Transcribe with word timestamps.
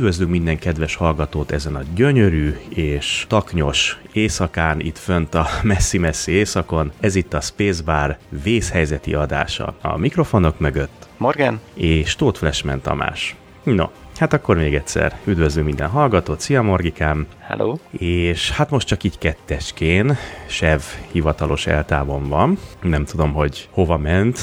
Üdvözlünk 0.00 0.30
minden 0.30 0.58
kedves 0.58 0.94
hallgatót 0.94 1.50
ezen 1.50 1.74
a 1.74 1.82
gyönyörű 1.94 2.56
és 2.68 3.24
taknyos 3.28 3.98
éjszakán, 4.12 4.80
itt 4.80 4.98
fönt 4.98 5.34
a 5.34 5.46
messzi-messzi 5.62 6.32
éjszakon. 6.32 6.92
Ez 7.00 7.14
itt 7.14 7.34
a 7.34 7.40
Spacebar 7.40 8.16
vészhelyzeti 8.42 9.14
adása. 9.14 9.74
A 9.80 9.96
mikrofonok 9.96 10.58
mögött 10.58 11.08
Morgan? 11.16 11.60
és 11.74 12.16
Tóth 12.16 12.38
Flashman 12.38 12.80
Tamás. 12.80 13.36
No, 13.62 13.84
hát 14.16 14.32
akkor 14.32 14.56
még 14.56 14.74
egyszer 14.74 15.18
üdvözlünk 15.24 15.66
minden 15.66 15.88
hallgatót, 15.88 16.40
szia 16.40 16.62
Morgikám! 16.62 17.26
Hello? 17.38 17.76
És 17.90 18.50
hát 18.50 18.70
most 18.70 18.86
csak 18.86 19.02
így 19.02 19.18
ketteskén, 19.18 20.16
Sev 20.46 20.80
hivatalos 21.12 21.66
eltávon 21.66 22.28
van. 22.28 22.58
Nem 22.82 23.04
tudom, 23.04 23.32
hogy 23.32 23.68
hova 23.70 23.98
ment, 23.98 24.38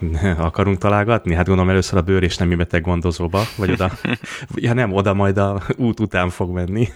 akarunk 0.38 0.78
találgatni? 0.78 1.34
Hát 1.34 1.46
gondolom 1.46 1.70
először 1.70 1.98
a 1.98 2.02
bőr 2.02 2.22
és 2.22 2.36
nemi 2.36 2.54
beteg 2.54 2.82
gondozóba, 2.82 3.42
vagy 3.56 3.70
oda. 3.70 3.90
ja 4.54 4.72
nem, 4.72 4.92
oda 4.92 5.14
majd 5.14 5.38
a 5.38 5.62
út 5.76 6.00
után 6.00 6.28
fog 6.28 6.50
menni. 6.50 6.88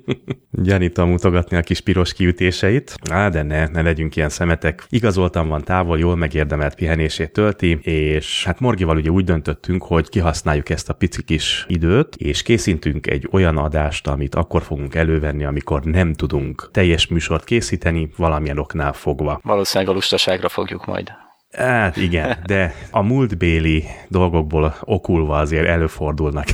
Gyanítom 0.50 1.08
mutogatni 1.08 1.56
a 1.56 1.60
kis 1.60 1.80
piros 1.80 2.12
kiütéseit. 2.12 2.94
Á, 3.10 3.28
de 3.28 3.42
ne, 3.42 3.66
ne 3.66 3.82
legyünk 3.82 4.16
ilyen 4.16 4.28
szemetek. 4.28 4.86
Igazoltan 4.88 5.48
van 5.48 5.64
távol, 5.64 5.98
jól 5.98 6.16
megérdemelt 6.16 6.74
pihenését 6.74 7.32
tölti, 7.32 7.78
és 7.82 8.44
hát 8.44 8.60
Morgival 8.60 8.96
ugye 8.96 9.10
úgy 9.10 9.24
döntöttünk, 9.24 9.82
hogy 9.82 10.08
kihasználjuk 10.08 10.70
ezt 10.70 10.88
a 10.88 10.94
pici 10.94 11.22
kis 11.22 11.64
időt, 11.68 12.16
és 12.16 12.42
készítünk 12.42 13.06
egy 13.06 13.28
olyan 13.30 13.56
adást, 13.56 14.06
amit 14.06 14.34
akkor 14.34 14.62
fogunk 14.62 14.94
elővenni, 14.94 15.44
amikor 15.44 15.82
nem 15.82 16.12
tudunk 16.12 16.68
teljes 16.72 17.06
műsort 17.06 17.44
készíteni, 17.44 18.10
valamilyen 18.16 18.58
oknál 18.58 18.92
fogva. 18.92 19.40
Valószínűleg 19.42 19.92
a 19.92 19.94
lustaságra 19.94 20.48
fogjuk 20.48 20.86
majd. 20.86 21.25
Hát 21.56 21.96
igen, 21.96 22.36
de 22.46 22.74
a 22.90 23.02
múltbéli 23.02 23.84
dolgokból 24.08 24.74
okulva 24.80 25.36
azért 25.36 25.66
előfordulnak 25.66 26.46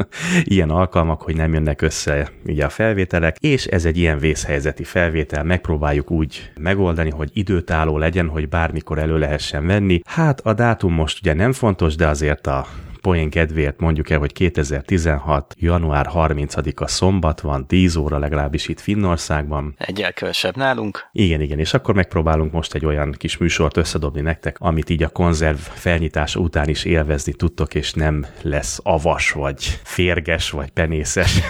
ilyen 0.44 0.70
alkalmak, 0.70 1.22
hogy 1.22 1.36
nem 1.36 1.52
jönnek 1.52 1.82
össze 1.82 2.30
ugye 2.44 2.64
a 2.64 2.68
felvételek, 2.68 3.36
és 3.40 3.64
ez 3.64 3.84
egy 3.84 3.98
ilyen 3.98 4.18
vészhelyzeti 4.18 4.84
felvétel, 4.84 5.44
megpróbáljuk 5.44 6.10
úgy 6.10 6.50
megoldani, 6.60 7.10
hogy 7.10 7.30
időtálló 7.32 7.98
legyen, 7.98 8.28
hogy 8.28 8.48
bármikor 8.48 8.98
elő 8.98 9.18
lehessen 9.18 9.66
venni. 9.66 10.00
Hát 10.04 10.40
a 10.40 10.52
dátum 10.52 10.92
most 10.92 11.18
ugye 11.20 11.34
nem 11.34 11.52
fontos, 11.52 11.94
de 11.94 12.06
azért 12.06 12.46
a 12.46 12.66
poén 13.06 13.30
kedvéért 13.30 13.80
mondjuk 13.80 14.10
el, 14.10 14.18
hogy 14.18 14.32
2016. 14.32 15.54
január 15.58 16.10
30-a 16.14 16.86
szombat 16.86 17.40
van, 17.40 17.66
10 17.66 17.96
óra 17.96 18.18
legalábbis 18.18 18.68
itt 18.68 18.80
Finnországban. 18.80 19.74
Egyel 19.78 20.12
kevesebb 20.12 20.56
nálunk. 20.56 21.08
Igen, 21.12 21.40
igen, 21.40 21.58
és 21.58 21.74
akkor 21.74 21.94
megpróbálunk 21.94 22.52
most 22.52 22.74
egy 22.74 22.84
olyan 22.84 23.12
kis 23.12 23.36
műsort 23.36 23.76
összedobni 23.76 24.20
nektek, 24.20 24.56
amit 24.58 24.90
így 24.90 25.02
a 25.02 25.08
konzerv 25.08 25.58
felnyitása 25.58 26.40
után 26.40 26.68
is 26.68 26.84
élvezni 26.84 27.32
tudtok, 27.32 27.74
és 27.74 27.92
nem 27.92 28.26
lesz 28.42 28.80
avas, 28.82 29.30
vagy 29.30 29.64
férges, 29.82 30.50
vagy 30.50 30.70
penészes. 30.70 31.40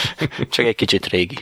Csak 0.50 0.66
egy 0.66 0.74
kicsit 0.74 1.06
régi. 1.06 1.38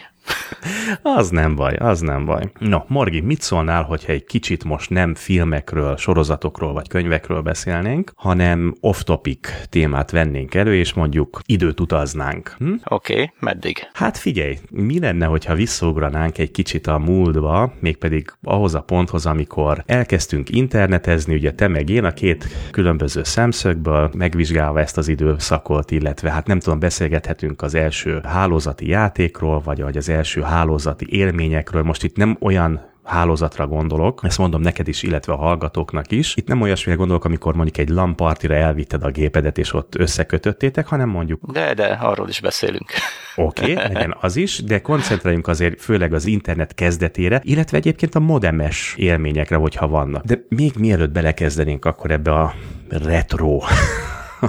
Az 1.02 1.30
nem 1.30 1.54
baj, 1.54 1.74
az 1.74 2.00
nem 2.00 2.24
baj. 2.24 2.50
No, 2.58 2.78
Morgi, 2.86 3.20
mit 3.20 3.40
szólnál, 3.40 3.82
hogyha 3.82 4.12
egy 4.12 4.24
kicsit 4.24 4.64
most 4.64 4.90
nem 4.90 5.14
filmekről, 5.14 5.96
sorozatokról 5.96 6.72
vagy 6.72 6.88
könyvekről 6.88 7.40
beszélnénk, 7.40 8.12
hanem 8.16 8.74
off-topic 8.80 9.68
témát 9.68 10.10
vennénk 10.10 10.54
elő, 10.54 10.74
és 10.74 10.92
mondjuk 10.92 11.40
időt 11.46 11.80
utaznánk. 11.80 12.54
Hm? 12.58 12.72
Oké, 12.84 13.12
okay, 13.12 13.32
meddig? 13.38 13.78
Hát 13.92 14.18
figyelj, 14.18 14.58
mi 14.70 15.00
lenne, 15.00 15.26
hogyha 15.26 15.54
visszaugranánk 15.54 16.38
egy 16.38 16.50
kicsit 16.50 16.86
a 16.86 16.98
múltba, 16.98 17.72
mégpedig 17.80 18.32
ahhoz 18.42 18.74
a 18.74 18.80
ponthoz, 18.80 19.26
amikor 19.26 19.82
elkezdtünk 19.86 20.50
internetezni, 20.50 21.34
ugye 21.34 21.52
te 21.52 21.68
meg 21.68 21.90
én 21.90 22.04
a 22.04 22.12
két 22.12 22.46
különböző 22.70 23.22
szemszögből, 23.22 24.10
megvizsgálva 24.16 24.80
ezt 24.80 24.96
az 24.96 25.08
időszakot, 25.08 25.90
illetve 25.90 26.30
hát 26.30 26.46
nem 26.46 26.58
tudom, 26.58 26.78
beszélgethetünk 26.78 27.62
az 27.62 27.74
első 27.74 28.20
hálózati 28.24 28.88
játékról, 28.88 29.60
vagy 29.60 29.80
az 29.80 30.08
első 30.12 30.42
hálózati 30.42 31.06
élményekről. 31.10 31.82
Most 31.82 32.04
itt 32.04 32.16
nem 32.16 32.36
olyan 32.40 32.90
hálózatra 33.04 33.66
gondolok, 33.66 34.20
ezt 34.22 34.38
mondom 34.38 34.60
neked 34.60 34.88
is, 34.88 35.02
illetve 35.02 35.32
a 35.32 35.36
hallgatóknak 35.36 36.10
is. 36.10 36.36
Itt 36.36 36.46
nem 36.46 36.60
olyasmire 36.60 36.96
gondolok, 36.96 37.24
amikor 37.24 37.54
mondjuk 37.54 37.78
egy 37.78 37.88
lampartira 37.88 38.54
elvitted 38.54 39.04
a 39.04 39.10
gépedet, 39.10 39.58
és 39.58 39.72
ott 39.72 39.94
összekötöttétek, 39.94 40.86
hanem 40.86 41.08
mondjuk... 41.08 41.52
De, 41.52 41.74
de, 41.74 41.86
arról 41.86 42.28
is 42.28 42.40
beszélünk. 42.40 42.92
Oké, 43.36 43.72
okay, 43.72 43.74
legyen 43.74 44.16
az 44.20 44.36
is, 44.36 44.62
de 44.62 44.80
koncentráljunk 44.80 45.48
azért 45.48 45.80
főleg 45.80 46.12
az 46.12 46.26
internet 46.26 46.74
kezdetére, 46.74 47.40
illetve 47.44 47.76
egyébként 47.76 48.14
a 48.14 48.20
modemes 48.20 48.94
élményekre, 48.98 49.56
hogyha 49.56 49.88
vannak. 49.88 50.24
De 50.24 50.44
még 50.48 50.72
mielőtt 50.78 51.12
belekezdenénk 51.12 51.84
akkor 51.84 52.10
ebbe 52.10 52.32
a 52.32 52.54
retro 52.88 53.60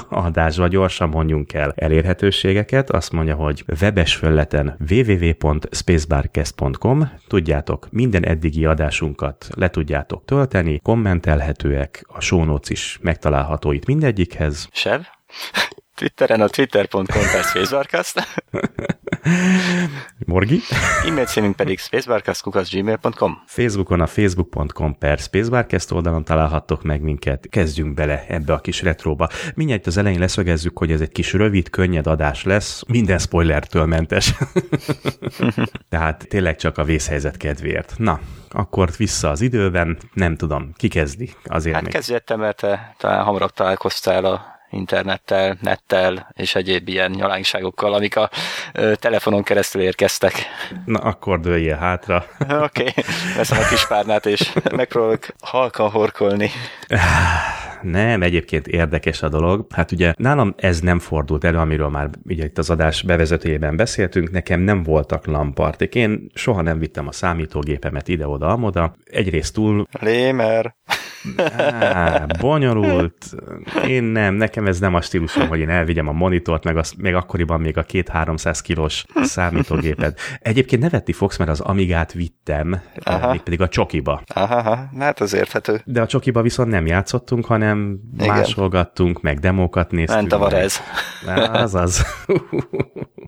adásba 0.09 0.67
gyorsan 0.67 1.09
mondjunk 1.09 1.53
el 1.53 1.73
elérhetőségeket. 1.75 2.89
Azt 2.89 3.11
mondja, 3.11 3.35
hogy 3.35 3.65
webes 3.81 4.15
föleten 4.15 4.77
www.spacebarcast.com 4.89 7.11
tudjátok 7.27 7.87
minden 7.91 8.25
eddigi 8.25 8.65
adásunkat 8.65 9.47
le 9.55 9.69
tudjátok 9.69 10.25
tölteni, 10.25 10.79
kommentelhetőek, 10.83 12.05
a 12.07 12.21
show 12.21 12.43
notes 12.43 12.69
is 12.69 12.99
megtalálható 13.01 13.71
itt 13.71 13.85
mindegyikhez. 13.85 14.67
Sev? 14.71 15.01
Twitteren 16.03 16.41
a 16.41 16.47
twitter.com 16.47 17.03
per 17.05 17.43
spacebarcast. 17.43 18.27
Morgi. 20.25 20.59
E-mail 21.05 21.25
címünk 21.25 21.55
pedig 21.55 21.79
spacebarcast.gmail.com 21.79 23.43
Facebookon 23.45 24.01
a 24.01 24.05
facebook.com 24.07 24.97
per 24.97 25.19
spacebarcast 25.19 25.91
oldalon 25.91 26.23
találhattok 26.23 26.83
meg 26.83 27.01
minket. 27.01 27.47
Kezdjünk 27.49 27.93
bele 27.93 28.25
ebbe 28.27 28.53
a 28.53 28.59
kis 28.59 28.81
retróba. 28.81 29.29
Mindjárt 29.55 29.87
az 29.87 29.97
elején 29.97 30.19
leszögezzük, 30.19 30.77
hogy 30.77 30.91
ez 30.91 31.01
egy 31.01 31.11
kis 31.11 31.33
rövid, 31.33 31.69
könnyed 31.69 32.07
adás 32.07 32.43
lesz, 32.43 32.83
minden 32.87 33.17
spoilertől 33.17 33.85
mentes. 33.85 34.33
Tehát 35.89 36.25
tényleg 36.27 36.55
csak 36.55 36.77
a 36.77 36.83
vészhelyzet 36.83 37.37
kedvéért. 37.37 37.93
Na, 37.97 38.19
akkor 38.49 38.89
vissza 38.97 39.29
az 39.29 39.41
időben, 39.41 39.97
nem 40.13 40.35
tudom, 40.35 40.73
ki 40.75 40.87
kezdi 40.87 41.33
azért 41.45 41.75
Hát 41.75 41.83
még. 41.83 41.93
kezdjettem, 41.93 42.39
mert 42.39 42.57
te 42.57 42.93
talán 42.97 43.23
hamarabb 43.23 43.51
találkoztál 43.51 44.25
a 44.25 44.52
internettel, 44.73 45.57
nettel 45.61 46.31
és 46.33 46.55
egyéb 46.55 46.87
ilyen 46.87 47.11
nyalánkságokkal, 47.11 47.93
amik 47.93 48.15
a 48.15 48.29
ö, 48.73 48.95
telefonon 48.95 49.43
keresztül 49.43 49.81
érkeztek. 49.81 50.33
Na, 50.85 50.99
akkor 50.99 51.39
dőljél 51.39 51.75
hátra. 51.75 52.15
Oké, 52.39 52.55
okay. 52.59 53.03
veszem 53.35 53.59
a 53.59 53.67
kis 53.67 53.87
párnát, 53.87 54.25
és 54.25 54.53
megpróbálok 54.71 55.25
halkan 55.41 55.89
horkolni. 55.89 56.49
Nem, 57.83 58.21
egyébként 58.21 58.67
érdekes 58.67 59.21
a 59.21 59.29
dolog. 59.29 59.67
Hát 59.69 59.91
ugye 59.91 60.13
nálam 60.17 60.53
ez 60.57 60.79
nem 60.79 60.99
fordult 60.99 61.43
elő, 61.43 61.57
amiről 61.57 61.89
már 61.89 62.09
ugye 62.23 62.43
itt 62.43 62.57
az 62.57 62.69
adás 62.69 63.01
bevezetőjében 63.01 63.75
beszéltünk, 63.75 64.31
nekem 64.31 64.59
nem 64.59 64.83
voltak 64.83 65.25
lampartik. 65.25 65.95
Én 65.95 66.29
soha 66.33 66.61
nem 66.61 66.79
vittem 66.79 67.07
a 67.07 67.11
számítógépemet 67.11 68.07
ide-oda, 68.07 68.47
amoda. 68.47 68.95
Egyrészt 69.03 69.53
túl... 69.53 69.87
Lémer. 69.99 70.75
Á, 71.57 72.25
bonyolult. 72.39 73.35
Én 73.87 74.03
nem, 74.03 74.33
nekem 74.33 74.67
ez 74.67 74.79
nem 74.79 74.93
a 74.93 75.01
stílusom, 75.01 75.47
hogy 75.47 75.59
én 75.59 75.69
elvigyem 75.69 76.07
a 76.07 76.11
monitort, 76.11 76.63
meg 76.63 76.77
az, 76.77 76.93
még 76.97 77.13
akkoriban 77.13 77.61
még 77.61 77.77
a 77.77 77.83
két 77.83 78.09
300 78.09 78.61
kilós 78.61 79.05
számítógépet. 79.21 80.19
Egyébként 80.39 80.81
nevetni 80.81 81.13
fogsz, 81.13 81.37
mert 81.37 81.49
az 81.49 81.59
Amigát 81.59 82.13
vittem, 82.13 82.81
Aha. 83.03 83.31
mégpedig 83.31 83.61
a 83.61 83.67
csokiba. 83.67 84.21
Aha, 84.33 84.55
aha, 84.55 84.89
hát 84.99 85.19
az 85.19 85.33
érthető. 85.33 85.81
De 85.85 86.01
a 86.01 86.07
csokiba 86.07 86.41
viszont 86.41 86.69
nem 86.69 86.85
játszottunk, 86.85 87.45
hanem 87.45 87.99
Igen. 88.17 88.27
másolgattunk, 88.27 89.21
meg 89.21 89.39
demókat 89.39 89.91
néztünk. 89.91 90.19
Ment 90.19 90.33
a 90.33 90.37
varez. 90.37 90.81
Az 91.51 91.75
az. 91.75 92.05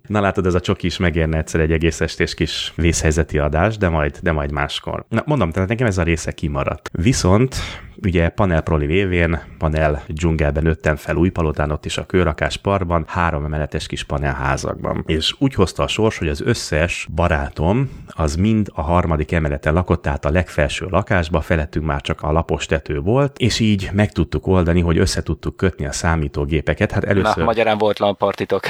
Na 0.08 0.22
látod, 0.22 0.46
ez 0.46 0.54
a 0.54 0.60
csoki 0.60 0.86
is 0.86 0.98
megérne 0.98 1.38
egyszer 1.38 1.60
egy 1.60 1.72
egész 1.72 2.02
estés 2.02 2.34
kis 2.34 2.74
vészhelyzeti 2.76 3.38
adás, 3.38 3.78
de 3.78 3.90
majd, 3.90 4.20
de 4.22 4.32
majd 4.32 4.52
máskor. 4.52 5.06
Na, 5.10 5.24
mondom, 5.26 5.52
tehát 5.52 5.70
nekem 5.70 5.88
ez 5.88 5.98
a 5.98 6.04
része 6.04 6.32
kimaradt. 6.32 6.90
Viszont 6.94 7.56
ugye 8.04 8.30
Panel 8.30 8.62
Proli 8.62 8.86
révén, 8.86 9.40
Panel 9.58 10.04
dzsungelben 10.08 10.64
nőttem 10.64 10.96
fel 10.96 11.16
Újpalotán, 11.16 11.72
ott 11.72 11.86
is 11.86 11.98
a 11.98 12.06
Kőrakás 12.06 12.58
parkban, 12.58 13.04
három 13.08 13.46
emeletes 13.46 13.88
kis 13.88 14.04
panelházakban. 14.04 15.04
És 15.08 15.36
úgy 15.38 15.54
hozta 15.54 15.84
a 15.84 15.88
sors, 15.88 16.18
hogy 16.18 16.28
az 16.28 16.42
összes 16.42 17.08
barátom 17.16 17.90
az 18.08 18.36
mind 18.36 18.70
a 18.74 18.82
harmadik 18.82 19.32
emeleten 19.32 19.74
lakott, 19.74 20.02
tehát 20.02 20.26
a 20.26 20.30
legfelső 20.30 20.88
lakásba, 20.90 21.42
felettünk 21.42 21.86
már 21.86 22.02
csak 22.02 22.22
a 22.22 22.32
lapos 22.32 22.66
tető 22.66 23.00
volt, 23.00 23.38
és 23.38 23.60
így 23.60 23.90
meg 23.94 24.12
tudtuk 24.12 24.48
oldani, 24.48 24.82
hogy 24.82 24.98
össze 24.98 25.24
tudtuk 25.24 25.56
kötni 25.56 25.86
a 25.86 25.92
számítógépeket. 25.92 26.92
Hát 26.92 27.04
először... 27.04 27.38
Na, 27.38 27.44
magyarán 27.44 27.78
volt 27.78 28.00
lampartitok. 28.00 28.64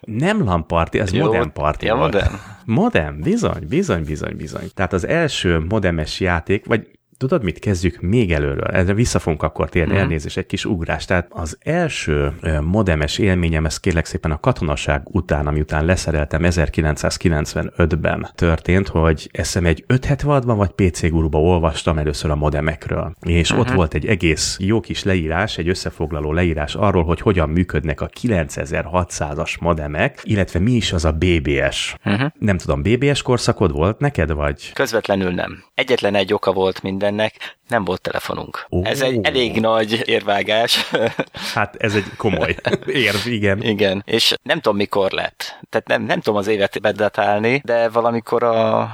Nem 0.00 0.44
lamparti, 0.44 0.98
ez 0.98 1.12
Jó, 1.12 1.24
modern 1.24 1.52
party 1.52 1.84
ja, 1.84 1.96
volt. 1.96 2.12
modern. 2.12 2.34
Modem, 2.64 3.20
bizony, 3.20 3.66
bizony, 3.68 4.04
bizony, 4.04 4.36
bizony. 4.36 4.70
Tehát 4.74 4.92
az 4.92 5.06
első 5.06 5.64
modemes 5.68 6.20
játék, 6.20 6.66
vagy 6.66 6.88
tudod 7.28 7.42
mit, 7.42 7.58
kezdjük 7.58 8.00
még 8.00 8.32
előről. 8.32 8.64
Erre 8.64 8.94
vissza 8.94 9.18
fogunk 9.18 9.42
akkor 9.42 9.68
térni, 9.68 9.94
mm. 9.94 9.96
elnézést, 9.96 10.36
egy 10.36 10.46
kis 10.46 10.64
ugrás. 10.64 11.04
Tehát 11.04 11.26
az 11.30 11.58
első 11.60 12.32
modemes 12.60 13.18
élményem, 13.18 13.64
ez 13.64 13.80
kérlek 13.80 14.04
szépen 14.04 14.30
a 14.30 14.40
katonaság 14.40 15.02
után, 15.04 15.46
ami 15.46 15.60
után 15.60 15.84
leszereltem 15.84 16.40
1995-ben 16.44 18.28
történt, 18.34 18.88
hogy 18.88 19.28
eszem 19.32 19.66
egy 19.66 19.84
576-ban 19.88 20.54
vagy 20.56 20.70
PC 20.70 21.08
guruba 21.08 21.40
olvastam 21.40 21.98
először 21.98 22.30
a 22.30 22.34
modemekről. 22.34 23.14
És 23.20 23.50
uh-huh. 23.50 23.60
ott 23.60 23.66
mhm. 23.66 23.76
volt 23.76 23.94
egy 23.94 24.06
egész 24.06 24.56
jó 24.60 24.80
kis 24.80 25.02
leírás, 25.02 25.58
egy 25.58 25.68
összefoglaló 25.68 26.32
leírás 26.32 26.74
arról, 26.74 27.04
hogy 27.04 27.20
hogyan 27.20 27.48
működnek 27.48 28.00
a 28.00 28.08
9600-as 28.08 29.60
modemek, 29.60 30.20
illetve 30.22 30.58
mi 30.58 30.72
is 30.72 30.92
az 30.92 31.04
a 31.04 31.12
BBS. 31.12 31.96
Uh-huh. 31.98 32.20
Mhm. 32.20 32.26
Nem 32.38 32.58
tudom, 32.58 32.82
BBS 32.82 33.22
korszakod 33.22 33.72
volt 33.72 33.98
neked, 33.98 34.32
vagy? 34.32 34.72
Közvetlenül 34.72 35.30
nem. 35.30 35.64
Egyetlen 35.82 36.14
egy 36.14 36.32
oka 36.32 36.52
volt 36.52 36.82
mindennek, 36.82 37.56
nem 37.68 37.84
volt 37.84 38.00
telefonunk. 38.00 38.66
Oh. 38.68 38.88
Ez 38.88 39.00
egy 39.00 39.18
elég 39.22 39.60
nagy 39.60 40.02
érvágás. 40.08 40.90
Hát 41.54 41.76
ez 41.76 41.94
egy 41.94 42.04
komoly 42.16 42.56
érv, 42.86 43.26
igen. 43.26 43.62
Igen, 43.62 44.02
és 44.06 44.34
nem 44.42 44.60
tudom 44.60 44.76
mikor 44.76 45.10
lett. 45.10 45.58
Tehát 45.68 45.86
nem, 45.86 46.02
nem 46.02 46.20
tudom 46.20 46.38
az 46.38 46.46
évet 46.46 46.80
bedatálni, 46.80 47.60
de 47.64 47.88
valamikor 47.88 48.42
a 48.42 48.90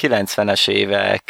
90-es 0.00 0.68
évek 0.68 1.22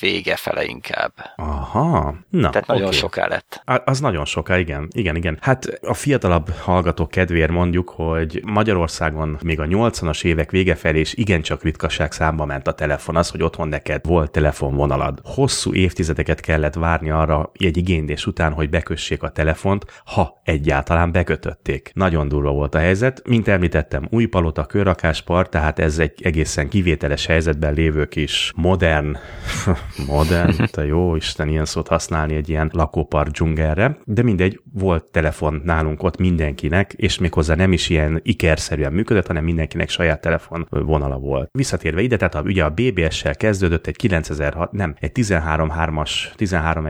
vége 0.00 0.36
fele 0.36 0.64
inkább. 0.64 1.12
Aha. 1.36 2.14
Na, 2.28 2.50
Tehát 2.50 2.66
nagyon 2.66 2.86
okay. 2.86 2.98
soká 2.98 3.26
lett. 3.26 3.62
Az 3.84 4.00
nagyon 4.00 4.24
soká, 4.24 4.58
igen. 4.58 4.88
Igen, 4.92 5.16
igen. 5.16 5.38
Hát 5.40 5.64
a 5.82 5.94
fiatalabb 5.94 6.50
hallgatók 6.50 7.10
kedvéért 7.10 7.50
mondjuk, 7.50 7.88
hogy 7.88 8.42
Magyarországon 8.44 9.38
még 9.42 9.60
a 9.60 9.64
80-as 9.64 10.24
évek 10.24 10.50
vége 10.50 10.74
felé 10.74 11.00
is 11.00 11.14
igencsak 11.14 11.62
ritkaság 11.62 12.12
számba 12.12 12.44
ment 12.44 12.66
a 12.66 12.72
telefon. 12.72 13.16
Az, 13.16 13.30
hogy 13.30 13.42
otthon 13.42 13.68
neked 13.68 14.06
volt 14.06 14.30
telefonvonalad. 14.30 15.20
Hosszú 15.24 15.74
évtizedeket 15.74 16.40
kellett 16.40 16.74
várni 16.74 17.10
arra 17.10 17.50
egy 17.52 17.76
igénylés 17.76 18.26
után, 18.26 18.52
hogy 18.52 18.70
bekössék 18.70 19.22
a 19.22 19.28
telefont, 19.28 19.84
ha 20.04 20.40
egyáltalán 20.44 21.12
bekötötték. 21.12 21.90
Nagyon 21.94 22.28
durva 22.28 22.50
volt 22.50 22.74
a 22.74 22.78
helyzet. 22.78 23.22
Mint 23.28 23.48
említettem, 23.48 24.08
új 24.10 24.26
palota, 24.26 24.64
körrakáspart, 24.64 25.50
tehát 25.50 25.78
ez 25.78 25.98
egy 25.98 26.22
egészen 26.22 26.68
kivételes 26.68 27.26
helyzetben 27.26 27.74
lévő 27.74 28.06
kis 28.08 28.52
modern, 28.56 29.16
modern, 30.06 30.54
te 30.70 30.86
jó 30.86 31.16
Isten 31.16 31.48
ilyen 31.48 31.64
szót 31.64 31.88
használni 31.88 32.34
egy 32.34 32.48
ilyen 32.48 32.70
lakópark 32.72 33.28
dzsungelre, 33.28 33.98
de 34.04 34.22
mindegy, 34.22 34.60
volt 34.72 35.04
telefon 35.04 35.62
nálunk 35.64 36.02
ott 36.02 36.18
mindenkinek, 36.18 36.92
és 36.92 37.18
méghozzá 37.18 37.54
nem 37.54 37.72
is 37.72 37.88
ilyen 37.88 38.20
ikerszerűen 38.22 38.92
működött, 38.92 39.26
hanem 39.26 39.44
mindenkinek 39.44 39.88
saját 39.88 40.20
telefon 40.20 40.66
vonala 40.70 41.18
volt. 41.18 41.48
Visszatérve 41.52 42.00
ide, 42.00 42.16
tehát 42.16 42.34
a, 42.34 42.40
ugye 42.40 42.64
a 42.64 42.70
BBS-sel 42.70 43.34
kezdődött 43.34 43.86
egy 43.86 43.96
9000, 43.96 44.68
nem, 44.70 44.94
egy 44.98 45.12
13.3-as, 45.14 46.10
13, 46.34 46.86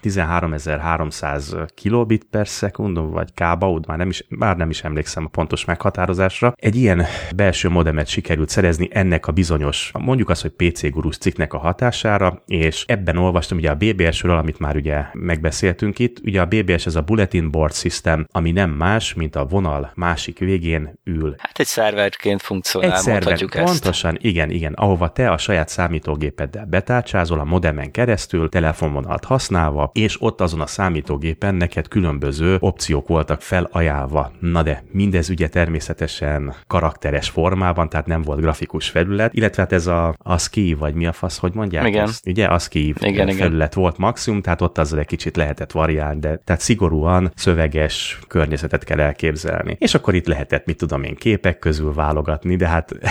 13300 0.00 1.56
kilobit 1.74 2.26
per 2.30 2.48
szekundum, 2.48 3.10
vagy 3.10 3.34
kábaud, 3.34 3.86
már 3.86 3.98
nem 3.98 4.08
is, 4.08 4.26
már 4.28 4.56
nem 4.56 4.70
is 4.70 4.84
emlékszem 4.84 5.24
a 5.24 5.28
pontos 5.28 5.64
meghatározásra. 5.64 6.54
Egy 6.56 6.76
ilyen 6.76 7.04
belső 7.36 7.68
modemet 7.68 8.06
sikerült 8.06 8.48
szerezni 8.48 8.88
ennek 8.92 9.26
a 9.26 9.32
bizonyos, 9.32 9.90
mondjuk 9.98 10.28
azt, 10.28 10.42
hogy 10.42 10.50
PC 10.56 10.90
Gurus 10.90 11.16
cikknek 11.16 11.52
a 11.52 11.58
hatására, 11.58 12.42
és 12.46 12.84
ebben 12.86 13.16
olvastam 13.16 13.58
ugye 13.58 13.70
a 13.70 13.74
BBS-ről, 13.74 14.36
amit 14.36 14.58
már 14.58 14.76
ugye 14.76 15.04
megbeszéltünk 15.12 15.98
itt. 15.98 16.20
Ugye 16.24 16.40
a 16.40 16.46
BBS 16.46 16.86
ez 16.86 16.94
a 16.94 17.00
Bulletin 17.00 17.50
Board 17.50 17.74
System, 17.74 18.26
ami 18.30 18.50
nem 18.50 18.70
más, 18.70 19.14
mint 19.14 19.36
a 19.36 19.44
vonal 19.44 19.92
másik 19.94 20.38
végén 20.38 21.00
ül. 21.04 21.34
Hát 21.38 21.58
egy 21.58 21.66
szerverként 21.66 22.42
funkcionál, 22.42 22.90
egy 22.90 22.96
szerver, 22.96 23.12
mondhatjuk 23.12 23.54
ezt. 23.54 23.64
Pontosan, 23.64 24.16
igen, 24.20 24.50
igen, 24.50 24.72
ahova 24.72 25.08
te 25.12 25.30
a 25.30 25.38
saját 25.38 25.68
számítógépeddel 25.68 26.64
betárcsázol 26.64 27.40
a 27.40 27.44
modemen 27.44 27.90
keresztül, 27.90 28.48
telefonvonalat 28.48 29.24
használva, 29.24 29.90
és 29.94 30.22
ott 30.22 30.40
azon 30.40 30.60
a 30.60 30.66
számítógépen 30.66 31.54
neked 31.54 31.88
különböző 31.88 32.56
opciók 32.60 33.08
voltak 33.08 33.42
felajánlva. 33.42 34.32
Na 34.40 34.62
de 34.62 34.84
mindez 34.90 35.30
ugye 35.30 35.48
természetesen 35.48 36.54
karakteres 36.66 37.28
formában, 37.28 37.88
tehát 37.88 38.06
nem 38.06 38.22
volt 38.22 38.40
grafikus 38.40 38.88
felület, 38.88 39.34
illetve 39.34 39.62
hát 39.62 39.72
ez 39.72 39.86
a, 39.86 40.14
a 40.18 40.38
ASCII, 40.44 40.74
vagy 40.74 40.94
mi 40.94 41.06
a 41.06 41.12
fasz, 41.12 41.38
hogy 41.38 41.54
mondják 41.54 41.86
igen. 41.86 42.08
ezt? 42.08 42.26
Ugye 42.26 42.46
ASCII 42.46 42.94
igen, 43.00 43.28
felület 43.28 43.72
igen. 43.72 43.82
volt 43.82 43.98
maximum, 43.98 44.42
tehát 44.42 44.60
ott 44.60 44.78
azzal 44.78 44.98
egy 44.98 45.06
kicsit 45.06 45.36
lehetett 45.36 45.72
variálni, 45.72 46.20
de 46.20 46.40
tehát 46.44 46.62
szigorúan 46.62 47.32
szöveges 47.34 48.18
környezetet 48.28 48.84
kell 48.84 49.00
elképzelni. 49.00 49.76
És 49.80 49.94
akkor 49.94 50.14
itt 50.14 50.26
lehetett, 50.26 50.66
mit 50.66 50.76
tudom 50.76 51.02
én, 51.02 51.14
képek 51.14 51.58
közül 51.58 51.94
válogatni, 51.94 52.56
de 52.56 52.68
hát 52.68 52.92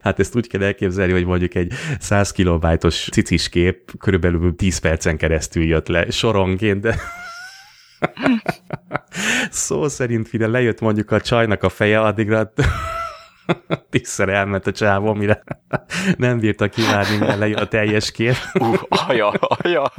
hát 0.00 0.18
ezt 0.18 0.36
úgy 0.36 0.48
kell 0.48 0.62
elképzelni, 0.62 1.12
hogy 1.12 1.24
mondjuk 1.24 1.54
egy 1.54 1.72
100 1.98 2.32
kilobájtos 2.32 3.08
cicis 3.12 3.48
kép 3.48 3.98
körülbelül 3.98 4.56
10 4.56 4.78
percen 4.78 5.16
keresztül 5.16 5.64
jött 5.64 5.88
le 5.88 6.10
soronként, 6.10 6.80
de 6.80 6.96
szó 9.50 9.88
szerint 9.88 10.32
mire 10.32 10.46
lejött 10.46 10.80
mondjuk 10.80 11.10
a 11.10 11.20
csajnak 11.20 11.62
a 11.62 11.68
feje, 11.68 12.00
addigra 12.00 12.52
Tízszer 13.90 14.28
elment 14.28 14.66
a 14.66 14.72
csávó, 14.72 15.14
mire 15.14 15.42
nem 16.16 16.38
bírta 16.38 16.68
kivárni, 16.68 17.16
mert 17.16 17.38
lejön 17.38 17.58
a 17.58 17.66
teljes 17.66 18.10
kép. 18.10 18.36
Uh, 18.54 18.78
aja, 18.88 19.28
aja. 19.28 19.92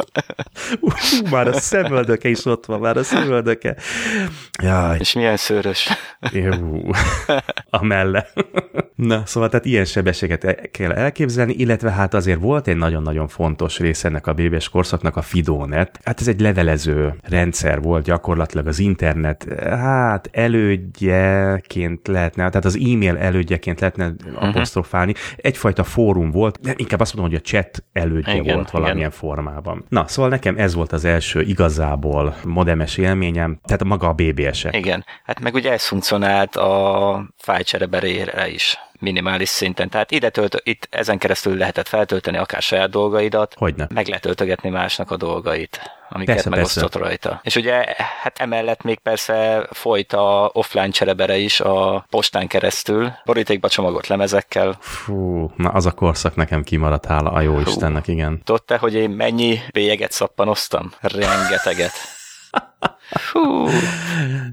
Uh, 0.80 0.94
már 1.32 1.48
a 1.48 1.54
szemöldöke 1.54 2.30
is 2.30 2.46
ott 2.46 2.66
van, 2.66 2.80
már 2.80 2.98
a 2.98 3.04
szemöldöke. 3.04 3.76
Jaj. 4.64 4.98
És 5.00 5.14
milyen 5.14 5.38
szőrös. 5.38 5.90
Jú, 6.32 6.90
a 7.70 7.84
melle. 7.84 8.28
Na, 8.96 9.26
szóval 9.26 9.50
tehát 9.50 9.66
ilyen 9.66 9.86
sebességet 9.86 10.70
kell 10.72 10.92
elképzelni, 10.92 11.54
illetve 11.54 11.92
hát 11.92 12.14
azért 12.14 12.40
volt 12.40 12.68
egy 12.68 12.76
nagyon-nagyon 12.76 13.28
fontos 13.28 13.80
része 13.80 14.08
ennek 14.08 14.28
a 14.28 14.34
bébés 14.34 14.70
korszaknak 14.70 15.16
a 15.16 15.22
Fidonet. 15.22 16.00
Hát 16.04 16.20
ez 16.20 16.28
egy 16.28 16.40
levelező 16.40 17.14
rendszer 17.24 17.82
volt 17.82 18.04
gyakorlatilag 18.04 18.68
az 18.68 18.80
internet, 18.80 19.48
hát 19.70 20.30
elődjeként 20.32 22.08
lehetne, 22.08 22.50
tehát 22.50 22.66
az 22.66 22.76
e-mail 22.76 23.18
elődjeként 23.18 23.80
lehetne 23.80 24.08
uh-huh. 24.08 24.48
apostrofálni. 24.48 25.14
Egyfajta 25.36 25.84
fórum 25.84 26.32
volt, 26.32 26.60
de 26.62 26.74
inkább 26.78 27.00
azt 27.00 27.16
mondom, 27.16 27.32
hogy 27.34 27.42
a 27.46 27.48
chat 27.50 27.84
elődje 27.94 28.36
igen, 28.36 28.56
volt 28.56 28.72
valamilyen 28.72 28.98
igen. 28.98 29.12
formában. 29.12 29.86
Na, 29.90 30.08
szóval 30.08 30.30
nekem 30.30 30.58
ez 30.58 30.74
volt 30.74 30.92
az 30.92 31.06
első 31.06 31.42
igazából 31.42 32.36
modemes 32.44 32.98
élményem, 32.98 33.60
tehát 33.64 33.84
maga 33.84 34.08
a 34.08 34.14
BBS-ek. 34.14 34.76
Igen, 34.76 35.06
hát 35.24 35.40
meg 35.40 35.54
ugye 35.54 35.72
ez 35.72 35.86
funkcionált 35.86 36.56
a 36.56 37.34
fájcsereberére 37.38 38.50
is 38.50 38.78
minimális 39.00 39.50
szinten. 39.50 39.90
Tehát 39.90 40.12
ide 40.12 40.30
tölt, 40.30 40.62
itt 40.64 40.88
ezen 40.90 41.18
keresztül 41.18 41.58
lehetett 41.58 41.88
feltölteni 41.88 42.38
akár 42.38 42.62
saját 42.62 42.90
dolgaidat, 42.90 43.54
Hogyne. 43.58 43.88
meg 43.94 44.08
letöltögetni 44.08 44.70
másnak 44.70 45.12
a 45.12 45.18
dolgait, 45.18 45.80
amiket 46.10 46.34
persze, 46.34 46.50
megosztott 46.50 46.92
persze. 46.92 47.08
rajta. 47.08 47.40
És 47.44 47.56
ugye 47.56 47.86
hát 48.22 48.40
emellett 48.40 48.84
még 48.84 49.00
persze 49.00 49.68
folyt 49.72 50.14
a 50.14 50.50
offline 50.54 50.90
cserebere 50.90 51.38
is 51.38 51.60
a 51.60 52.06
postán 52.10 52.48
keresztül, 52.48 53.12
borítékba 53.26 53.70
csomagolt 53.70 54.08
lemezekkel. 54.08 54.78
Fú, 54.80 55.52
na 55.56 55.70
az 55.70 55.86
a 55.86 55.92
korszak 55.92 56.36
nekem 56.36 56.64
kimaradt, 56.64 57.06
hála 57.06 57.32
a 57.32 57.42
jó 57.42 57.60
Istennek, 57.60 58.08
igen. 58.08 58.42
Tudta, 58.44 58.78
hogy 58.78 58.94
én 58.94 59.10
mennyi 59.10 59.60
bélyeget 59.74 60.12
szappanoztam? 60.12 60.94
Rengeteget. 61.02 61.94
Fú. 63.10 63.68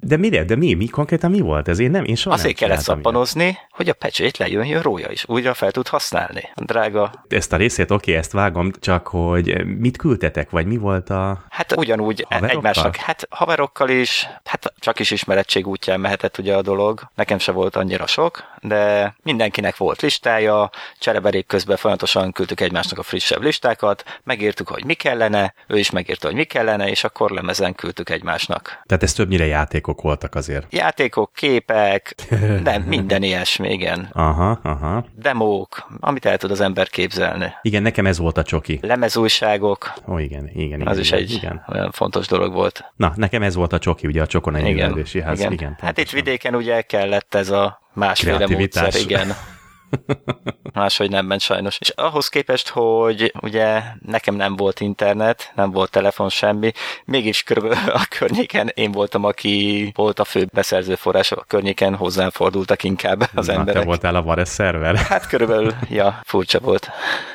De 0.00 0.16
mire? 0.16 0.44
De 0.44 0.56
mi? 0.56 0.74
mi? 0.74 0.88
Konkrétan 0.88 1.30
mi 1.30 1.40
volt 1.40 1.68
ez? 1.68 1.78
Én 1.78 1.90
nem, 1.90 2.04
én 2.04 2.14
soha 2.14 2.34
Azért 2.34 2.60
nem 2.60 2.68
kellett 2.68 2.84
szappanozni, 2.84 3.58
hogy 3.70 3.88
a 3.88 3.92
pecsét 3.92 4.36
lejön, 4.36 4.64
jön 4.64 4.82
rója 4.82 5.10
is. 5.10 5.24
Újra 5.28 5.54
fel 5.54 5.70
tud 5.70 5.88
használni. 5.88 6.48
Drága. 6.54 7.12
Ezt 7.28 7.52
a 7.52 7.56
részét 7.56 7.90
oké, 7.90 8.10
okay, 8.10 8.14
ezt 8.14 8.32
vágom, 8.32 8.70
csak 8.80 9.06
hogy 9.06 9.66
mit 9.66 9.96
küldtetek, 9.96 10.50
vagy 10.50 10.66
mi 10.66 10.76
volt 10.76 11.10
a... 11.10 11.44
Hát 11.48 11.76
ugyanúgy 11.76 12.26
haverokkal? 12.28 12.56
egymásnak, 12.56 12.96
hát 12.96 13.26
haverokkal 13.30 13.88
is, 13.88 14.28
hát 14.44 14.72
csak 14.78 14.98
is 14.98 15.10
ismerettség 15.10 15.66
útján 15.66 16.00
mehetett 16.00 16.38
ugye 16.38 16.54
a 16.54 16.62
dolog. 16.62 17.00
Nekem 17.14 17.38
se 17.38 17.52
volt 17.52 17.76
annyira 17.76 18.06
sok, 18.06 18.44
de 18.60 19.14
mindenkinek 19.22 19.76
volt 19.76 20.00
listája, 20.00 20.70
csereberék 20.98 21.46
közben 21.46 21.76
folyamatosan 21.76 22.32
küldtük 22.32 22.60
egymásnak 22.60 22.98
a 22.98 23.02
frissebb 23.02 23.42
listákat, 23.42 24.20
megírtuk, 24.24 24.68
hogy 24.68 24.84
mi 24.84 24.94
kellene, 24.94 25.54
ő 25.66 25.78
is 25.78 25.90
megírta, 25.90 26.26
hogy 26.26 26.36
mi 26.36 26.44
kellene, 26.44 26.88
és 26.88 27.04
akkor 27.04 27.30
lemezen 27.30 27.74
küldtük 27.74 28.10
egymásnak. 28.10 28.41
Tehát 28.46 29.02
ez 29.02 29.12
többnyire 29.12 29.46
játékok 29.46 30.02
voltak 30.02 30.34
azért. 30.34 30.66
Játékok, 30.70 31.32
képek, 31.34 32.14
de 32.62 32.78
minden 32.86 33.22
ilyesmi, 33.22 33.72
igen. 33.72 34.08
Aha, 34.12 34.58
aha. 34.62 35.04
Demók, 35.16 35.92
amit 36.00 36.24
el 36.24 36.36
tud 36.36 36.50
az 36.50 36.60
ember 36.60 36.88
képzelni. 36.88 37.52
Igen, 37.62 37.82
nekem 37.82 38.06
ez 38.06 38.18
volt 38.18 38.38
a 38.38 38.42
csoki. 38.42 38.78
Lemezújságok. 38.82 39.92
Ó, 40.08 40.18
igen, 40.18 40.48
igen. 40.48 40.60
igen 40.64 40.86
az 40.86 40.98
igen, 40.98 41.00
is 41.00 41.12
egy 41.12 41.30
igen. 41.30 41.64
olyan 41.68 41.90
fontos 41.90 42.26
dolog 42.26 42.52
volt. 42.52 42.92
Na, 42.96 43.12
nekem 43.16 43.42
ez 43.42 43.54
volt 43.54 43.72
a 43.72 43.78
csoki, 43.78 44.06
ugye 44.06 44.22
a 44.22 44.26
csokon 44.26 44.54
egy 44.54 44.66
igen, 44.66 44.98
igen. 44.98 45.24
ház. 45.24 45.38
Igen. 45.38 45.52
igen 45.52 45.76
hát 45.80 45.98
itt 45.98 46.10
vidéken 46.10 46.54
ugye 46.54 46.80
kellett 46.80 47.34
ez 47.34 47.50
a 47.50 47.80
másféle 47.92 48.46
módszer, 48.46 48.94
igen. 48.94 49.34
Máshogy 50.72 51.10
nem 51.10 51.26
ment 51.26 51.40
sajnos. 51.40 51.76
És 51.80 51.88
ahhoz 51.88 52.28
képest, 52.28 52.68
hogy 52.68 53.32
ugye 53.40 53.82
nekem 54.06 54.34
nem 54.34 54.56
volt 54.56 54.80
internet, 54.80 55.52
nem 55.54 55.70
volt 55.70 55.90
telefon, 55.90 56.28
semmi, 56.28 56.72
mégis 57.04 57.42
körülbelül 57.42 57.90
a 58.02 58.06
környéken 58.18 58.70
én 58.74 58.92
voltam, 58.92 59.24
aki 59.24 59.90
volt 59.94 60.18
a 60.18 60.24
fő 60.24 60.48
beszerző 60.52 60.94
forrás, 60.94 61.32
a 61.32 61.44
környéken 61.46 61.94
hozzám 61.94 62.30
fordultak 62.30 62.82
inkább 62.84 63.28
az 63.34 63.46
Na, 63.46 63.52
emberek. 63.52 63.80
te 63.80 63.86
voltál 63.86 64.14
a 64.14 64.22
Vares 64.22 64.48
szerver? 64.48 64.96
Hát 65.12 65.26
körülbelül, 65.26 65.74
ja, 65.88 66.20
furcsa 66.24 66.58
volt. 66.58 66.90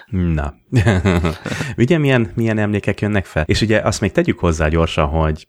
Na. 0.07 0.53
ugye 1.77 1.97
milyen, 1.97 2.31
milyen 2.35 2.57
emlékek 2.57 3.01
jönnek 3.01 3.25
fel? 3.25 3.43
És 3.47 3.61
ugye 3.61 3.79
azt 3.79 4.01
még 4.01 4.11
tegyük 4.11 4.39
hozzá 4.39 4.67
gyorsan, 4.67 5.07
hogy 5.07 5.47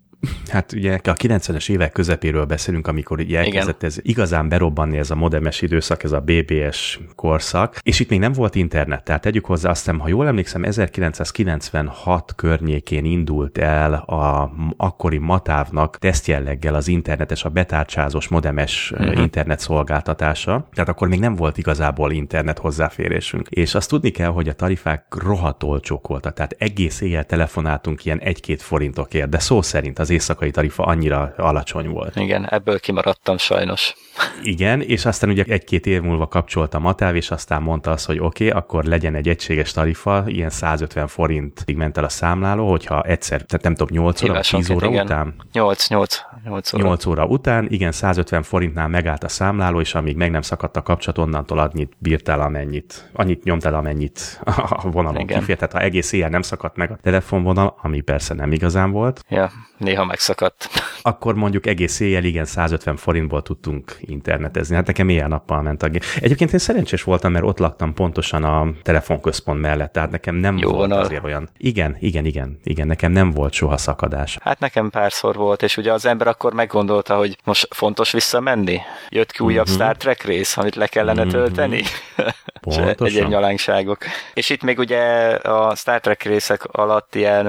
Hát 0.49 0.73
ugye 0.73 0.95
a 0.95 1.13
90-es 1.13 1.71
évek 1.71 1.93
közepéről 1.93 2.45
beszélünk, 2.45 2.87
amikor 2.87 3.19
ugye 3.19 3.39
elkezdett 3.39 3.83
ez 3.83 3.97
igazán 4.03 4.49
berobbanni 4.49 4.99
ez 4.99 5.11
a 5.11 5.15
modemes 5.15 5.63
időszak, 5.63 6.03
ez 6.03 6.13
a 6.13 6.21
BBS 6.21 7.01
korszak, 7.15 7.79
és 7.83 8.01
itt 8.01 8.11
még 8.11 8.19
nem 8.19 8.33
volt 8.33 8.55
internet, 8.55 9.05
tehát 9.05 9.23
tegyük 9.23 9.45
hozzá, 9.45 9.71
azt 9.71 9.85
hiszem, 9.85 9.99
ha 9.99 10.09
jól 10.09 10.27
emlékszem, 10.27 10.65
1996 10.65 12.33
környékén 12.37 13.05
indult 13.05 13.59
el 13.59 13.93
a 13.95 14.53
akkori 14.77 15.19
Matávnak 15.19 15.99
tesztjelleggel 15.99 16.75
az 16.75 16.89
internetes, 16.89 17.45
a 17.45 17.49
betárcsázós 17.49 18.29
modemes 18.29 18.93
uh-huh. 18.95 19.21
internet 19.21 19.61
szolgáltatása, 19.61 20.69
tehát 20.73 20.89
akkor 20.89 21.09
még 21.09 21.21
nem 21.21 21.35
volt 21.35 21.59
igazából 21.59 22.13
internet 22.13 22.59
hozzáférésünk. 22.59 23.49
És 23.49 23.75
azt 23.75 23.89
tudni 23.89 24.11
kell, 24.11 24.31
hogy 24.31 24.49
a 24.49 24.53
tarifák 24.53 25.05
rohadt 25.09 25.63
olcsók 25.63 26.09
voltak, 26.09 26.35
tehát 26.35 26.57
egész 26.59 27.01
éjjel 27.01 27.25
telefonáltunk 27.25 28.05
ilyen 28.05 28.21
1-2 28.25 28.57
forintokért, 28.59 29.29
de 29.29 29.39
szó 29.39 29.63
szerint 29.63 29.99
az 29.99 30.08
az 30.09 30.15
éjszakai 30.15 30.51
tarifa 30.51 30.85
annyira 30.85 31.33
alacsony 31.37 31.89
volt. 31.89 32.17
Igen, 32.17 32.47
ebből 32.49 32.81
kimaradtam 32.81 33.37
sajnos. 33.37 33.95
Igen, 34.43 34.81
és 34.81 35.05
aztán 35.05 35.31
ugye 35.31 35.45
egy-két 35.49 35.87
év 35.87 36.03
múlva 36.03 36.27
kapcsolta 36.27 36.79
Matáv, 36.79 37.17
és 37.17 37.31
aztán 37.31 37.63
mondta 37.63 37.91
azt, 37.91 38.07
hogy 38.07 38.19
oké, 38.19 38.47
okay, 38.47 38.61
akkor 38.61 38.85
legyen 38.85 39.15
egy 39.15 39.29
egységes 39.29 39.73
tarifa, 39.73 40.25
ilyen 40.27 40.51
150 40.51 41.07
forintig 41.07 41.77
ment 41.77 41.97
el 41.97 42.05
a 42.05 42.09
számláló, 42.09 42.71
hogyha 42.71 43.03
egyszer, 43.03 43.43
tehát 43.43 43.65
nem 43.65 43.75
tudom, 43.75 44.05
8 44.05 44.23
óra, 44.23 44.41
10 44.41 44.71
óra 44.71 44.89
igen. 44.89 45.05
után? 45.05 45.35
8, 45.53 45.89
8, 45.89 46.21
8 46.45 46.73
óra. 46.73 46.85
8 46.85 47.07
óra 47.07 47.25
után, 47.25 47.67
igen, 47.71 47.93
150 47.93 48.43
forintnál 48.43 48.89
megállt 48.89 49.25
a 49.25 49.29
számláló, 49.29 49.81
és 49.81 49.95
amíg 49.95 50.17
meg 50.17 50.31
nem 50.31 50.43
szakadt 50.43 50.77
a 50.77 50.83
kapcsolat, 50.83 51.19
onnantól 51.19 51.59
annyit 51.59 51.93
bírtál, 51.99 52.41
amennyit, 52.41 53.11
annyit 53.13 53.45
nyomtál, 53.45 53.75
amennyit 53.75 54.41
a 54.45 54.91
vonalon 54.91 55.27
kifért. 55.27 55.59
Tehát 55.59 55.73
ha 55.73 55.81
egész 55.81 56.13
éjjel 56.13 56.29
nem 56.29 56.43
szakadt 56.43 56.77
meg 56.77 56.91
a 56.91 56.99
telefonvonal, 57.03 57.77
ami 57.83 58.01
persze 58.01 58.35
nem 58.35 58.53
igazán 58.53 58.91
volt. 58.91 59.25
Ja, 59.29 59.51
néha 59.79 59.98
megszakadt. 60.05 60.69
Akkor 61.03 61.35
mondjuk 61.35 61.67
egész 61.67 62.01
éjjel, 62.01 62.25
igen, 62.25 62.45
150 62.45 62.97
forintból 62.97 63.43
tudtunk 63.43 63.97
internetezni. 64.01 64.75
Hát 64.75 64.87
nekem 64.87 65.09
ilyen 65.09 65.29
nappal 65.29 65.63
ment 65.63 65.83
a 65.83 65.89
gép. 65.89 66.05
Egyébként 66.21 66.53
én 66.53 66.59
szerencsés 66.59 67.03
voltam, 67.03 67.33
mert 67.33 67.45
ott 67.45 67.59
laktam 67.59 67.95
pontosan 67.95 68.45
a 68.45 68.67
telefonközpont 68.83 69.61
mellett, 69.61 69.93
tehát 69.93 70.11
nekem 70.11 70.35
nem 70.35 70.57
Jó 70.57 70.71
volt 70.71 70.89
vonal. 70.89 71.05
azért 71.05 71.25
olyan. 71.25 71.49
Igen, 71.57 71.97
igen, 72.01 72.25
igen, 72.25 72.59
igen, 72.65 72.87
nekem 72.87 73.13
nem 73.13 73.31
volt 73.31 73.53
soha 73.53 73.77
szakadás. 73.77 74.39
Hát 74.41 74.59
nekem 74.59 74.91
párszor 74.91 75.37
volt, 75.37 75.63
és 75.63 75.77
ugye 75.77 75.93
az 75.93 76.07
ember 76.07 76.27
akkor 76.27 76.53
meggondolta, 76.53 77.17
hogy 77.17 77.37
most 77.45 77.75
fontos 77.75 78.13
visszamenni? 78.13 78.81
Jött 79.09 79.33
ki 79.33 79.45
újabb 79.45 79.67
mm-hmm. 79.69 79.79
Star 79.79 79.97
Trek 79.97 80.23
rész, 80.23 80.57
amit 80.57 80.75
le 80.75 80.87
kellene 80.87 81.21
mm-hmm. 81.21 81.31
tölteni? 81.31 81.83
Pontosan. 82.61 83.25
Egy 83.25 83.29
nyalányságok. 83.29 83.99
És 84.35 84.51
itt 84.51 84.63
még 84.63 84.79
ugye 84.79 85.01
a 85.35 85.75
Star 85.75 86.01
Trek 86.01 86.23
részek 86.23 86.65
alatt 86.65 87.15
ilyen, 87.15 87.47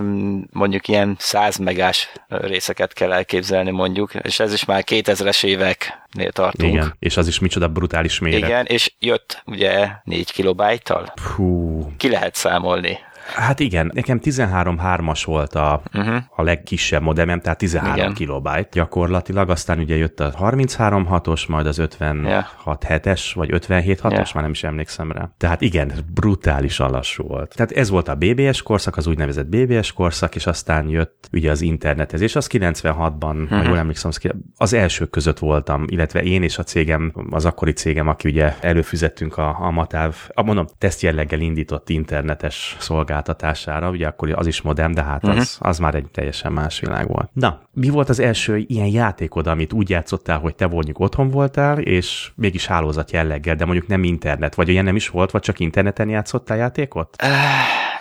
mondjuk 0.52 0.88
ilyen 0.88 1.16
100 1.20 1.58
megás 1.58 2.12
részeket 2.42 2.94
kell 2.94 3.12
elképzelni 3.12 3.72
mondjuk, 3.72 4.14
és 4.14 4.40
ez 4.40 4.54
is 4.54 4.66
már 4.66 4.84
2000-es 4.88 5.44
éveknél 5.44 6.32
tartunk. 6.32 6.74
Igen, 6.74 6.96
és 7.00 7.18
az 7.18 7.28
is 7.28 7.40
micsoda 7.40 7.68
brutális 7.68 8.20
méret. 8.20 8.40
Igen, 8.40 8.66
és 8.66 8.94
jött 9.00 9.42
ugye 9.46 9.88
4 10.04 10.32
kilobájttal. 10.32 11.14
Hú. 11.36 11.92
Ki 11.98 12.10
lehet 12.10 12.36
számolni. 12.36 13.00
Hát 13.36 13.60
igen, 13.60 13.92
nekem 13.94 14.20
13.3-as 14.24 15.22
volt 15.26 15.56
a, 15.56 15.82
uh-huh. 15.94 16.16
a 16.36 16.44
legkisebb 16.44 17.02
modemem, 17.02 17.40
tehát 17.40 17.58
13 17.58 17.96
igen. 17.96 18.14
kilobájt 18.14 18.70
gyakorlatilag, 18.72 19.50
aztán 19.50 19.80
ugye 19.80 19.96
jött 19.96 20.20
a 20.20 20.32
33.6-os, 20.32 21.48
majd 21.48 21.66
az 21.66 21.82
56.7-es, 21.82 23.32
vagy 23.34 23.50
57.6-os, 23.50 24.12
yeah. 24.12 24.34
már 24.34 24.44
nem 24.44 24.52
is 24.52 24.64
emlékszem 24.64 25.12
rá. 25.12 25.30
Tehát 25.38 25.62
igen, 25.62 25.92
brutálisan 26.14 26.92
lassú 26.92 27.24
volt. 27.24 27.56
Tehát 27.56 27.72
ez 27.72 27.90
volt 27.90 28.08
a 28.08 28.16
BBS 28.16 28.62
korszak, 28.62 28.98
az 28.98 29.08
úgynevezett 29.08 29.48
BBS 29.48 29.94
korszak, 29.94 30.36
és 30.36 30.46
aztán 30.46 30.88
jött 30.88 31.30
ugye 31.32 31.52
az 31.52 31.62
internetezés, 31.62 32.36
az 32.36 32.50
96-ban, 32.52 33.42
uh-huh. 33.42 33.50
ha 33.50 33.68
jól 33.68 33.78
emlékszem, 33.78 34.12
az 34.58 34.74
elsők 34.74 35.10
között 35.10 35.40
voltam, 35.40 35.86
illetve 35.88 36.24
én 36.24 36.44
és 36.44 36.58
a 36.58 36.64
cégem, 36.64 37.14
az 37.30 37.46
akkori 37.46 37.72
cégem, 37.72 38.08
aki 38.08 38.30
ugye 38.30 38.54
előfizettünk 38.62 39.38
a, 39.38 39.58
a 39.60 39.72
Matáv, 39.72 40.16
a 40.34 40.42
mondom, 40.42 40.66
tesztjelleggel 40.78 41.40
indított 41.40 41.90
internetes 41.90 42.76
szolgáltatás 42.80 43.19
szolgáltatására, 43.20 43.90
ugye 43.90 44.08
akkor 44.08 44.34
az 44.36 44.48
is 44.48 44.62
modem, 44.62 44.92
de 44.92 45.04
hát 45.04 45.24
uh-huh. 45.24 45.40
az, 45.40 45.58
az 45.60 45.78
már 45.80 45.96
egy 45.96 46.08
teljesen 46.12 46.52
más 46.52 46.80
világ 46.80 47.08
volt. 47.08 47.30
Na, 47.34 47.62
mi 47.74 47.90
volt 47.90 48.10
az 48.10 48.20
első 48.20 48.58
ilyen 48.68 48.88
játékod, 48.88 49.48
amit 49.48 49.74
úgy 49.74 49.90
játszottál, 49.90 50.40
hogy 50.40 50.56
te 50.56 50.68
mondjuk 50.68 51.00
otthon 51.00 51.30
voltál, 51.30 51.80
és 51.80 52.32
mégis 52.36 52.66
hálózat 52.66 53.12
jelleggel, 53.12 53.56
de 53.56 53.66
mondjuk 53.66 53.88
nem 53.88 54.04
internet, 54.04 54.56
vagy 54.56 54.70
olyan 54.70 54.84
nem 54.84 54.96
is 54.96 55.10
volt, 55.10 55.32
vagy 55.32 55.42
csak 55.42 55.60
interneten 55.60 56.10
játszottál 56.10 56.58
játékot? 56.58 57.16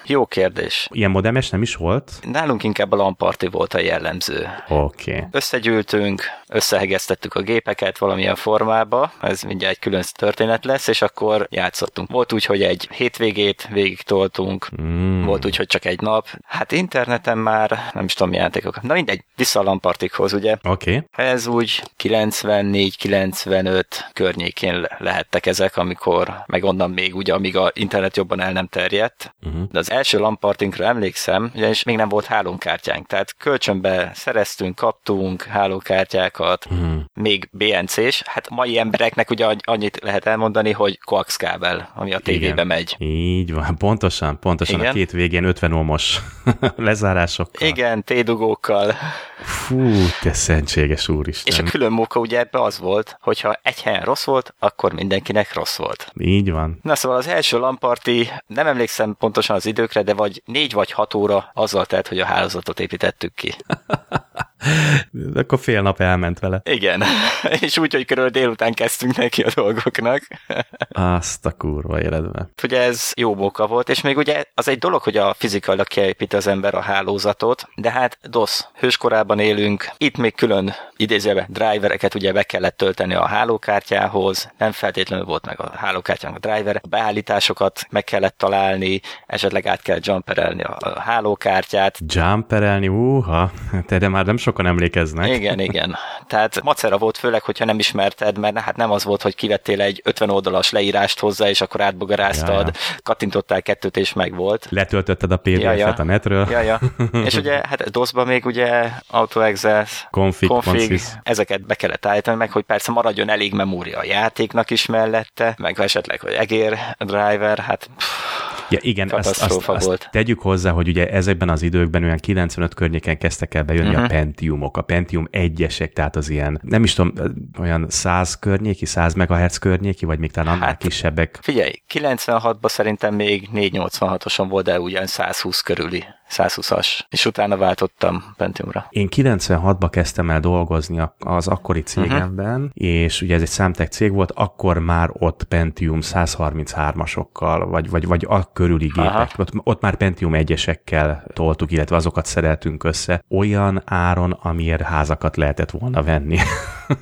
Jó 0.09 0.27
kérdés. 0.27 0.89
Ilyen 0.93 1.11
modemes 1.11 1.51
nem 1.51 1.63
is 1.63 1.75
volt? 1.75 2.13
Nálunk 2.31 2.63
inkább 2.63 2.93
a 2.93 2.97
lamparti 2.97 3.47
volt 3.47 3.75
a 3.75 3.81
jellemző. 3.81 4.49
Oké. 4.69 5.15
Okay. 5.15 5.25
Összegyűltünk, 5.31 6.23
összehegeztettük 6.49 7.35
a 7.35 7.41
gépeket 7.41 7.99
valamilyen 7.99 8.35
formába, 8.35 9.13
ez 9.21 9.43
mindjárt 9.43 9.75
egy 9.75 9.81
külön 9.81 10.03
történet 10.13 10.65
lesz, 10.65 10.87
és 10.87 11.03
akkor 11.03 11.47
játszottunk. 11.51 12.11
Volt 12.11 12.33
úgy, 12.33 12.45
hogy 12.45 12.63
egy 12.63 12.89
hétvégét 12.93 13.69
végig 13.73 14.03
toltunk, 14.03 14.69
mm. 14.83 15.25
volt 15.25 15.45
úgy, 15.45 15.57
hogy 15.57 15.67
csak 15.67 15.85
egy 15.85 16.01
nap. 16.01 16.27
Hát 16.45 16.73
interneten 16.73 17.39
már 17.39 17.91
nem 17.95 18.05
is 18.05 18.15
tudom, 18.15 18.33
játékok. 18.33 18.83
Na 18.83 18.95
mindegy, 18.95 19.25
vissza 19.37 19.61
a 19.61 19.63
lampartikhoz, 19.63 20.33
ugye? 20.33 20.57
Oké. 20.63 20.97
Okay. 20.97 21.27
Ez 21.27 21.47
úgy 21.47 21.83
94-95 22.03 23.83
környékén 24.13 24.87
lehettek 24.99 25.47
ezek, 25.47 25.77
amikor, 25.77 26.43
meg 26.47 26.65
onnan 26.65 26.91
még 26.91 27.17
ugye, 27.17 27.35
amíg 27.35 27.57
a 27.57 27.71
internet 27.75 28.17
jobban 28.17 28.41
el 28.41 28.53
nem 28.53 28.67
terjedt. 28.67 29.35
Uh-huh. 29.47 29.63
De 29.71 29.79
az 29.79 29.91
első 29.99 30.19
lampartinkra 30.19 30.85
emlékszem, 30.85 31.51
ugyanis 31.55 31.83
még 31.83 31.97
nem 31.97 32.09
volt 32.09 32.25
hálókártyánk, 32.25 33.07
tehát 33.07 33.35
kölcsönbe 33.37 34.11
szereztünk, 34.15 34.75
kaptunk 34.75 35.43
hálókártyákat, 35.43 36.65
hmm. 36.65 37.05
még 37.15 37.49
BNC-s, 37.53 38.23
hát 38.27 38.49
mai 38.51 38.79
embereknek 38.79 39.31
ugye 39.31 39.47
annyit 39.63 39.99
lehet 40.03 40.27
elmondani, 40.27 40.73
hogy 40.73 40.99
coax 40.99 41.37
kábel, 41.37 41.93
ami 41.95 42.15
a 42.15 42.19
tévébe 42.19 42.65
megy. 42.65 42.97
Így 42.99 43.53
van, 43.53 43.77
pontosan, 43.79 44.39
pontosan 44.39 44.79
Igen? 44.79 44.91
a 44.91 44.95
két 44.95 45.11
végén 45.11 45.45
50 45.45 45.73
ohmos 45.73 46.21
lezárásokkal. 46.77 47.69
Igen, 47.69 48.05
tédugókkal. 48.05 48.95
Fú, 49.43 49.93
te 50.21 50.33
szentséges 50.33 51.09
úristen. 51.09 51.53
És 51.53 51.59
a 51.59 51.63
külön 51.71 51.93
móka 51.93 52.21
ugye 52.21 52.39
ebbe 52.39 52.63
az 52.63 52.79
volt, 52.79 53.17
hogyha 53.21 53.59
egy 53.63 53.83
helyen 53.83 54.03
rossz 54.03 54.25
volt, 54.25 54.55
akkor 54.59 54.93
mindenkinek 54.93 55.55
rossz 55.55 55.77
volt. 55.77 56.13
Így 56.21 56.51
van. 56.51 56.79
Na 56.83 56.95
szóval 56.95 57.19
az 57.19 57.27
első 57.27 57.59
lamparti, 57.59 58.31
nem 58.47 58.67
emlékszem 58.67 59.17
pontosan 59.19 59.57
az 59.57 59.67
idő 59.67 59.87
időkre, 59.89 60.03
de 60.03 60.15
vagy 60.15 60.43
négy 60.45 60.73
vagy 60.73 60.91
hat 60.91 61.15
óra 61.15 61.51
azzal 61.55 61.87
telt, 61.87 62.09
hogy 62.09 62.21
a 62.21 62.25
hálózatot 62.25 62.81
építettük 62.81 63.35
ki. 63.35 63.55
Akkor 65.35 65.59
fél 65.59 65.83
nap 65.83 66.01
elment 66.01 66.39
vele. 66.39 66.61
Igen, 66.65 67.03
és 67.61 67.79
úgy, 67.79 67.93
hogy 67.93 68.05
körül 68.05 68.29
délután 68.29 68.73
kezdtünk 68.73 69.17
neki 69.17 69.43
a 69.43 69.51
dolgoknak. 69.55 70.23
Azt 71.19 71.47
a 71.47 71.53
kurva 71.53 72.01
életben. 72.01 72.51
Ugye 72.63 72.83
ez 72.83 73.13
jó 73.17 73.35
móka 73.35 73.67
volt, 73.67 73.89
és 73.89 74.01
még 74.01 74.17
ugye 74.17 74.45
az 74.55 74.69
egy 74.69 74.79
dolog, 74.79 75.03
hogy 75.03 75.17
a 75.17 75.35
fizikailag 75.39 75.87
kiépít 75.87 76.33
az 76.33 76.47
ember 76.47 76.75
a 76.75 76.81
hálózatot, 76.81 77.69
de 77.75 77.91
hát 77.91 78.19
DOS 78.23 78.65
hőskorában 78.79 79.39
élünk, 79.39 79.89
itt 79.97 80.17
még 80.17 80.35
külön 80.35 80.75
idézőben 80.97 81.47
drivereket 81.49 82.15
ugye 82.15 82.33
be 82.33 82.43
kellett 82.43 82.77
tölteni 82.77 83.15
a 83.15 83.27
hálókártyához, 83.27 84.53
nem 84.59 84.73
feltétlenül 84.73 85.25
volt 85.25 85.47
meg 85.47 85.61
a 85.61 85.71
hálókártyának 85.77 86.45
a 86.45 86.49
driver, 86.49 86.81
a 86.83 86.89
beállításokat 86.89 87.87
meg 87.91 88.05
kellett 88.05 88.39
találni, 88.39 89.01
esetleg 89.27 89.67
át 89.67 89.83
kell 89.83 89.99
jumperelni 90.03 90.63
a 90.63 91.01
hálókártyát. 91.01 91.99
Jumperelni, 92.07 92.89
úha, 92.89 93.51
te 93.87 93.99
de 93.99 94.09
már 94.09 94.27
nem 94.27 94.37
sokan 94.49 94.67
emlékeznek. 94.67 95.29
Igen, 95.29 95.61
igen. 95.61 95.97
Tehát 96.27 96.63
macera 96.63 96.99
volt 96.99 97.19
főleg, 97.19 97.43
hogyha 97.43 97.65
nem 97.65 97.79
ismerted, 97.79 98.39
mert 98.39 98.59
hát 98.59 98.77
nem 98.77 98.91
az 98.91 99.05
volt, 99.05 99.23
hogy 99.23 99.35
kivettél 99.35 99.81
egy 99.81 100.01
50 100.05 100.31
oldalas 100.31 100.71
leírást 100.71 101.21
hozzá, 101.21 101.49
és 101.49 101.61
akkor 101.61 101.81
átbogaráztad, 101.81 102.67
ja, 102.67 102.73
ja. 102.75 102.99
kattintottál 103.03 103.63
kettőt, 103.63 103.97
és 103.97 104.13
meg 104.13 104.35
volt. 104.35 104.67
Letöltötted 104.71 105.33
a 105.33 105.37
PDF-et 105.37 105.61
ja, 105.61 105.73
ja. 105.73 105.95
a 105.97 106.03
netről. 106.03 106.47
Ja, 106.51 106.61
ja. 106.61 106.81
és 107.27 107.35
ugye, 107.35 107.61
hát 107.69 107.91
DOS-ban 107.91 108.27
még 108.27 108.47
ugye 108.47 108.91
AutoExec, 109.07 109.91
config, 110.11 110.49
config 110.49 111.01
ezeket 111.23 111.67
be 111.67 111.75
kellett 111.75 112.07
állítani 112.07 112.37
meg, 112.37 112.51
hogy 112.51 112.65
persze 112.65 112.93
maradjon 112.93 113.31
elég 113.31 113.53
memória 113.53 113.99
a 113.99 114.05
játéknak 114.05 114.71
is 114.71 114.87
mellette, 114.87 115.55
meg 115.59 115.81
esetleg, 115.81 116.21
hogy 116.21 116.33
egér 116.33 116.79
driver, 116.99 117.59
hát 117.59 117.91
pff, 117.97 118.58
Ja, 118.71 118.79
igen, 118.83 119.11
azt, 119.11 119.43
azt, 119.43 119.69
azt 119.69 119.87
volt. 119.87 120.09
tegyük 120.11 120.41
hozzá, 120.41 120.71
hogy 120.71 120.89
ugye 120.89 121.11
ezekben 121.11 121.49
az 121.49 121.63
időkben 121.63 122.03
olyan 122.03 122.17
95 122.17 122.75
környéken 122.75 123.19
kezdtek 123.19 123.55
el 123.55 123.63
bejönni 123.63 123.89
uh-huh. 123.89 124.05
a 124.05 124.07
Pentiumok, 124.07 124.77
a 124.77 124.83
Pentium 124.83 125.29
egyesek, 125.31 125.93
tehát 125.93 126.17
az 126.17 126.29
ilyen, 126.29 126.61
nem 126.63 126.85
is 126.85 126.95
tudom, 126.95 127.13
olyan 127.59 127.87
100 127.89 128.39
környéki, 128.39 128.87
100 128.87 129.15
MHz 129.15 129.59
környéki, 129.59 130.05
vagy 130.05 130.19
még 130.19 130.31
talán 130.31 130.55
annál 130.55 130.69
hát, 130.69 130.79
kisebbek. 130.79 131.39
Figyelj, 131.43 131.73
96-ban 131.95 132.69
szerintem 132.69 133.15
még 133.15 133.49
486-oson 133.55 134.47
volt, 134.49 134.65
de 134.65 134.81
ugyan 134.81 135.07
120 135.07 135.61
körüli. 135.61 136.05
120-as, 136.31 136.99
és 137.09 137.27
utána 137.27 137.57
váltottam 137.57 138.25
Pentiumra. 138.37 138.87
Én 138.91 139.09
96-ba 139.17 139.89
kezdtem 139.91 140.31
el 140.31 140.41
dolgozni 140.41 141.03
az 141.19 141.49
akkori 141.49 141.79
mhm. 141.79 141.89
cégemben, 141.89 142.61
uh-huh. 142.61 142.71
és 142.75 143.23
ugye 143.23 143.35
ez 143.35 143.43
egy 143.43 143.49
számtek 143.49 143.91
cég 143.93 144.13
volt, 144.13 144.33
akkor 144.35 144.79
már 144.79 145.11
ott 145.13 145.45
Pentium 145.45 145.99
133-asokkal, 146.03 147.67
vagy, 147.69 147.91
vagy, 147.91 148.07
vagy 148.07 148.27
a 148.29 148.53
körüli 148.53 148.87
gépek, 148.87 149.31
ott, 149.37 149.51
ott 149.63 149.81
már 149.81 149.97
Pentium 149.97 150.35
egyesekkel 150.35 151.25
toltuk, 151.33 151.73
illetve 151.73 151.97
azokat 151.97 152.27
szereltünk 152.27 152.85
össze, 152.85 153.25
olyan 153.29 153.83
áron, 153.85 154.31
amiért 154.31 154.83
házakat 154.83 155.37
lehetett 155.37 155.71
volna 155.71 156.03
venni. 156.03 156.39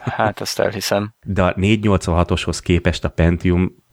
hát, 0.00 0.40
azt 0.40 0.58
elhiszem. 0.58 1.14
De 1.26 1.42
a 1.42 1.54
486-oshoz 1.54 2.58
képest 2.58 3.04
a 3.04 3.08
Pentium 3.08 3.84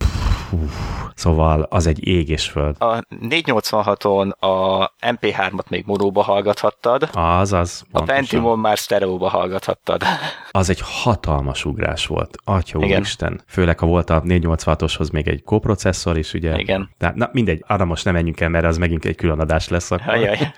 Hú, 0.49 0.67
szóval 1.15 1.67
az 1.69 1.87
egy 1.87 2.07
ég 2.07 2.29
és 2.29 2.47
föld. 2.47 2.75
A 2.79 3.01
486-on 3.29 4.29
a 4.39 4.87
MP3-at 5.01 5.67
még 5.69 5.83
monóba 5.85 6.21
hallgathattad. 6.21 7.09
Az, 7.13 7.53
az. 7.53 7.83
A 7.91 8.01
Pentiumon 8.01 8.59
már 8.59 8.77
sztereóba 8.77 9.29
hallgathattad. 9.29 10.03
Az 10.55 10.69
egy 10.69 10.79
hatalmas 10.83 11.65
ugrás 11.65 12.07
volt. 12.07 12.37
Atya 12.43 12.79
Igen. 12.79 12.97
úristen. 12.97 13.41
Főleg, 13.47 13.79
ha 13.79 13.85
volt 13.85 14.09
a 14.09 14.21
486-oshoz 14.21 15.11
még 15.11 15.27
egy 15.27 15.43
koprocesszor 15.43 16.17
is, 16.17 16.33
ugye? 16.33 16.57
Igen. 16.57 16.89
Tehát, 16.97 17.15
na 17.15 17.29
mindegy, 17.31 17.63
arra 17.67 17.85
most 17.85 18.05
nem 18.05 18.13
menjünk 18.13 18.39
el, 18.39 18.49
mert 18.49 18.65
az 18.65 18.77
megint 18.77 19.05
egy 19.05 19.15
külön 19.15 19.39
adás 19.39 19.67
lesz 19.69 19.91
akkor. 19.91 20.13
Ajaj. 20.13 20.37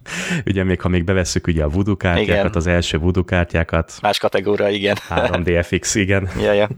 ugye 0.46 0.64
még 0.64 0.80
ha 0.80 0.88
még 0.88 1.04
bevesszük 1.04 1.46
ugye 1.46 1.64
a 1.64 1.68
voodoo 1.68 1.96
kártyákat, 1.96 2.28
igen. 2.28 2.50
az 2.54 2.66
első 2.66 2.98
voodoo 2.98 3.24
kártyákat. 3.24 3.92
Más 4.02 4.18
kategória, 4.18 4.68
igen. 4.68 4.96
3DFX, 5.08 5.90
igen. 5.94 6.28
Ja, 6.40 6.52
ja. 6.52 6.68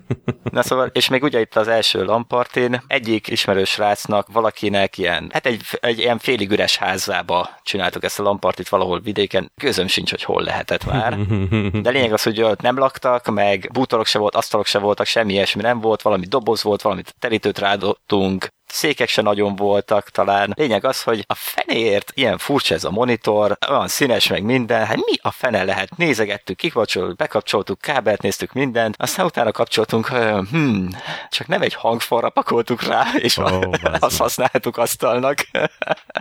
Na 0.51 0.63
szóval, 0.63 0.91
és 0.93 1.09
még 1.09 1.23
ugye 1.23 1.41
itt 1.41 1.57
az 1.57 1.69
első 1.69 2.05
lampart 2.05 2.49
történ. 2.59 2.83
Egyik 3.09 3.29
ismerős 3.29 3.79
rácnak 3.79 4.27
valakinek 4.33 4.99
ilyen, 4.99 5.31
hát 5.33 5.47
egy, 5.47 5.63
egy 5.81 5.99
ilyen 5.99 6.19
félig 6.19 6.51
üres 6.51 6.77
házába 6.77 7.51
csináltuk 7.63 8.05
ezt 8.05 8.21
a 8.21 8.23
lampartit 8.23 8.69
valahol 8.69 9.01
vidéken. 9.01 9.53
Közöm 9.57 9.87
sincs, 9.87 10.11
hogy 10.11 10.23
hol 10.23 10.43
lehetett 10.43 10.85
már. 10.85 11.19
De 11.83 11.91
lényeg 11.91 12.13
az, 12.13 12.23
hogy 12.23 12.43
ott 12.43 12.61
nem 12.61 12.79
laktak, 12.79 13.27
meg 13.27 13.69
bútorok 13.73 14.07
se 14.07 14.19
volt, 14.19 14.35
asztalok 14.35 14.67
se 14.67 14.79
voltak, 14.79 15.07
semmi 15.07 15.33
ilyesmi 15.33 15.63
nem 15.63 15.81
volt, 15.81 16.03
valami 16.03 16.27
doboz 16.27 16.63
volt, 16.63 16.83
valamit 16.83 17.15
terítőt 17.19 17.59
rádottunk, 17.59 18.49
székek 18.73 19.09
se 19.09 19.23
nagyon 19.23 19.57
voltak 19.57 20.09
talán. 20.09 20.53
Lényeg 20.57 20.85
az, 20.85 21.03
hogy 21.03 21.25
a 21.27 21.35
fenéért 21.35 22.13
ilyen 22.15 22.39
furcsa 22.39 22.75
ez 22.75 22.85
a 22.85 22.91
monitor, 22.91 23.59
olyan 23.69 23.89
színes 23.89 24.29
meg 24.29 24.43
minden, 24.43 24.87
hát 24.87 24.97
mi 24.97 25.17
a 25.23 25.31
fene 25.31 25.65
lehet? 25.65 25.97
Nézegettük, 25.97 26.57
kikapcsoltuk, 26.57 27.17
bekapcsoltuk, 27.17 27.81
kábelt 27.81 28.23
néztük 28.23 28.53
mindent, 28.53 28.95
aztán 28.99 29.27
utána 29.27 29.53
kapcsoltunk, 29.53 30.07
hmm, 30.07 30.89
csak 31.29 31.47
nem 31.47 31.63
egy 31.63 31.75
hangfalra 31.75 32.31
pakoltuk 32.31 32.83
rá, 32.83 33.05
és 33.15 33.37
oh, 33.37 33.63
azt 34.01 34.19
használtuk 34.19 34.77
asztalnak. 34.77 35.39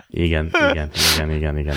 igen, 0.08 0.50
igen, 0.70 0.90
igen, 1.14 1.30
igen, 1.30 1.58
igen. 1.58 1.76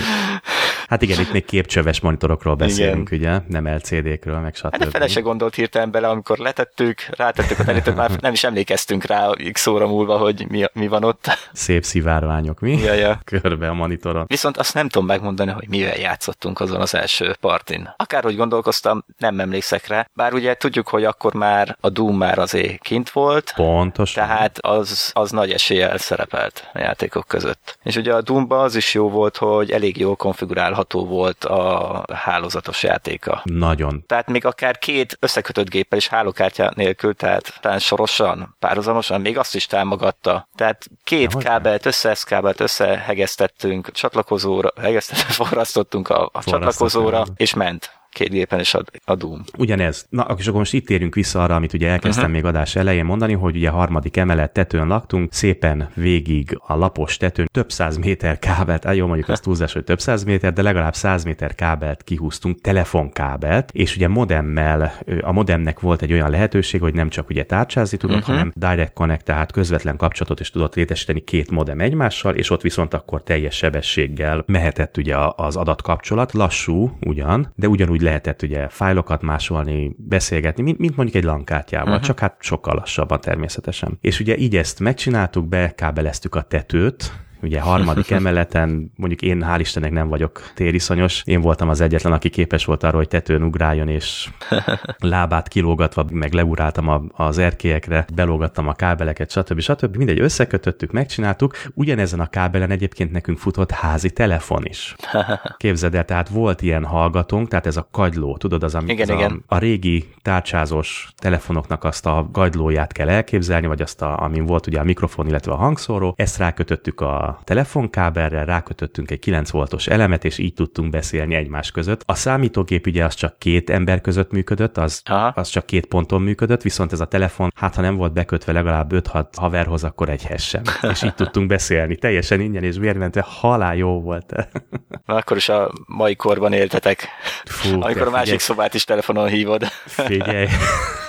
Hát 0.92 1.02
igen, 1.02 1.20
itt 1.20 1.32
még 1.32 1.44
képcsöves 1.44 2.00
monitorokról 2.00 2.54
beszélünk, 2.54 3.10
igen. 3.10 3.42
ugye, 3.46 3.60
nem 3.60 3.74
LCD-kről, 3.74 4.38
meg 4.38 4.54
stb. 4.54 4.72
Hát 4.72 4.82
a 4.82 4.90
fele 4.90 5.08
se 5.08 5.20
gondolt 5.20 5.54
hirtelen 5.54 5.90
bele, 5.90 6.08
amikor 6.08 6.38
letettük, 6.38 7.06
rátettük 7.10 7.58
a 7.58 7.64
terítőt, 7.64 7.96
már 7.96 8.10
nem 8.20 8.32
is 8.32 8.44
emlékeztünk 8.44 9.04
rá 9.04 9.30
x 9.52 9.66
óra 9.66 9.86
múlva, 9.86 10.18
hogy 10.18 10.46
mi, 10.48 10.64
mi 10.72 10.88
van 10.88 11.04
ott. 11.04 11.48
Szép 11.52 11.84
szivárványok, 11.84 12.60
mi? 12.60 12.78
Ja, 12.78 12.92
ja. 12.92 13.20
Körbe 13.24 13.68
a 13.68 13.72
monitoron. 13.72 14.24
Viszont 14.26 14.56
azt 14.56 14.74
nem 14.74 14.88
tudom 14.88 15.06
megmondani, 15.06 15.50
hogy 15.50 15.68
mivel 15.68 15.96
játszottunk 15.96 16.60
azon 16.60 16.80
az 16.80 16.94
első 16.94 17.36
partin. 17.40 17.94
Akárhogy 17.96 18.36
gondolkoztam, 18.36 19.04
nem 19.18 19.40
emlékszek 19.40 19.86
rá. 19.86 20.08
Bár 20.14 20.32
ugye 20.32 20.54
tudjuk, 20.54 20.88
hogy 20.88 21.04
akkor 21.04 21.34
már 21.34 21.76
a 21.80 21.90
Doom 21.90 22.16
már 22.16 22.38
azért 22.38 22.82
kint 22.82 23.10
volt. 23.10 23.52
Pontos. 23.56 24.12
Tehát 24.12 24.58
az, 24.58 25.10
az 25.14 25.30
nagy 25.30 25.50
eséllyel 25.50 25.98
szerepelt 25.98 26.70
a 26.72 26.78
játékok 26.78 27.26
között. 27.26 27.78
És 27.82 27.96
ugye 27.96 28.14
a 28.14 28.22
Doomba 28.22 28.62
az 28.62 28.74
is 28.74 28.94
jó 28.94 29.10
volt, 29.10 29.36
hogy 29.36 29.70
elég 29.70 29.98
jól 29.98 30.16
konfigurálható 30.16 30.80
volt 30.90 31.44
a 31.44 32.04
hálózatos 32.12 32.82
játéka. 32.82 33.40
Nagyon. 33.44 34.04
Tehát 34.06 34.30
még 34.30 34.44
akár 34.44 34.78
két 34.78 35.16
összekötött 35.20 35.70
géppel 35.70 35.98
is 35.98 36.08
hálókártya 36.08 36.72
nélkül, 36.74 37.14
tehát 37.14 37.58
talán 37.60 37.78
sorosan, 37.78 38.56
párhuzamosan, 38.58 39.20
még 39.20 39.38
azt 39.38 39.54
is 39.54 39.66
támogatta. 39.66 40.48
Tehát 40.54 40.86
két 41.04 41.28
Nehogy 41.28 41.44
kábelt, 41.44 41.86
összeeszkábelt 41.86 42.60
összehegeztettünk 42.60 43.90
csatlakozóra, 43.90 44.72
hegesztetve 44.80 45.32
forrasztottunk 45.44 46.08
a, 46.08 46.30
a 46.32 46.44
csatlakozóra, 46.44 47.24
és 47.36 47.54
ment 47.54 48.00
két 48.12 48.30
gépen 48.30 48.60
is 48.60 48.74
ad, 48.74 48.90
a 49.04 49.14
Doom. 49.14 49.42
Ugyanez. 49.58 50.06
Na, 50.08 50.26
és 50.38 50.46
akkor 50.46 50.58
most 50.58 50.72
itt 50.72 50.86
térünk 50.86 51.14
vissza 51.14 51.42
arra, 51.42 51.54
amit 51.54 51.72
ugye 51.72 51.88
elkezdtem 51.88 52.24
uh-huh. 52.24 52.40
még 52.40 52.50
adás 52.50 52.76
elején 52.76 53.04
mondani, 53.04 53.32
hogy 53.32 53.56
ugye 53.56 53.68
harmadik 53.68 54.16
emelet 54.16 54.52
tetőn 54.52 54.86
laktunk, 54.86 55.32
szépen 55.32 55.88
végig 55.94 56.58
a 56.66 56.76
lapos 56.76 57.16
tetőn 57.16 57.48
több 57.52 57.70
száz 57.72 57.96
méter 57.96 58.38
kábelt, 58.38 58.94
jó 58.94 59.06
mondjuk 59.06 59.28
az 59.28 59.40
túlzás, 59.40 59.72
hogy 59.72 59.84
több 59.84 60.00
száz 60.00 60.24
méter, 60.24 60.52
de 60.52 60.62
legalább 60.62 60.94
száz 60.94 61.24
méter 61.24 61.54
kábelt 61.54 62.02
kihúztunk, 62.02 62.60
telefonkábelt, 62.60 63.70
és 63.72 63.96
ugye 63.96 64.08
modemmel, 64.08 64.92
a 65.20 65.32
modemnek 65.32 65.80
volt 65.80 66.02
egy 66.02 66.12
olyan 66.12 66.30
lehetőség, 66.30 66.80
hogy 66.80 66.94
nem 66.94 67.08
csak 67.08 67.28
ugye 67.28 67.44
tárcsázni 67.44 67.98
tudott, 67.98 68.16
uh-huh. 68.16 68.34
hanem 68.34 68.52
direct 68.54 68.92
connect, 68.92 69.24
tehát 69.24 69.52
közvetlen 69.52 69.96
kapcsolatot 69.96 70.40
is 70.40 70.50
tudott 70.50 70.74
létesíteni 70.74 71.20
két 71.20 71.50
modem 71.50 71.80
egymással, 71.80 72.34
és 72.34 72.50
ott 72.50 72.62
viszont 72.62 72.94
akkor 72.94 73.22
teljes 73.22 73.56
sebességgel 73.56 74.44
mehetett 74.46 74.96
ugye 74.96 75.16
az 75.36 75.56
adatkapcsolat, 75.56 76.32
lassú 76.32 76.96
ugyan, 77.00 77.52
de 77.54 77.68
ugyanúgy 77.68 78.01
lehetett 78.02 78.42
ugye 78.42 78.68
fájlokat 78.68 79.22
másolni, 79.22 79.94
beszélgetni, 79.98 80.62
mint, 80.62 80.78
mint 80.78 80.96
mondjuk 80.96 81.16
egy 81.16 81.24
lankártyával, 81.24 81.92
uh-huh. 81.92 82.06
csak 82.06 82.18
hát 82.18 82.36
sokkal 82.40 82.74
lassabban 82.74 83.20
természetesen. 83.20 83.98
És 84.00 84.20
ugye 84.20 84.36
így 84.36 84.56
ezt 84.56 84.80
megcsináltuk, 84.80 85.48
bekábeleztük 85.48 86.34
a 86.34 86.42
tetőt, 86.42 87.12
ugye 87.42 87.60
harmadik 87.60 88.10
emeleten, 88.20 88.92
mondjuk 88.96 89.22
én 89.22 89.44
hál' 89.46 89.60
Istennek 89.60 89.90
nem 89.90 90.08
vagyok 90.08 90.50
tériszonyos, 90.54 91.22
én 91.24 91.40
voltam 91.40 91.68
az 91.68 91.80
egyetlen, 91.80 92.12
aki 92.12 92.28
képes 92.28 92.64
volt 92.64 92.82
arra, 92.82 92.96
hogy 92.96 93.08
tetőn 93.08 93.42
ugráljon, 93.42 93.88
és 93.88 94.30
lábát 94.98 95.48
kilógatva, 95.48 96.04
meg 96.10 96.32
leuráltam 96.32 97.10
az 97.12 97.38
erkélyekre, 97.38 98.04
belógattam 98.14 98.68
a 98.68 98.72
kábeleket, 98.72 99.30
stb. 99.30 99.60
stb. 99.60 99.96
Mindegy, 99.96 100.20
összekötöttük, 100.20 100.92
megcsináltuk. 100.92 101.56
Ugyanezen 101.74 102.20
a 102.20 102.26
kábelen 102.26 102.70
egyébként 102.70 103.12
nekünk 103.12 103.38
futott 103.38 103.70
házi 103.70 104.10
telefon 104.10 104.64
is. 104.64 104.94
Képzeld 105.56 105.94
el, 105.94 106.04
tehát 106.04 106.28
volt 106.28 106.62
ilyen 106.62 106.84
hallgatónk, 106.84 107.48
tehát 107.48 107.66
ez 107.66 107.76
a 107.76 107.88
kagyló, 107.90 108.36
tudod, 108.36 108.62
az, 108.62 108.74
ami 108.74 108.92
igen, 108.92 109.08
az 109.08 109.16
igen. 109.16 109.44
A, 109.46 109.54
a 109.54 109.58
régi 109.58 110.08
tárcsázós 110.22 111.12
telefonoknak 111.16 111.84
azt 111.84 112.06
a 112.06 112.28
kagylóját 112.32 112.92
kell 112.92 113.08
elképzelni, 113.08 113.66
vagy 113.66 113.82
azt, 113.82 114.02
a, 114.02 114.22
amin 114.22 114.46
volt 114.46 114.66
ugye 114.66 114.80
a 114.80 114.84
mikrofon, 114.84 115.26
illetve 115.26 115.52
a 115.52 115.56
hangszóró. 115.56 116.14
Ezt 116.16 116.38
rákötöttük 116.38 117.00
a 117.00 117.31
telefonkábelre 117.44 118.44
rákötöttünk 118.44 119.10
egy 119.10 119.18
9 119.18 119.50
voltos 119.50 119.86
elemet, 119.86 120.24
és 120.24 120.38
így 120.38 120.54
tudtunk 120.54 120.90
beszélni 120.90 121.34
egymás 121.34 121.70
között. 121.70 122.02
A 122.06 122.14
számítógép 122.14 122.86
ugye 122.86 123.04
az 123.04 123.14
csak 123.14 123.38
két 123.38 123.70
ember 123.70 124.00
között 124.00 124.32
működött, 124.32 124.76
az, 124.76 125.02
az 125.34 125.48
csak 125.48 125.66
két 125.66 125.86
ponton 125.86 126.22
működött, 126.22 126.62
viszont 126.62 126.92
ez 126.92 127.00
a 127.00 127.04
telefon, 127.04 127.52
hát 127.54 127.74
ha 127.74 127.80
nem 127.80 127.96
volt 127.96 128.12
bekötve 128.12 128.52
legalább 128.52 128.90
5-6 128.94 129.26
haverhoz, 129.36 129.84
akkor 129.84 130.08
egyhez 130.08 130.42
sem. 130.42 130.62
és 130.92 131.02
így 131.02 131.14
tudtunk 131.14 131.46
beszélni. 131.46 131.96
Teljesen 131.96 132.40
ingyen 132.40 132.64
és 132.64 132.76
vérmentve, 132.76 133.24
halál 133.26 133.76
jó 133.76 134.00
volt. 134.00 134.34
Na, 135.06 135.14
akkor 135.14 135.36
is 135.36 135.48
a 135.48 135.72
mai 135.86 136.16
korban 136.16 136.52
éltetek. 136.52 137.08
Fú, 137.44 137.82
amikor 137.82 138.06
a 138.06 138.10
másik 138.10 138.22
figyelj. 138.22 138.38
szobát 138.38 138.74
is 138.74 138.84
telefonon 138.84 139.28
hívod. 139.28 139.64
Figyelj. 139.86 140.46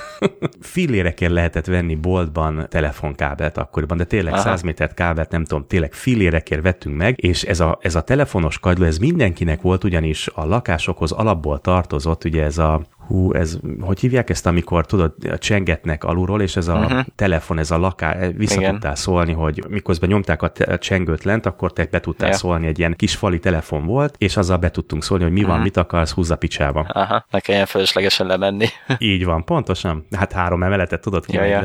Fillérekért 0.62 1.32
lehetett 1.32 1.66
venni 1.66 1.96
boltban 1.96 2.66
telefonkábelt 2.70 3.58
akkoriban, 3.58 3.98
de 3.98 4.04
tényleg 4.04 4.34
Aha. 4.34 4.42
100 4.42 4.62
métert 4.62 4.94
kábelt, 4.94 5.32
nem 5.32 5.46
tudom, 5.46 5.66
tényleg 5.68 5.94
fillérekért 5.94 6.62
vettünk 6.62 6.98
meg, 6.98 7.24
és 7.24 7.44
ez 7.44 7.60
a, 7.60 7.78
ez 7.82 7.96
a 7.96 8.02
telefonos 8.02 8.60
kagyló, 8.60 8.86
ez 8.86 8.98
mindenkinek 8.98 9.62
volt, 9.62 9.84
ugyanis 9.84 10.30
a 10.34 10.46
lakásokhoz 10.46 11.12
alapból 11.12 11.60
tartozott, 11.60 12.24
ugye 12.24 12.44
ez 12.44 12.58
a 12.58 12.82
hú, 13.08 13.34
ez, 13.34 13.58
hogy 13.82 14.00
hívják 14.00 14.30
ezt, 14.30 14.46
amikor 14.46 14.86
tudod, 14.86 15.14
csengetnek 15.38 16.04
alulról, 16.04 16.42
és 16.42 16.56
ez 16.56 16.68
a 16.68 16.74
uh-huh. 16.74 17.06
telefon, 17.16 17.60
ez 17.60 17.72
a 17.72 17.78
laká, 17.78 18.28
vissza 18.28 18.60
Igen. 18.60 18.72
tudtál 18.72 18.96
szólni, 18.96 19.34
hogy 19.34 19.64
miközben 19.70 20.10
nyomták 20.10 20.42
a, 20.42 20.48
te- 20.48 20.74
a 20.74 20.78
csengőt 20.78 21.24
lent, 21.24 21.46
akkor 21.46 21.74
te 21.74 21.88
be 21.92 22.00
tudtál 22.00 22.30
ja. 22.30 22.36
szólni, 22.36 22.68
egy 22.68 22.80
ilyen 22.80 22.96
kis 22.96 23.16
fali 23.16 23.40
telefon 23.40 23.86
volt, 23.86 24.16
és 24.18 24.38
azzal 24.38 24.58
be 24.58 24.72
tudtunk 24.72 25.04
szólni, 25.04 25.24
hogy 25.24 25.34
mi 25.34 25.40
uh-huh. 25.40 25.52
van, 25.52 25.64
mhm. 25.64 25.68
mit 25.68 25.78
akarsz, 25.78 26.12
húzza 26.12 26.36
picsába. 26.36 26.86
Aha, 26.94 27.26
ne 27.30 27.40
kelljen 27.40 27.66
feleslegesen 27.66 28.28
lemenni. 28.28 28.68
Így 28.98 29.26
van, 29.26 29.44
pontosan. 29.44 30.06
Hát 30.12 30.32
három 30.32 30.64
emeletet 30.64 31.02
tudod 31.02 31.26
ki. 31.26 31.36
Ja, 31.36 31.44
ja. 31.44 31.62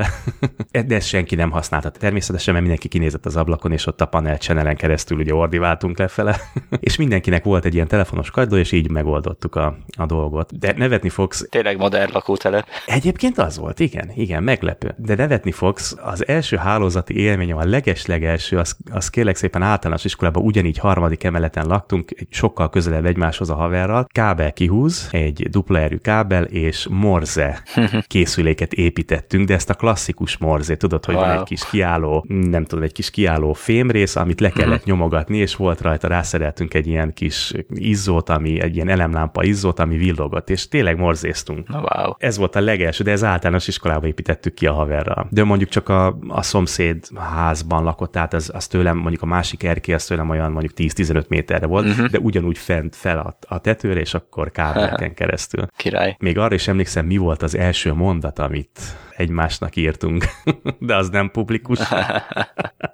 De 0.86 0.94
ezt 0.94 1.08
senki 1.08 1.34
nem 1.34 1.50
használta. 1.50 1.90
Természetesen, 1.90 2.52
mert 2.52 2.66
mindenki 2.66 2.88
kinézett 2.88 3.26
az 3.26 3.36
ablakon, 3.36 3.72
és 3.72 3.86
ott 3.86 4.00
a 4.00 4.06
panel 4.06 4.38
channelen 4.38 4.76
keresztül 4.76 5.18
ugye 5.18 5.34
ordiváltunk 5.34 5.98
lefele. 5.98 6.36
és 6.80 6.96
mindenkinek 6.96 7.44
volt 7.44 7.64
egy 7.64 7.74
ilyen 7.74 7.88
telefonos 7.88 8.30
kagyló, 8.30 8.56
és 8.56 8.72
így 8.72 8.90
megoldottuk 8.90 9.54
a, 9.54 9.76
a 9.96 10.06
dolgot. 10.06 10.58
De 10.58 10.74
nevetni 10.76 11.08
fog 11.08 11.27
fogsz. 11.28 11.46
Tényleg 11.50 11.76
modern 11.76 12.12
lakótelep. 12.12 12.66
Egyébként 12.86 13.38
az 13.38 13.58
volt, 13.58 13.80
igen, 13.80 14.10
igen, 14.14 14.42
meglepő. 14.42 14.94
De 14.96 15.14
nevetni 15.14 15.52
fogsz, 15.52 15.96
az 16.02 16.26
első 16.26 16.56
hálózati 16.56 17.16
élményem, 17.16 17.56
a 17.56 17.64
leges-legelső, 17.64 18.58
az, 18.58 18.76
az 18.90 19.10
kérlek 19.10 19.36
szépen 19.36 19.62
általános 19.62 20.04
iskolában 20.04 20.42
ugyanígy 20.42 20.78
harmadik 20.78 21.24
emeleten 21.24 21.66
laktunk, 21.66 22.10
sokkal 22.30 22.70
közelebb 22.70 23.04
egymáshoz 23.04 23.50
a 23.50 23.54
haverral. 23.54 24.06
Kábel 24.12 24.52
kihúz, 24.52 25.08
egy 25.10 25.48
dupla 25.50 25.78
erő 25.78 25.96
kábel, 25.96 26.44
és 26.44 26.86
morze 26.90 27.62
készüléket 28.06 28.72
építettünk, 28.72 29.46
de 29.46 29.54
ezt 29.54 29.70
a 29.70 29.74
klasszikus 29.74 30.36
morze, 30.36 30.76
tudod, 30.76 31.04
hogy 31.04 31.14
wow. 31.14 31.24
van 31.24 31.36
egy 31.36 31.42
kis 31.42 31.68
kiálló, 31.70 32.24
nem 32.28 32.64
tudom, 32.64 32.84
egy 32.84 32.92
kis 32.92 33.10
kiálló 33.10 33.52
fémrész, 33.52 34.16
amit 34.16 34.40
le 34.40 34.50
kellett 34.50 34.72
uh-huh. 34.72 34.86
nyomogatni, 34.86 35.36
és 35.36 35.56
volt 35.56 35.80
rajta, 35.80 36.08
rászereltünk 36.08 36.74
egy 36.74 36.86
ilyen 36.86 37.12
kis 37.12 37.52
izzót, 37.68 38.28
ami 38.28 38.60
egy 38.60 38.74
ilyen 38.74 38.88
elemlámpa 38.88 39.42
izzót, 39.42 39.78
ami 39.78 39.96
villogott, 39.96 40.50
és 40.50 40.68
tényleg 40.68 40.96
morzéztunk. 41.22 41.68
Wow. 41.70 42.12
Ez 42.18 42.36
volt 42.36 42.56
a 42.56 42.60
legelső, 42.60 43.04
de 43.04 43.10
ez 43.10 43.24
általános 43.24 43.68
iskolába 43.68 44.06
építettük 44.06 44.54
ki 44.54 44.66
a 44.66 44.72
haverral. 44.72 45.26
De 45.30 45.44
mondjuk 45.44 45.70
csak 45.70 45.88
a, 45.88 46.18
a 46.28 46.42
szomszéd 46.42 47.06
házban 47.16 47.84
lakott, 47.84 48.12
tehát 48.12 48.34
az, 48.34 48.50
az 48.54 48.66
tőlem, 48.66 48.96
mondjuk 48.96 49.22
a 49.22 49.26
másik 49.26 49.62
erkély, 49.62 49.94
az 49.94 50.04
tőlem 50.04 50.28
olyan 50.30 50.52
mondjuk 50.52 50.72
10-15 50.76 51.28
méterre 51.28 51.66
volt, 51.66 51.86
uh-huh. 51.86 52.06
de 52.06 52.18
ugyanúgy 52.18 52.58
fent 52.58 52.96
fel 52.96 53.18
a, 53.18 53.38
a 53.54 53.58
tetőre, 53.58 54.00
és 54.00 54.14
akkor 54.14 54.50
kábelken 54.58 55.14
keresztül. 55.14 55.66
Király. 55.76 56.16
Még 56.18 56.38
arra 56.38 56.54
is 56.54 56.68
emlékszem, 56.68 57.06
mi 57.06 57.16
volt 57.16 57.42
az 57.42 57.56
első 57.56 57.92
mondat, 57.92 58.38
amit 58.38 58.80
egymásnak 59.18 59.76
írtunk, 59.76 60.24
de 60.78 60.96
az 60.96 61.08
nem 61.08 61.30
publikus. 61.30 61.78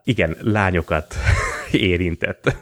Igen, 0.04 0.36
lányokat 0.40 1.14
érintett. 1.72 2.56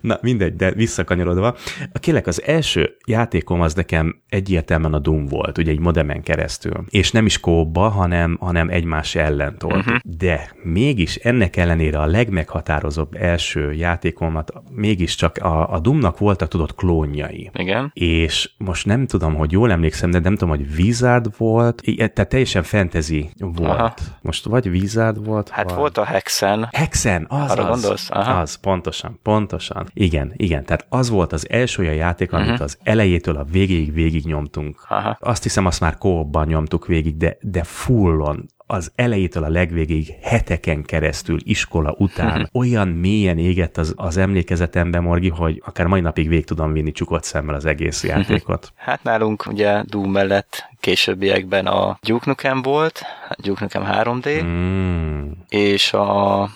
Na, 0.00 0.18
mindegy, 0.22 0.56
de 0.56 0.70
visszakanyarodva. 0.72 1.56
A 1.92 1.98
kérlek, 1.98 2.26
az 2.26 2.42
első 2.42 2.96
játékom 3.06 3.60
az 3.60 3.74
nekem 3.74 4.22
egyértelműen 4.28 4.94
a 4.94 4.98
Doom 4.98 5.26
volt, 5.26 5.58
ugye 5.58 5.70
egy 5.70 5.78
modemen 5.78 6.22
keresztül. 6.22 6.84
És 6.88 7.10
nem 7.10 7.26
is 7.26 7.40
kóba, 7.40 7.88
hanem, 7.88 8.36
hanem 8.40 8.68
egymás 8.68 9.14
ellen 9.14 9.58
tolt. 9.58 9.76
Uh-huh. 9.76 9.96
De 10.04 10.50
mégis 10.62 11.16
ennek 11.16 11.56
ellenére 11.56 11.98
a 11.98 12.06
legmeghatározóbb 12.06 13.14
első 13.14 13.72
játékomat 13.72 14.52
mégiscsak 14.70 15.36
a, 15.36 15.72
a 15.72 15.78
Doomnak 15.78 16.18
voltak, 16.18 16.48
tudott 16.48 16.74
klónjai. 16.74 17.50
Igen. 17.54 17.90
És 17.94 18.50
most 18.58 18.86
nem 18.86 19.06
tudom, 19.06 19.34
hogy 19.34 19.52
jól 19.52 19.70
emlékszem, 19.70 20.10
de 20.10 20.18
nem 20.18 20.36
tudom, 20.36 20.56
hogy 20.56 20.66
Wizard 20.78 21.36
volt, 21.36 21.82
tehát 22.12 22.34
teljesen 22.42 22.62
fantasy 22.62 23.30
volt. 23.38 23.78
Aha. 23.78 23.94
Most 24.20 24.44
vagy 24.44 24.68
Wizard 24.68 25.24
volt, 25.24 25.48
Hát 25.48 25.64
vagy... 25.64 25.74
volt 25.74 25.98
a 25.98 26.04
Hexen. 26.04 26.68
Hexen, 26.72 27.26
az 27.28 27.50
Arra 27.50 27.62
az. 27.62 27.80
gondolsz? 27.80 28.10
Aha. 28.10 28.40
Az, 28.40 28.54
pontosan, 28.54 29.18
pontosan. 29.22 29.86
Igen, 29.94 30.32
igen, 30.36 30.64
tehát 30.64 30.86
az 30.88 31.10
volt 31.10 31.32
az 31.32 31.48
első 31.50 31.82
olyan 31.82 31.94
játék, 31.94 32.32
amit 32.32 32.46
uh-huh. 32.46 32.62
az 32.62 32.78
elejétől 32.82 33.36
a 33.36 33.44
végéig 33.44 33.92
végig 33.92 34.24
nyomtunk. 34.24 34.84
Aha. 34.88 35.16
Azt 35.20 35.42
hiszem, 35.42 35.66
azt 35.66 35.80
már 35.80 35.98
kóban 35.98 36.46
nyomtuk 36.46 36.86
végig, 36.86 37.16
de, 37.16 37.36
de 37.40 37.62
fullon 37.64 38.48
az 38.72 38.92
elejétől 38.94 39.44
a 39.44 39.48
legvégéig 39.48 40.14
heteken 40.22 40.82
keresztül 40.82 41.38
iskola 41.42 41.94
után 41.98 42.48
olyan 42.52 42.88
mélyen 42.88 43.38
égett 43.38 43.76
az, 43.76 43.92
az 43.96 44.16
emlékezetembe, 44.16 45.00
Morgi, 45.00 45.28
hogy 45.28 45.62
akár 45.66 45.86
mai 45.86 46.00
napig 46.00 46.28
végig 46.28 46.44
tudom 46.44 46.72
vinni 46.72 46.92
csukott 46.92 47.24
szemmel 47.24 47.54
az 47.54 47.64
egész 47.64 48.04
játékot. 48.12 48.72
Hát 48.76 49.02
nálunk 49.02 49.46
ugye 49.46 49.82
Doom 49.86 50.10
mellett 50.10 50.70
későbbiekben 50.82 51.66
a 51.66 51.98
Duke 52.02 52.24
Nukem 52.26 52.62
volt, 52.62 53.02
Duke 53.36 53.60
Nukem 53.60 53.84
3D, 53.92 54.42
Mm. 54.44 55.30
és 55.48 55.92
a 55.92 56.48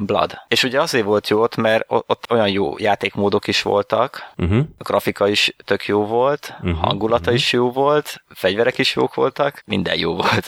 Blood. 0.00 0.32
És 0.48 0.62
ugye 0.64 0.80
azért 0.80 1.04
volt 1.04 1.28
jó 1.28 1.42
ott, 1.42 1.56
mert 1.56 1.84
ott 1.88 2.24
olyan 2.30 2.48
jó 2.48 2.74
játékmódok 2.78 3.46
is 3.46 3.62
voltak, 3.62 4.26
Uh-huh. 4.36 4.58
a 4.78 4.82
grafika 4.82 5.28
is 5.28 5.54
tök 5.64 5.86
jó 5.86 6.06
volt, 6.06 6.54
Mhm, 6.60 6.72
hangulata 6.72 7.32
is 7.32 7.52
jó 7.52 7.70
volt, 7.70 8.22
fegyverek 8.28 8.78
is 8.78 8.94
jók 8.94 9.14
voltak, 9.14 9.62
minden 9.66 9.98
jó 9.98 10.14
volt 10.14 10.46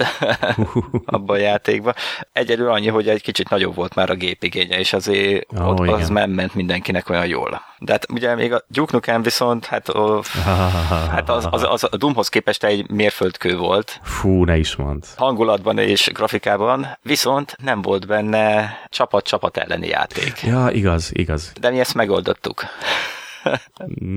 abban 1.04 1.36
a 1.36 1.40
játékban. 1.40 1.94
Egyedül 2.32 2.70
annyi, 2.70 2.88
hogy 2.88 3.08
egy 3.08 3.22
kicsit 3.22 3.48
nagyobb 3.48 3.74
volt 3.74 3.94
már 3.94 4.10
a 4.10 4.14
gépigénye, 4.14 4.78
és 4.78 4.92
azért 4.92 5.52
Ó, 5.60 5.64
ott 5.64 5.78
az 5.78 5.98
igen. 5.98 6.12
nem 6.12 6.30
ment 6.30 6.54
mindenkinek 6.54 7.08
olyan 7.08 7.26
jól. 7.26 7.62
De 7.78 7.92
hát 7.92 8.06
ugye 8.10 8.34
még 8.34 8.52
a 8.52 8.62
Duke 8.68 8.92
Nukem 8.92 9.22
viszont, 9.22 9.64
hát, 9.66 9.94
ó, 9.94 10.20
hát 11.14 11.28
az, 11.28 11.48
az, 11.50 11.62
az, 11.68 11.84
a 11.90 11.96
Doomhoz 11.96 12.28
képest 12.28 12.64
egy 12.64 12.90
mérföldkő 13.10 13.56
volt, 13.56 14.00
Fú, 14.02 14.44
ne 14.44 14.56
is 14.56 14.76
mond. 14.76 15.04
hangulatban 15.16 15.78
és 15.78 16.10
grafikában, 16.12 16.98
viszont 17.02 17.56
nem 17.62 17.82
volt 17.82 18.06
benne 18.06 18.76
csapat-csapat 18.88 19.56
elleni 19.56 19.86
játék. 19.86 20.42
Ja, 20.42 20.68
igaz, 20.70 21.10
igaz. 21.12 21.52
De 21.60 21.70
mi 21.70 21.80
ezt 21.80 21.94
megoldottuk. 21.94 22.62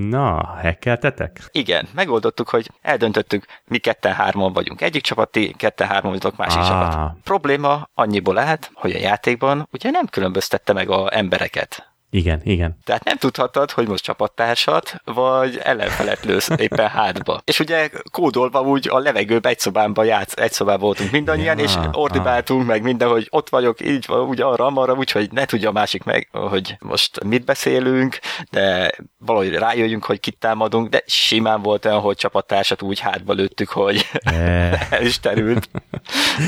Na, 0.08 0.56
hekkeltetek? 0.60 1.40
Igen, 1.52 1.88
megoldottuk, 1.94 2.48
hogy 2.48 2.70
eldöntöttük, 2.82 3.44
mi 3.64 3.78
ketten-hárman 3.78 4.52
vagyunk 4.52 4.80
egyik 4.80 5.02
csapat, 5.02 5.30
ti 5.30 5.54
ketten-hárman 5.58 6.10
vagytok 6.10 6.36
másik 6.36 6.60
Ah. 6.60 6.68
csapat. 6.68 7.16
Probléma 7.24 7.88
annyiból 7.94 8.34
lehet, 8.34 8.70
hogy 8.74 8.92
a 8.92 8.98
játékban 8.98 9.68
ugye 9.72 9.90
nem 9.90 10.06
különböztette 10.06 10.72
meg 10.72 10.90
a 10.90 11.16
embereket. 11.16 11.92
Igen, 12.14 12.40
igen. 12.44 12.78
Tehát 12.84 13.04
nem 13.04 13.16
tudhattad, 13.16 13.70
hogy 13.70 13.88
most 13.88 14.04
csapattársat, 14.04 14.94
vagy 15.04 15.60
ellenfelet 15.62 16.24
lősz 16.24 16.48
éppen 16.56 16.88
hátba. 16.88 17.40
És 17.44 17.60
ugye 17.60 17.90
kódolva 18.12 18.60
úgy 18.60 18.88
a 18.88 18.98
levegőben 18.98 19.52
egy 19.52 19.58
szobában 19.58 20.04
játsz, 20.04 20.36
egy 20.36 20.52
szobában 20.52 20.80
voltunk 20.80 21.10
mindannyian, 21.10 21.58
Ja, 21.58 21.64
és 21.64 21.74
ordibáltunk 21.92 22.66
meg 22.66 22.82
minden, 22.82 23.08
hogy 23.08 23.26
ott 23.30 23.48
vagyok, 23.48 23.80
így 23.80 24.04
van, 24.06 24.20
úgy 24.20 24.40
arra, 24.40 24.66
arra, 24.66 24.94
úgyhogy 24.94 25.32
ne 25.32 25.44
tudja 25.44 25.68
a 25.68 25.72
másik 25.72 26.02
meg, 26.02 26.28
hogy 26.32 26.76
most 26.80 27.24
mit 27.24 27.44
beszélünk, 27.44 28.18
de 28.50 28.94
valahogy 29.18 29.54
rájöjjünk, 29.54 30.04
hogy 30.04 30.20
kit 30.20 30.38
támadunk, 30.38 30.88
de 30.88 31.02
simán 31.06 31.62
volt 31.62 31.84
olyan, 31.84 32.00
hogy 32.00 32.16
csapattársat 32.16 32.82
úgy 32.82 32.98
hátba 32.98 33.32
lőttük, 33.32 33.68
hogy 33.68 34.06
Eh. 34.12 34.92
el 34.92 35.02
is 35.02 35.20
terült. 35.20 35.68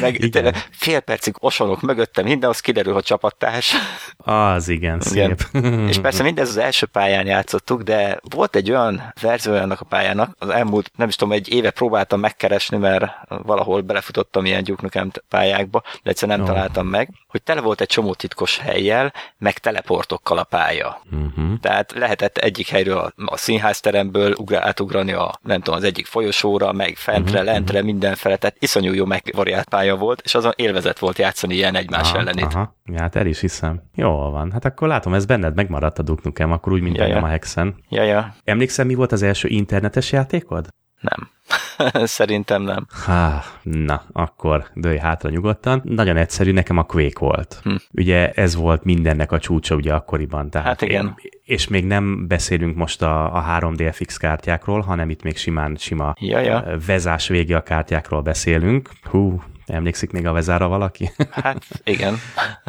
Meg 0.00 0.22
Igen. 0.22 0.54
fél 0.70 1.00
percig 1.00 1.34
osonok 1.38 1.80
mögöttem, 1.80 2.24
minden, 2.24 2.50
az 2.50 2.60
kiderül, 2.60 2.92
hogy 2.92 3.04
csapattárs. 3.04 3.74
Az 4.16 4.68
igen, 4.68 5.00
szép. 5.00 5.46
És 5.88 5.98
persze 5.98 6.22
mindez 6.22 6.48
az 6.48 6.56
első 6.56 6.86
pályán 6.86 7.26
játszottuk, 7.26 7.82
de 7.82 8.18
volt 8.34 8.56
egy 8.56 8.70
olyan 8.70 9.12
verzió 9.20 9.54
annak 9.54 9.80
a 9.80 9.84
pályának, 9.84 10.36
az 10.38 10.48
elmúlt, 10.48 10.90
nem 10.96 11.08
is 11.08 11.16
tudom, 11.16 11.32
egy 11.32 11.52
éve 11.52 11.70
próbáltam 11.70 12.20
megkeresni, 12.20 12.76
mert 12.76 13.10
valahol 13.28 13.80
belefutottam 13.80 14.44
ilyen 14.44 14.64
Nukem 14.80 15.10
pályákba, 15.28 15.82
de 16.02 16.10
egyszer 16.10 16.28
nem 16.28 16.42
Ó. 16.42 16.44
találtam 16.44 16.86
meg, 16.86 17.10
hogy 17.28 17.42
tele 17.42 17.60
volt 17.60 17.80
egy 17.80 17.88
csomó 17.88 18.14
titkos 18.14 18.58
helyjel, 18.58 19.12
meg 19.38 19.58
teleportokkal 19.58 20.38
a 20.38 20.44
pálya. 20.44 21.00
Uh-huh. 21.10 21.60
Tehát 21.60 21.92
lehetett 21.92 22.38
egyik 22.38 22.68
helyről 22.68 22.98
a, 22.98 23.12
a 23.26 23.36
színházteremből 23.36 24.34
ugra, 24.38 24.60
átugrani 24.60 25.12
a, 25.12 25.38
nem 25.42 25.60
tudom, 25.60 25.78
az 25.78 25.84
egyik 25.84 26.06
folyosóra, 26.06 26.72
meg 26.72 26.96
fentre, 26.96 27.38
uh-huh, 27.38 27.52
lentre, 27.52 27.82
mindenfele, 27.82 28.36
tehát 28.36 28.56
iszonyú 28.58 28.92
jó 28.92 29.04
megvariált 29.04 29.68
pálya 29.76 29.96
volt, 29.96 30.20
és 30.24 30.34
azon 30.34 30.52
élvezet 30.56 30.98
volt 30.98 31.18
játszani 31.18 31.54
ilyen 31.54 31.74
egymás 31.74 32.08
Aha, 32.10 32.18
ellenét. 32.18 32.44
aha. 32.44 32.76
Ja, 32.84 33.00
hát 33.00 33.16
el 33.16 33.26
is 33.26 33.40
hiszem. 33.40 33.82
Jól 33.94 34.30
van. 34.30 34.52
Hát 34.52 34.64
akkor 34.64 34.88
látom, 34.88 35.14
ez 35.14 35.24
benned 35.24 35.54
megmaradt 35.54 35.98
a 35.98 36.02
Duke 36.02 36.20
Nukem, 36.24 36.52
akkor 36.52 36.72
úgy, 36.72 36.80
mint 36.80 36.96
Ja, 36.96 37.06
ja. 37.06 37.22
a 37.22 37.26
Hexen. 37.26 37.74
Ja, 37.88 38.02
ja, 38.02 38.34
Emlékszem, 38.44 38.86
mi 38.86 38.94
volt 38.94 39.12
az 39.12 39.22
első 39.22 39.48
internetes 39.48 40.12
játékod? 40.12 40.68
nem. 41.00 41.30
Szerintem 42.04 42.62
nem. 42.62 42.86
Há, 43.06 43.42
na, 43.62 44.02
akkor 44.12 44.66
dőj 44.74 44.96
hátra 44.98 45.30
nyugodtan. 45.30 45.80
Nagyon 45.84 46.16
egyszerű, 46.16 46.52
nekem 46.52 46.78
a 46.78 46.82
Quake 46.82 47.18
volt. 47.18 47.60
Hm. 47.62 47.74
Ugye 47.92 48.30
ez 48.30 48.54
volt 48.54 48.84
mindennek 48.84 49.32
a 49.32 49.38
csúcsa 49.38 49.74
ugye 49.74 49.94
akkoriban. 49.94 50.50
Tehát 50.50 50.66
Hát 50.66 50.82
igen. 50.82 51.04
Én, 51.06 51.14
és 51.44 51.68
még 51.68 51.84
nem 51.84 52.26
beszélünk 52.26 52.76
most 52.76 53.02
a, 53.02 53.36
a 53.36 53.44
3D 53.60 53.88
FX 53.92 54.16
kártyákról, 54.16 54.80
hanem 54.80 55.10
itt 55.10 55.22
még 55.22 55.36
simán 55.36 55.76
sima 55.78 56.14
Ja, 56.20 56.38
ja. 56.38 56.64
vezás 56.86 57.28
végi 57.28 57.52
a 57.54 57.62
kártyákról 57.62 58.20
beszélünk. 58.22 58.90
Hú, 59.02 59.42
emlékszik 59.66 60.10
még 60.10 60.26
a 60.26 60.32
vezára 60.32 60.68
valaki? 60.68 61.10
Hát 61.30 61.64
igen. 61.84 62.16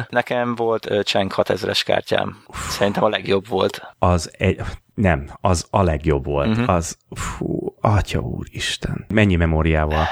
Nekem 0.08 0.54
volt 0.54 1.02
Csenk 1.02 1.34
6000-es 1.36 1.82
kártyám. 1.84 2.42
Szerintem 2.68 3.04
a 3.04 3.08
legjobb 3.08 3.48
volt. 3.48 3.94
az 3.98 4.30
egy, 4.38 4.60
nem, 4.94 5.30
az 5.40 5.66
a 5.70 5.82
legjobb 5.82 6.24
volt. 6.24 6.48
Uh-huh. 6.48 6.68
Az, 6.68 6.98
fú, 7.10 7.76
atya 7.80 8.18
úristen. 8.20 9.04
Mennyi 9.08 9.36
memóriával? 9.36 10.06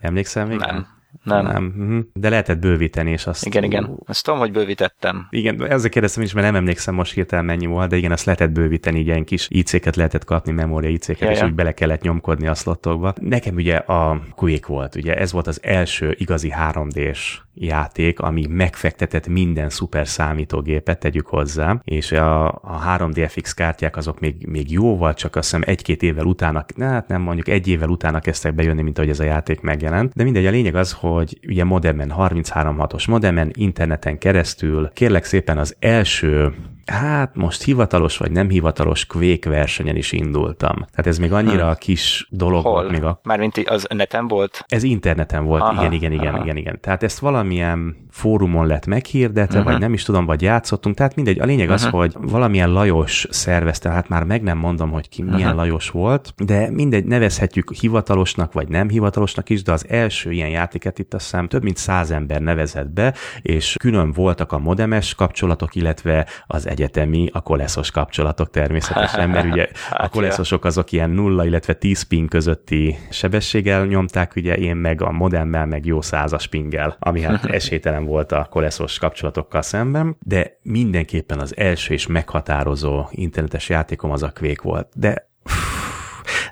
Emlékszel 0.00 0.46
még? 0.46 0.58
Nem. 0.58 0.91
Nem. 1.22 1.46
Nem. 1.46 1.64
mhm. 1.64 1.98
De 2.12 2.28
lehetett 2.28 2.58
bővíteni, 2.58 3.10
és 3.10 3.26
azt... 3.26 3.46
Igen, 3.46 3.64
igen. 3.64 3.98
Ezt 4.06 4.24
tudom, 4.24 4.38
hogy 4.38 4.52
bővítettem. 4.52 5.26
Igen, 5.30 5.70
ezzel 5.70 5.90
kérdeztem 5.90 6.22
is, 6.22 6.32
mert 6.32 6.46
nem 6.46 6.54
emlékszem 6.56 6.94
most 6.94 7.12
hirtelen 7.12 7.44
mennyi 7.44 7.66
volt, 7.66 7.88
de 7.88 7.96
igen, 7.96 8.12
azt 8.12 8.24
lehetett 8.24 8.50
bővíteni, 8.50 8.98
így 8.98 9.06
ilyen 9.06 9.24
kis 9.24 9.46
IC-ket 9.50 9.96
lehetett 9.96 10.24
kapni, 10.24 10.52
memória 10.52 10.90
IC-ket, 10.90 11.20
Ja, 11.20 11.30
és 11.30 11.38
ja. 11.38 11.46
úgy 11.46 11.54
bele 11.54 11.72
kellett 11.72 12.02
nyomkodni 12.02 12.46
a 12.46 12.54
slottokba. 12.54 13.14
Nekem 13.20 13.54
ugye 13.54 13.76
a 13.76 14.20
Quake 14.34 14.66
volt, 14.66 14.94
ugye 14.94 15.16
ez 15.16 15.32
volt 15.32 15.46
az 15.46 15.60
első 15.62 16.14
igazi 16.18 16.52
3D-s 16.56 17.40
játék, 17.54 18.20
ami 18.20 18.46
megfektetett 18.46 19.28
minden 19.28 19.68
szuper 19.68 20.08
számítógépet, 20.08 20.98
tegyük 20.98 21.26
hozzá, 21.26 21.80
és 21.84 22.12
a, 22.12 22.46
a 22.48 22.82
3D 22.96 23.26
FX 23.28 23.54
kártyák 23.54 23.96
azok 23.96 24.20
még, 24.20 24.46
még 24.46 24.70
jóval, 24.70 25.14
csak 25.14 25.36
azt 25.36 25.50
hiszem 25.50 25.62
egy-két 25.66 26.02
évvel 26.02 26.24
utána, 26.24 26.64
hát 26.78 27.08
nem 27.08 27.20
mondjuk 27.20 27.48
egy 27.48 27.68
évvel 27.68 27.88
utána 27.88 28.20
kezdtek 28.20 28.54
bejönni, 28.54 28.82
mint 28.82 28.98
ahogy 28.98 29.10
ez 29.10 29.20
a 29.20 29.24
játék 29.24 29.60
megjelent. 29.60 30.12
De 30.14 30.22
mindegy, 30.22 30.46
a 30.46 30.50
lényeg 30.50 30.74
az, 30.74 30.92
hogy 30.92 31.38
ugye 31.46 31.64
modemen, 31.64 32.12
33.6-os 32.16 33.08
modemen, 33.08 33.50
interneten 33.54 34.18
keresztül, 34.18 34.90
kérlek 34.92 35.24
szépen 35.24 35.58
az 35.58 35.76
első 35.78 36.54
hát 36.86 37.36
most 37.36 37.62
hivatalos 37.62 38.16
vagy 38.16 38.30
nem 38.30 38.48
hivatalos 38.48 39.06
Quake 39.06 39.50
versenyen 39.50 39.96
is 39.96 40.12
indultam. 40.12 40.74
Tehát 40.76 41.06
ez 41.06 41.18
még 41.18 41.32
annyira 41.32 41.64
hmm. 41.64 41.74
kis 41.78 42.26
dolog 42.30 42.62
Hol? 42.62 42.72
volt 42.72 42.90
még 42.90 43.02
a... 43.02 43.20
Mármint 43.22 43.58
az 43.64 43.86
neten 43.94 44.28
volt? 44.28 44.64
Ez 44.68 44.82
interneten 44.82 45.44
volt, 45.44 45.62
aha, 45.62 45.80
igen, 45.80 45.92
igen, 45.92 46.12
igen, 46.12 46.34
aha. 46.34 46.44
igen, 46.44 46.56
igen. 46.56 46.78
Tehát 46.80 47.02
ezt 47.02 47.18
valamilyen 47.18 47.96
fórumon 48.10 48.66
lett 48.66 48.86
meghirdetve, 48.86 49.58
uh-huh. 49.58 49.72
vagy 49.72 49.80
nem 49.80 49.92
is 49.92 50.02
tudom, 50.02 50.24
vagy 50.24 50.42
játszottunk. 50.42 50.96
Tehát 50.96 51.14
mindegy, 51.14 51.38
a 51.38 51.44
lényeg 51.44 51.68
uh-huh. 51.68 51.86
az, 51.86 51.90
hogy 51.90 52.16
valamilyen 52.20 52.72
Lajos 52.72 53.26
szervezte, 53.30 53.90
hát 53.90 54.08
már 54.08 54.24
meg 54.24 54.42
nem 54.42 54.58
mondom, 54.58 54.90
hogy 54.90 55.08
ki 55.08 55.22
milyen 55.22 55.40
uh-huh. 55.40 55.54
Lajos 55.54 55.90
volt, 55.90 56.34
de 56.36 56.70
mindegy, 56.70 57.04
nevezhetjük 57.04 57.72
hivatalosnak, 57.72 58.52
vagy 58.52 58.68
nem 58.68 58.88
hivatalosnak 58.88 59.50
is, 59.50 59.62
de 59.62 59.72
az 59.72 59.86
első 59.88 60.32
ilyen 60.32 60.48
játéket 60.48 60.98
itt 60.98 61.14
azt 61.14 61.24
hiszem 61.24 61.48
több 61.48 61.62
mint 61.62 61.76
száz 61.76 62.10
ember 62.10 62.40
nevezett 62.40 62.90
be, 62.90 63.14
és 63.42 63.76
külön 63.78 64.12
voltak 64.12 64.52
a 64.52 64.58
modemes 64.58 65.14
kapcsolatok, 65.14 65.74
illetve 65.74 66.26
az 66.46 66.66
egyetemi, 66.72 67.28
a 67.32 67.40
koleszos 67.40 67.90
kapcsolatok 67.90 68.50
természetesen, 68.50 69.30
mert 69.30 69.46
ugye 69.46 69.62
a 69.90 70.02
hát, 70.02 70.10
koleszosok 70.10 70.64
azok 70.64 70.92
ilyen 70.92 71.10
nulla, 71.10 71.44
illetve 71.44 71.74
10 71.74 72.02
ping 72.02 72.28
közötti 72.28 72.98
sebességgel 73.10 73.86
nyomták, 73.86 74.32
ugye 74.36 74.56
én 74.56 74.76
meg 74.76 75.02
a 75.02 75.10
modemmel, 75.10 75.66
meg 75.66 75.86
jó 75.86 76.00
százas 76.00 76.46
pingel, 76.46 76.96
ami 76.98 77.20
hát 77.20 77.44
esélytelen 77.58 78.04
volt 78.04 78.32
a 78.32 78.46
koleszos 78.50 78.98
kapcsolatokkal 78.98 79.62
szemben, 79.62 80.16
de 80.20 80.58
mindenképpen 80.62 81.38
az 81.38 81.56
első 81.56 81.94
és 81.94 82.06
meghatározó 82.06 83.06
internetes 83.10 83.68
játékom 83.68 84.10
az 84.10 84.22
a 84.22 84.32
Quake 84.34 84.62
volt. 84.62 84.88
De 84.94 85.30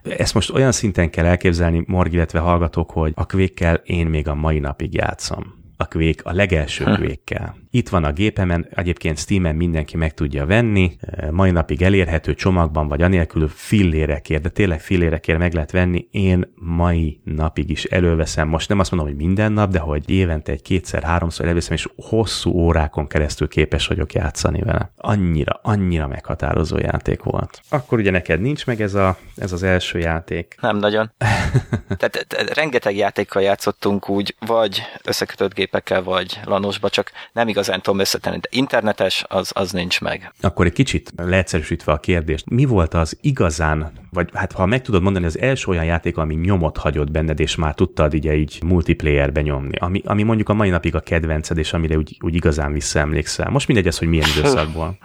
ezt 0.02 0.34
most 0.34 0.50
olyan 0.50 0.72
szinten 0.72 1.10
kell 1.10 1.24
elképzelni, 1.24 1.84
Morg, 1.86 2.12
illetve 2.12 2.38
hallgatók, 2.38 2.90
hogy 2.90 3.12
a 3.14 3.26
quake 3.26 3.80
én 3.84 4.06
még 4.06 4.28
a 4.28 4.34
mai 4.34 4.58
napig 4.58 4.94
játszom 4.94 5.59
a 5.80 5.86
Quake, 5.86 6.22
a 6.22 6.32
legelső 6.32 6.84
quake 6.84 7.54
Itt 7.70 7.88
van 7.88 8.04
a 8.04 8.12
gépemen, 8.12 8.66
egyébként 8.74 9.18
Steamen 9.18 9.54
mindenki 9.54 9.96
meg 9.96 10.14
tudja 10.14 10.46
venni, 10.46 10.96
mai 11.30 11.50
napig 11.50 11.82
elérhető 11.82 12.34
csomagban, 12.34 12.88
vagy 12.88 13.02
anélkül 13.02 13.48
fillérekért, 13.48 14.42
de 14.42 14.48
tényleg 14.48 14.80
fillérekért 14.80 15.38
meg 15.38 15.52
lehet 15.52 15.70
venni. 15.70 16.08
Én 16.10 16.52
mai 16.54 17.20
napig 17.24 17.70
is 17.70 17.84
előveszem, 17.84 18.48
most 18.48 18.68
nem 18.68 18.78
azt 18.78 18.90
mondom, 18.90 19.08
hogy 19.08 19.18
minden 19.18 19.52
nap, 19.52 19.70
de 19.70 19.78
hogy 19.78 20.10
évente 20.10 20.52
egy 20.52 20.62
kétszer, 20.62 21.02
háromszor 21.02 21.44
előveszem, 21.44 21.74
és 21.74 21.88
hosszú 21.96 22.50
órákon 22.50 23.06
keresztül 23.06 23.48
képes 23.48 23.86
vagyok 23.86 24.12
játszani 24.12 24.60
vele. 24.60 24.92
Annyira, 24.96 25.60
annyira 25.62 26.06
meghatározó 26.06 26.78
játék 26.78 27.22
volt. 27.22 27.60
Akkor 27.68 27.98
ugye 27.98 28.10
neked 28.10 28.40
nincs 28.40 28.66
meg 28.66 28.80
ez, 28.80 28.94
a, 28.94 29.16
ez 29.36 29.52
az 29.52 29.62
első 29.62 29.98
játék. 29.98 30.54
Nem 30.60 30.76
nagyon. 30.76 31.12
Tehát 31.98 32.26
rengeteg 32.54 32.96
játékkal 32.96 33.42
játszottunk 33.42 34.08
úgy, 34.08 34.34
vagy 34.46 34.82
összekötött 35.04 35.54
gép 35.54 35.69
gépekkel, 35.70 36.02
vagy 36.02 36.40
lanosba, 36.44 36.88
csak 36.88 37.10
nem 37.32 37.48
igazán 37.48 37.80
tudom 37.80 38.00
összetenni, 38.00 38.38
de 38.38 38.48
internetes 38.50 39.24
az, 39.28 39.52
az 39.54 39.72
nincs 39.72 40.00
meg. 40.00 40.32
Akkor 40.40 40.66
egy 40.66 40.72
kicsit 40.72 41.12
leegyszerűsítve 41.16 41.92
a 41.92 41.98
kérdést, 41.98 42.50
mi 42.50 42.64
volt 42.64 42.94
az 42.94 43.18
igazán, 43.20 43.92
vagy 44.10 44.28
hát 44.34 44.52
ha 44.52 44.66
meg 44.66 44.82
tudod 44.82 45.02
mondani, 45.02 45.24
az 45.24 45.38
első 45.38 45.70
olyan 45.70 45.84
játék, 45.84 46.16
ami 46.16 46.34
nyomot 46.34 46.76
hagyott 46.76 47.10
benned, 47.10 47.40
és 47.40 47.56
már 47.56 47.74
tudtad 47.74 48.14
így, 48.14 48.24
így 48.24 48.58
multiplayerbe 48.66 49.40
nyomni, 49.40 49.76
ami, 49.78 50.02
ami 50.04 50.22
mondjuk 50.22 50.48
a 50.48 50.54
mai 50.54 50.68
napig 50.68 50.94
a 50.94 51.00
kedvenced, 51.00 51.58
és 51.58 51.72
amire 51.72 51.96
úgy, 51.96 52.16
úgy 52.20 52.34
igazán 52.34 52.72
visszaemlékszel. 52.72 53.50
Most 53.50 53.66
mindegy 53.66 53.86
ez, 53.86 53.98
hogy 53.98 54.08
milyen 54.08 54.28
időszakból. 54.36 54.98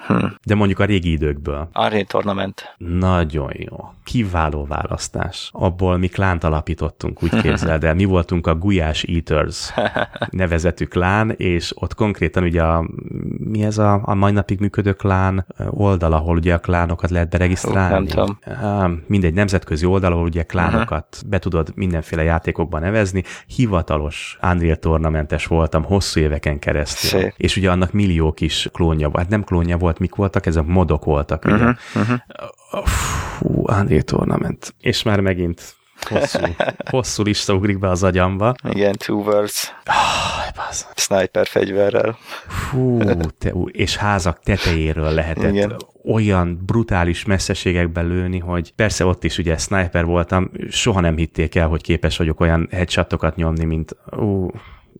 De 0.44 0.56
mondjuk 0.56 0.80
a 0.80 0.86
régi 0.86 1.12
időkből. 1.12 1.70
Arén 1.74 2.06
Tournament. 2.06 2.76
Nagyon 2.78 3.52
jó. 3.54 3.94
Kiváló 4.04 4.66
választás. 4.66 5.50
Abból 5.54 5.98
mi 5.98 6.08
klánt 6.08 6.44
alapítottunk, 6.44 7.24
úgy 7.24 7.42
képzeld 7.42 7.84
el. 7.84 7.94
Mi 7.94 8.06
voltunk 8.06 8.48
a 8.48 8.56
Gulyás 8.56 9.04
Eaters 9.04 9.74
neve 10.30 10.55
nevezetű 10.56 10.86
klán, 10.86 11.32
és 11.32 11.72
ott 11.76 11.94
konkrétan 11.94 12.44
ugye 12.44 12.64
a, 12.64 12.90
mi 13.38 13.64
ez 13.64 13.78
a, 13.78 14.02
a 14.04 14.14
mai 14.14 14.32
napig 14.32 14.60
működő 14.60 14.94
klán 14.94 15.46
oldal, 15.70 16.14
ahol 16.14 16.38
ugye 16.38 16.54
a 16.54 16.60
klánokat 16.60 17.10
lehet 17.10 17.30
beregisztrálni? 17.30 17.94
Nem 17.94 18.06
tudom. 18.06 19.04
Mindegy 19.08 19.34
nemzetközi 19.34 19.86
oldal, 19.86 20.12
ahol 20.12 20.24
ugye 20.24 20.44
klánokat 20.44 21.08
uh-huh. 21.12 21.30
be 21.30 21.40
tudod 21.40 21.72
mindenféle 21.76 22.24
játékokban 22.24 22.82
nevezni. 22.82 23.24
Hivatalos 23.48 24.38
Unreal 24.42 24.76
Tournamentes 24.76 25.46
voltam 25.46 25.84
hosszú 25.84 26.20
éveken 26.20 26.60
keresztül. 26.60 27.20
Szép. 27.20 27.34
És 27.38 27.58
ugye 27.58 27.72
annak 27.72 27.92
millió 27.92 28.32
kis 28.32 28.70
klónja 28.74 29.08
volt. 29.10 29.22
Hát 29.22 29.30
nem 29.30 29.44
klónja 29.44 29.78
volt, 29.78 30.00
mik 30.00 30.16
voltak, 30.16 30.46
ezek 30.46 30.66
modok 30.66 31.06
voltak. 31.06 31.46
Ugye? 31.46 31.54
Uh-huh. 31.56 31.76
Uh-huh. 31.96 32.86
Fú, 32.86 33.64
Unreal 33.68 34.02
Tournament. 34.02 34.76
És 34.80 35.04
már 35.04 35.20
megint 35.20 35.76
Hosszú, 36.08 36.40
hosszú 36.92 37.24
lista 37.24 37.54
ugrik 37.54 37.80
be 37.80 37.90
az 37.90 38.04
agyamba. 38.04 38.54
Igen, 38.70 38.94
Two 38.98 39.18
Worlds. 39.18 39.74
Oh, 39.86 40.36
Sniper 40.96 41.48
fegyverrel. 41.48 42.18
Fú, 42.48 42.98
te, 43.38 43.50
és 43.72 43.98
házak 43.98 44.40
tetejéről 44.40 45.10
lehetett 45.10 45.54
Igen. 45.54 45.76
olyan 46.04 46.62
brutális 46.66 47.26
messzeségekben 47.26 48.08
lőni, 48.08 48.40
hogy 48.40 48.74
persze 48.76 49.06
ott 49.06 49.24
is 49.24 49.38
ugye 49.38 49.58
sniper 49.58 50.06
voltam, 50.06 50.52
soha 50.70 51.00
nem 51.00 51.16
hitték 51.18 51.56
el, 51.56 51.68
hogy 51.68 51.82
képes 51.82 52.18
vagyok 52.18 52.40
olyan 52.40 52.68
headshotokat 52.72 53.36
nyomni, 53.36 53.66
mint 53.66 53.96
ú, 54.12 54.50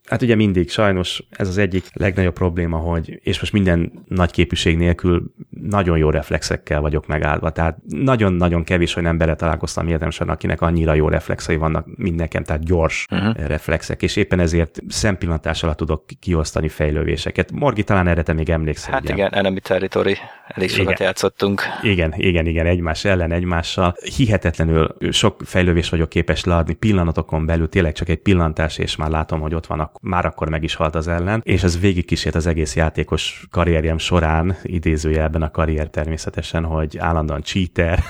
Hát 0.06 0.22
ugye 0.22 0.36
mindig 0.36 0.70
sajnos 0.70 1.24
ez 1.30 1.48
az 1.48 1.58
egyik 1.58 1.86
legnagyobb 1.94 2.34
probléma, 2.34 2.78
hogy, 2.78 3.20
és 3.24 3.40
most 3.40 3.54
minden 3.54 3.92
nagy 4.08 4.32
képűség 4.32 4.78
nélkül 4.78 5.34
nagyon 5.50 5.98
jó 5.98 6.10
reflexekkel 6.10 6.82
vagyok 6.82 7.08
megáldva. 7.08 7.50
Tehát 7.50 7.78
nagyon-nagyon 7.88 8.64
kevés 8.64 8.96
olyan 8.96 9.10
emberre 9.10 9.36
találkoztam 9.36 9.88
egyetemesen, 9.88 10.30
akinek 10.30 10.62
annyira 10.62 10.94
jó 10.94 11.10
reflexei 11.10 11.56
vannak, 11.56 11.88
mint 11.96 12.16
nekem, 12.16 12.44
tehát 12.44 12.66
gyors 12.66 13.06
uh-huh. 13.12 13.48
reflexek, 13.48 14.02
és 14.02 14.16
éppen 14.16 14.40
ezért 14.40 14.80
szempillantás 14.88 15.64
alatt 15.64 15.78
tudok 15.78 16.06
kiosztani 16.20 16.68
fejlővéseket. 16.68 17.52
Morgi, 17.52 17.84
talán 17.84 18.08
erre 18.08 18.24
te 18.24 18.34
még 18.34 18.50
emlékszel. 18.50 18.94
Hát 18.94 19.04
ugye? 19.04 19.14
igen, 19.14 19.34
Enemy 19.34 19.60
Territory, 19.60 20.18
elég 20.48 20.70
sokat 20.70 20.94
igen. 20.94 21.06
játszottunk. 21.08 21.62
Igen, 21.82 22.14
igen, 22.18 22.46
igen, 22.46 22.66
egymás 22.66 23.06
ellen, 23.06 23.32
egymással. 23.32 23.96
Hihetetlenül 24.16 24.96
sok 25.12 25.42
fejlővés 25.46 25.90
vagyok 25.90 26.10
képes 26.10 26.44
leadni 26.44 26.74
pillanatokon 26.74 27.46
belül, 27.46 27.70
tényleg 27.70 27.94
csak 27.94 28.10
egy 28.10 28.20
pillantás, 28.20 28.78
és 28.78 28.96
már 28.96 29.10
látom, 29.10 29.40
hogy 29.40 29.54
ott 29.56 29.66
vannak 29.66 29.95
már 30.02 30.26
akkor 30.26 30.50
meg 30.50 30.64
is 30.64 30.76
halt 30.76 30.96
az 30.96 31.08
ellen, 31.08 31.42
és 31.46 31.64
ez 31.64 31.80
végigkísért 31.80 32.36
az 32.36 32.48
egész 32.48 32.76
játékos 32.76 33.46
karrierjem 33.52 33.98
során, 33.98 34.58
idézőjelben 34.64 35.42
a 35.42 35.52
karrier 35.52 35.88
természetesen, 35.88 36.64
hogy 36.64 36.98
állandóan 36.98 37.42
cheater, 37.44 38.04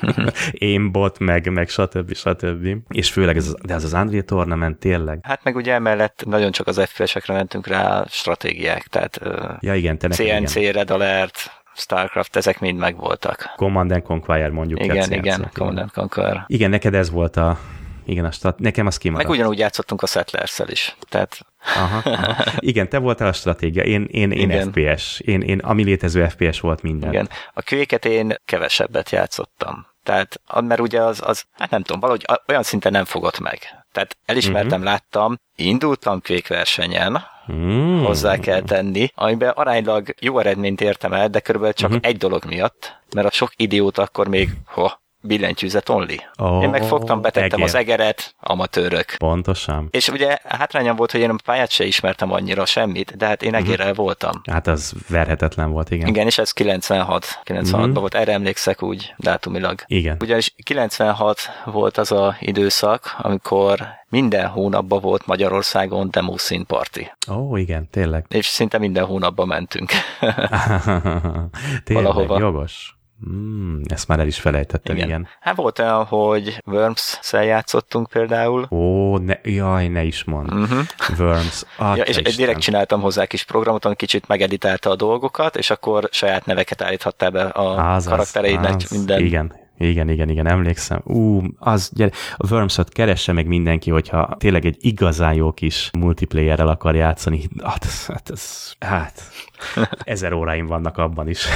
aimbot, 0.60 1.18
meg, 1.18 1.52
meg 1.52 1.68
stb. 1.68 2.14
stb. 2.14 2.76
És 2.88 3.10
főleg 3.10 3.36
ez, 3.36 3.54
de 3.62 3.74
ez 3.74 3.84
az 3.84 3.92
Unreal 3.92 4.22
Tournament 4.22 4.78
tényleg. 4.78 5.18
Hát 5.22 5.44
meg 5.44 5.56
ugye 5.56 5.72
emellett 5.72 6.22
nagyon 6.26 6.50
csak 6.50 6.66
az 6.66 6.80
FPS-ekre 6.84 7.34
mentünk 7.34 7.66
rá 7.66 8.04
stratégiák, 8.08 8.86
tehát 8.86 9.20
ja, 9.60 9.74
igen, 9.74 9.98
te 9.98 10.08
CNC, 10.08 10.54
igen. 10.54 10.72
Red 10.72 10.90
Alert, 10.90 11.62
Starcraft, 11.74 12.36
ezek 12.36 12.60
mind 12.60 12.78
megvoltak. 12.78 13.52
Command 13.56 13.92
and 13.92 14.02
Conquer 14.02 14.50
mondjuk. 14.50 14.84
Igen, 14.84 15.12
igen, 15.12 15.50
Command 15.52 15.78
and 15.78 15.90
Conquer. 15.90 16.44
Igen, 16.46 16.70
neked 16.70 16.94
ez 16.94 17.10
volt 17.10 17.36
a 17.36 17.58
igen, 18.04 18.24
a 18.24 18.30
stat- 18.30 18.58
nekem 18.58 18.86
az 18.86 18.98
kimaradt. 18.98 19.28
Meg 19.28 19.36
ugyanúgy 19.36 19.58
játszottunk 19.58 20.02
a 20.02 20.06
settlers 20.06 20.60
is. 20.66 20.96
Tehát... 21.08 21.38
Aha, 21.76 22.10
aha. 22.10 22.44
Igen, 22.58 22.88
te 22.88 22.98
voltál 22.98 23.28
a 23.28 23.32
stratégia, 23.32 23.82
én, 23.82 24.08
én, 24.10 24.30
én 24.30 24.50
Igen. 24.50 24.70
FPS, 24.70 25.20
én, 25.20 25.40
én, 25.40 25.58
ami 25.58 25.84
létező 25.84 26.28
FPS 26.28 26.60
volt 26.60 26.82
minden. 26.82 27.12
Igen, 27.12 27.28
a 27.52 27.62
kvéket 27.62 28.04
én 28.04 28.34
kevesebbet 28.44 29.10
játszottam. 29.10 29.86
Tehát, 30.02 30.40
mert 30.60 30.80
ugye 30.80 31.02
az, 31.02 31.22
az, 31.24 31.44
hát 31.52 31.70
nem 31.70 31.82
tudom, 31.82 32.00
valahogy 32.00 32.24
olyan 32.48 32.62
szinten 32.62 32.92
nem 32.92 33.04
fogott 33.04 33.38
meg. 33.38 33.58
Tehát 33.92 34.16
elismertem, 34.24 34.80
uh-huh. 34.80 34.84
láttam, 34.84 35.38
indultam 35.56 36.20
kvékversenyen, 36.20 37.30
Mm. 37.52 38.04
hozzá 38.04 38.36
kell 38.36 38.62
tenni, 38.62 39.10
amiben 39.14 39.50
aránylag 39.50 40.14
jó 40.20 40.38
eredményt 40.38 40.80
értem 40.80 41.12
el, 41.12 41.28
de 41.28 41.40
körülbelül 41.40 41.74
csak 41.74 41.90
uh-huh. 41.90 42.06
egy 42.06 42.16
dolog 42.16 42.44
miatt, 42.44 42.96
mert 43.14 43.26
a 43.26 43.30
sok 43.30 43.52
idiót 43.56 43.98
akkor 43.98 44.28
még, 44.28 44.50
ho, 44.64 44.86
billentyűzet 45.22 45.88
only. 45.88 46.16
Oh, 46.36 46.62
Én 46.62 46.70
megfogtam, 46.70 47.20
betettem 47.20 47.50
egér. 47.52 47.64
az 47.64 47.74
egeret, 47.74 48.34
amatőrök. 48.40 49.14
Pontosan. 49.18 49.88
És 49.90 50.08
ugye 50.08 50.38
hátrányom 50.44 50.96
volt, 50.96 51.10
hogy 51.10 51.20
én 51.20 51.30
a 51.30 51.36
pályát 51.44 51.70
se 51.70 51.84
ismertem 51.84 52.32
annyira 52.32 52.64
semmit, 52.64 53.16
de 53.16 53.26
hát 53.26 53.42
én 53.42 53.54
egérrel 53.54 53.90
uh-huh. 53.90 54.04
voltam. 54.04 54.40
Hát 54.50 54.66
az 54.66 54.92
verhetetlen 55.08 55.70
volt, 55.70 55.90
igen. 55.90 56.08
Igen, 56.08 56.26
és 56.26 56.38
ez 56.38 56.52
96. 56.52 57.26
96-ban 57.44 57.72
uh-huh. 57.72 57.94
volt, 57.94 58.14
erre 58.14 58.32
emlékszek 58.32 58.82
úgy 58.82 59.14
dátumilag. 59.16 59.82
Igen. 59.86 60.16
Ugyanis 60.20 60.54
96 60.62 61.40
volt 61.64 61.98
az 61.98 62.12
a 62.12 62.36
időszak, 62.40 63.14
amikor 63.18 64.00
minden 64.08 64.46
hónapban 64.46 65.00
volt 65.00 65.26
Magyarországon 65.26 66.10
demo 66.10 66.34
party. 66.66 67.00
Ó, 67.30 67.34
oh, 67.34 67.60
igen, 67.60 67.88
tényleg. 67.90 68.24
És 68.28 68.46
szinte 68.46 68.78
minden 68.78 69.04
hónapban 69.04 69.46
mentünk. 69.46 69.90
tényleg, 71.84 72.04
Valahova. 72.04 72.38
jogos. 72.38 72.96
Mm, 73.30 73.80
ezt 73.84 74.08
már 74.08 74.18
el 74.18 74.26
is 74.26 74.38
felejtettem, 74.38 74.96
igen. 74.96 75.08
igen. 75.08 75.28
Hát 75.40 75.56
volt 75.56 75.78
olyan, 75.78 76.04
hogy 76.04 76.62
Worms-szel 76.64 77.44
játszottunk 77.44 78.08
például. 78.08 78.66
Ó, 78.70 79.16
ne, 79.16 79.34
jaj, 79.42 79.88
ne 79.88 80.02
is 80.02 80.24
mond. 80.24 80.52
Uh-huh. 80.52 80.86
Worms. 81.18 81.64
ja, 81.78 81.94
és 81.94 82.16
Isten. 82.16 82.36
direkt 82.36 82.60
csináltam 82.60 83.00
hozzá 83.00 83.24
kis 83.24 83.44
programot, 83.44 83.84
ami 83.84 83.94
kicsit 83.94 84.28
megeditálta 84.28 84.90
a 84.90 84.96
dolgokat, 84.96 85.56
és 85.56 85.70
akkor 85.70 86.08
saját 86.10 86.46
neveket 86.46 86.82
állíthattál 86.82 87.30
be 87.30 87.42
a 87.42 87.94
az, 87.94 88.06
karaktereidnek, 88.06 88.74
az, 88.74 88.90
minden. 88.90 89.20
Igen, 89.20 89.60
Igen, 89.78 90.08
igen, 90.08 90.28
igen, 90.28 90.46
emlékszem. 90.46 91.00
Ú, 91.04 91.40
az, 91.58 91.90
gyere, 91.94 92.10
a 92.36 92.52
worms 92.52 92.78
keresse 92.88 93.32
meg 93.32 93.46
mindenki, 93.46 93.90
hogyha 93.90 94.36
tényleg 94.38 94.64
egy 94.64 94.76
igazán 94.80 95.34
jó 95.34 95.52
kis 95.52 95.90
multiplayerrel 95.98 96.68
akar 96.68 96.94
játszani. 96.94 97.48
Hát, 97.62 97.86
hát, 98.06 98.30
ez, 98.30 98.72
hát 98.78 99.31
ezer 100.04 100.32
óráim 100.32 100.66
vannak 100.66 100.98
abban 100.98 101.28
is. 101.28 101.46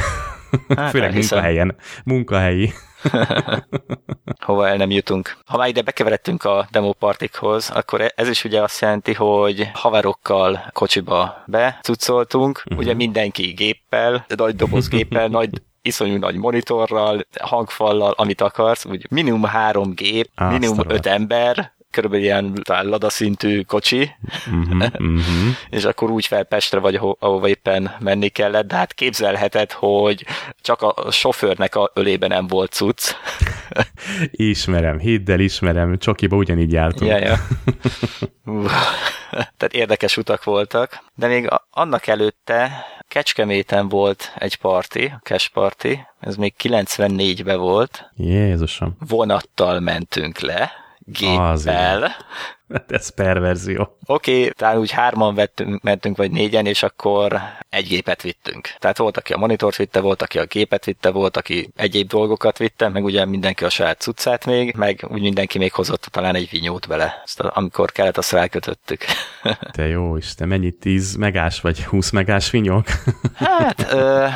Hát, 0.76 0.90
Főleg 0.92 1.08
elhiszem. 1.08 1.38
munkahelyen. 1.38 1.76
Munkahelyi. 2.04 2.72
Hova 4.46 4.68
el 4.68 4.76
nem 4.76 4.90
jutunk. 4.90 5.36
Ha 5.44 5.56
már 5.56 5.68
ide 5.68 5.82
bekeveredtünk 5.82 6.44
a 6.44 6.68
demo 6.70 6.92
partikhoz, 6.92 7.70
akkor 7.70 8.12
ez 8.16 8.28
is 8.28 8.44
ugye 8.44 8.62
azt 8.62 8.80
jelenti, 8.80 9.14
hogy 9.14 9.70
haverokkal 9.72 10.70
kocsiba 10.72 11.42
becucoltunk, 11.46 12.62
uh-huh. 12.64 12.78
ugye 12.78 12.94
mindenki 12.94 13.42
géppel, 13.42 14.26
nagy 14.36 14.56
doboz 14.56 14.88
géppel, 14.88 15.28
nagy 15.28 15.50
iszonyú 15.82 16.16
nagy 16.16 16.36
monitorral, 16.36 17.26
hangfallal, 17.40 18.14
amit 18.16 18.40
akarsz, 18.40 18.84
úgy 18.84 19.06
minimum 19.10 19.44
három 19.44 19.94
gép, 19.94 20.30
Á, 20.34 20.50
minimum 20.50 20.78
öt 20.88 21.06
ember, 21.06 21.72
körülbelül 21.96 22.24
ilyen 22.24 22.62
lada 22.66 23.08
szintű 23.08 23.62
kocsi, 23.62 24.10
uh-huh, 24.46 24.76
uh-huh. 24.82 25.22
és 25.70 25.84
akkor 25.84 26.10
úgy 26.10 26.26
fel 26.26 26.44
Pestre 26.44 26.78
vagy, 26.78 26.94
ahova 26.94 27.48
éppen 27.48 27.90
menni 27.98 28.28
kellett, 28.28 28.66
de 28.66 28.74
hát 28.74 28.94
képzelheted, 28.94 29.72
hogy 29.72 30.26
csak 30.60 30.82
a 30.82 31.10
sofőrnek 31.10 31.74
a 31.74 31.90
ölében 31.94 32.28
nem 32.28 32.46
volt 32.46 32.72
cucc. 32.72 33.14
ismerem, 34.30 34.98
hidd 34.98 35.30
el, 35.30 35.40
ismerem, 35.40 35.98
Csokiba 35.98 36.36
ugyanígy 36.36 36.72
jártunk. 36.72 37.10
Ja, 37.10 37.18
ja. 37.18 37.36
Tehát 39.30 39.74
érdekes 39.74 40.16
utak 40.16 40.44
voltak, 40.44 41.04
de 41.14 41.26
még 41.26 41.48
annak 41.70 42.06
előtte 42.06 42.86
Kecskeméten 43.08 43.88
volt 43.88 44.32
egy 44.38 44.56
parti, 44.56 45.12
Cash 45.22 45.52
Party, 45.52 45.92
ez 46.20 46.36
még 46.36 46.54
94-ben 46.62 47.58
volt. 47.58 48.10
Jézusom. 48.16 48.96
Vonattal 49.08 49.80
mentünk 49.80 50.38
le, 50.38 50.72
géppel. 51.06 52.16
Hát 52.72 52.92
ez 52.92 53.08
perverzió. 53.08 53.98
Oké, 54.06 54.38
okay, 54.38 54.52
talán 54.56 54.78
úgy 54.78 54.90
hárman 54.90 55.34
vettünk, 55.34 55.82
mentünk, 55.82 56.16
vagy 56.16 56.30
négyen, 56.30 56.66
és 56.66 56.82
akkor 56.82 57.40
egy 57.68 57.86
gépet 57.86 58.22
vittünk. 58.22 58.68
Tehát 58.78 58.98
volt, 58.98 59.16
aki 59.16 59.32
a 59.32 59.36
monitort 59.36 59.76
vitte, 59.76 60.00
volt, 60.00 60.22
aki 60.22 60.38
a 60.38 60.44
gépet 60.44 60.84
vitte, 60.84 61.10
volt, 61.10 61.36
aki 61.36 61.70
egyéb 61.76 62.08
dolgokat 62.08 62.58
vitte, 62.58 62.88
meg 62.88 63.04
ugye 63.04 63.24
mindenki 63.24 63.64
a 63.64 63.68
saját 63.68 64.00
cuccát 64.00 64.44
még, 64.46 64.74
meg 64.76 65.06
úgy 65.08 65.20
mindenki 65.20 65.58
még 65.58 65.72
hozott 65.72 66.06
talán 66.10 66.34
egy 66.34 66.50
vinyót 66.50 66.88
bele. 66.88 67.20
Azt, 67.24 67.40
amikor 67.40 67.92
kellett, 67.92 68.18
azt 68.18 68.32
rákötöttük. 68.32 69.04
Te 69.72 69.86
jó 69.86 70.16
Isten, 70.16 70.48
mennyi 70.48 70.70
10 70.70 71.14
megás 71.14 71.60
vagy 71.60 71.84
20 71.84 72.10
megás 72.10 72.50
vinyók? 72.50 72.86
hát, 73.34 73.92
ö, 73.92 74.26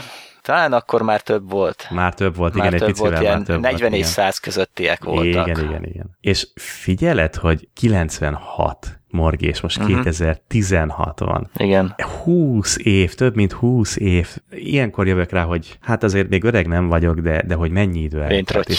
talán 0.51 0.73
akkor 0.73 1.03
már 1.03 1.21
több 1.21 1.51
volt. 1.51 1.87
Már 1.91 2.15
több 2.15 2.37
volt, 2.37 2.55
már 2.55 2.67
igen, 2.67 2.79
több 2.79 2.89
egy 2.89 2.95
picivel 2.95 3.21
volt, 3.21 3.25
már 3.25 3.43
több 3.43 3.61
40 3.61 3.91
volt, 3.91 4.03
és 4.03 4.07
100 4.07 4.39
közöttiek 4.39 5.05
voltak. 5.05 5.47
Igen, 5.47 5.65
igen, 5.65 5.85
igen. 5.85 6.17
És 6.21 6.49
figyeled, 6.55 7.35
hogy 7.35 7.69
96 7.75 9.01
Morgi, 9.09 9.47
és 9.47 9.61
most 9.61 9.77
uh-huh. 9.77 9.93
Mhm. 9.93 10.03
2016 10.03 11.19
van. 11.19 11.51
Igen. 11.57 11.95
20 12.23 12.77
év, 12.79 13.15
több 13.15 13.35
mint 13.35 13.53
20 13.53 13.97
év. 13.97 14.37
Ilyenkor 14.51 15.07
jövök 15.07 15.31
rá, 15.31 15.43
hogy 15.43 15.79
hát 15.81 16.03
azért 16.03 16.29
még 16.29 16.45
öreg 16.45 16.67
nem 16.67 16.89
vagyok, 16.89 17.19
de, 17.19 17.43
de 17.47 17.55
hogy 17.55 17.71
mennyi 17.71 18.01
idő 18.01 18.23
eltelt. 18.23 18.71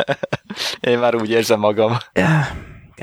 Én 0.80 0.98
már 0.98 1.14
úgy 1.14 1.30
érzem 1.30 1.60
magam. 1.60 1.96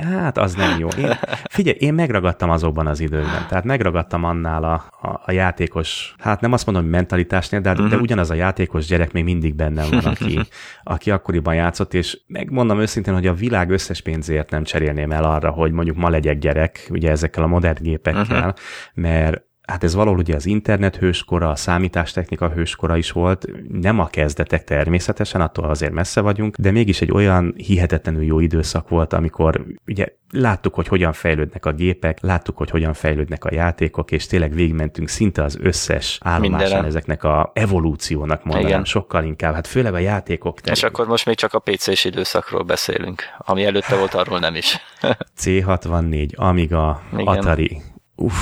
Hát 0.01 0.37
az 0.37 0.55
nem 0.55 0.79
jó. 0.79 0.87
Én, 0.87 1.11
figyelj, 1.49 1.77
én 1.79 1.93
megragadtam 1.93 2.49
azokban 2.49 2.87
az 2.87 2.99
időkben. 2.99 3.45
Tehát 3.47 3.63
megragadtam 3.63 4.23
annál 4.23 4.63
a, 4.63 4.73
a, 5.07 5.21
a 5.25 5.31
játékos, 5.31 6.15
hát 6.19 6.41
nem 6.41 6.51
azt 6.51 6.65
mondom, 6.65 6.83
hogy 6.83 6.93
mentalitásnél, 6.93 7.61
de, 7.61 7.71
uh-huh. 7.71 7.87
de 7.87 7.95
mhm. 7.95 8.03
ugyanaz 8.03 8.29
a 8.29 8.33
játékos 8.33 8.85
gyerek 8.85 9.11
még 9.11 9.23
mindig 9.23 9.55
bennem 9.55 9.89
van, 9.89 10.05
aki, 10.05 10.39
aki 10.83 11.11
akkoriban 11.11 11.55
játszott, 11.55 11.93
és 11.93 12.21
megmondom 12.27 12.79
őszintén, 12.79 13.13
hogy 13.13 13.27
a 13.27 13.33
világ 13.33 13.69
összes 13.69 14.01
pénzért 14.01 14.49
nem 14.49 14.63
cserélném 14.63 15.11
el 15.11 15.23
arra, 15.23 15.49
hogy 15.49 15.71
mondjuk 15.71 15.97
ma 15.97 16.09
legyek 16.09 16.37
gyerek, 16.37 16.87
ugye 16.89 17.09
ezekkel 17.09 17.43
a 17.43 17.47
modern 17.47 17.83
gépekkel, 17.83 18.37
uh-huh. 18.37 18.53
mert 18.93 19.51
hát 19.67 19.83
ez 19.83 19.93
valahol 19.93 20.19
ugye 20.19 20.35
az 20.35 20.45
internet 20.45 20.95
hőskora, 20.95 21.49
a 21.49 21.55
számítástechnika 21.55 22.49
hőskora 22.49 22.97
is 22.97 23.11
volt, 23.11 23.45
nem 23.69 23.99
a 23.99 24.07
kezdetek 24.07 24.63
természetesen, 24.63 25.41
attól 25.41 25.65
azért 25.65 25.91
messze 25.91 26.21
vagyunk, 26.21 26.55
de 26.57 26.71
mégis 26.71 27.01
egy 27.01 27.11
olyan 27.11 27.53
hihetetlenül 27.57 28.23
jó 28.23 28.39
időszak 28.39 28.89
volt, 28.89 29.13
amikor 29.13 29.65
ugye 29.87 30.07
láttuk, 30.31 30.73
hogy 30.73 30.87
hogyan 30.87 31.13
fejlődnek 31.13 31.65
a 31.65 31.71
gépek, 31.71 32.17
láttuk, 32.21 32.57
hogy 32.57 32.69
hogyan 32.69 32.93
fejlődnek 32.93 33.45
a 33.45 33.53
játékok, 33.53 34.11
és 34.11 34.25
tényleg 34.25 34.53
végigmentünk 34.53 35.07
szinte 35.07 35.43
az 35.43 35.57
összes 35.61 36.17
állomásán 36.21 36.85
ezeknek 36.85 37.23
a 37.23 37.51
evolúciónak 37.53 38.43
mondanám, 38.43 38.69
Igen. 38.69 38.85
sokkal 38.85 39.23
inkább, 39.23 39.53
hát 39.53 39.67
főleg 39.67 39.93
a 39.93 39.97
játékok. 39.97 40.59
Terén. 40.59 40.73
És 40.73 40.83
akkor 40.83 41.07
most 41.07 41.25
még 41.25 41.35
csak 41.35 41.53
a 41.53 41.59
PC-s 41.59 42.05
időszakról 42.05 42.63
beszélünk, 42.63 43.23
ami 43.37 43.65
előtte 43.65 43.95
volt, 43.95 44.13
arról 44.13 44.39
nem 44.39 44.55
is. 44.55 44.77
C64, 45.41 46.35
Amiga, 46.35 47.01
Igen. 47.11 47.27
Atari, 47.27 47.81
uff, 48.15 48.35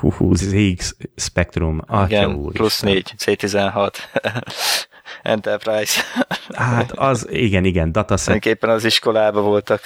hú, 0.00 0.10
hú, 0.10 0.34
ZX 0.34 0.96
Spectrum, 1.16 1.82
Igen, 2.06 2.34
úr 2.34 2.52
plusz 2.52 2.80
4, 2.80 3.14
C16. 3.18 3.94
Enterprise. 5.22 6.00
Hát 6.52 6.92
az, 6.92 7.26
igen, 7.30 7.64
igen, 7.64 7.92
dataset. 7.92 8.46
Éppen 8.46 8.70
az 8.70 8.84
iskolában 8.84 9.44
voltak. 9.44 9.80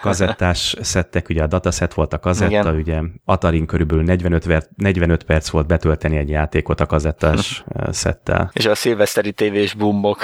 Kazettás 0.00 0.76
szettek, 0.80 1.28
ugye 1.28 1.42
a 1.42 1.46
dataset 1.46 1.94
volt 1.94 2.12
a 2.12 2.18
kazetta, 2.18 2.50
igen. 2.50 2.74
ugye 2.74 3.00
Atarin 3.24 3.66
körülbelül 3.66 4.04
45, 4.04 4.70
45 4.76 5.24
perc 5.24 5.48
volt 5.48 5.66
betölteni 5.66 6.16
egy 6.16 6.28
játékot 6.28 6.80
a 6.80 6.86
kazettás 6.86 7.64
szettel. 7.90 8.50
És 8.52 8.66
a 8.66 8.74
szilveszteri 8.74 9.32
tévés 9.32 9.74
bumbok. 9.74 10.22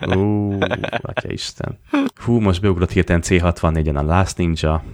Ú, 0.00 0.52
atya 1.00 1.28
Isten. 1.28 1.78
Hú, 2.24 2.40
most 2.40 2.60
beugrott 2.60 2.92
hirtelen 2.92 3.22
C64-en 3.24 3.96
a 3.96 4.02
Last 4.02 4.36
Ninja, 4.36 4.84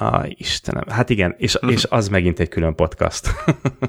Ah, 0.00 0.24
Istenem. 0.28 0.84
Hát 0.88 1.10
igen, 1.10 1.34
és, 1.38 1.58
és 1.74 1.86
az 1.88 2.08
megint 2.08 2.40
egy 2.40 2.48
külön 2.48 2.74
podcast. 2.74 3.28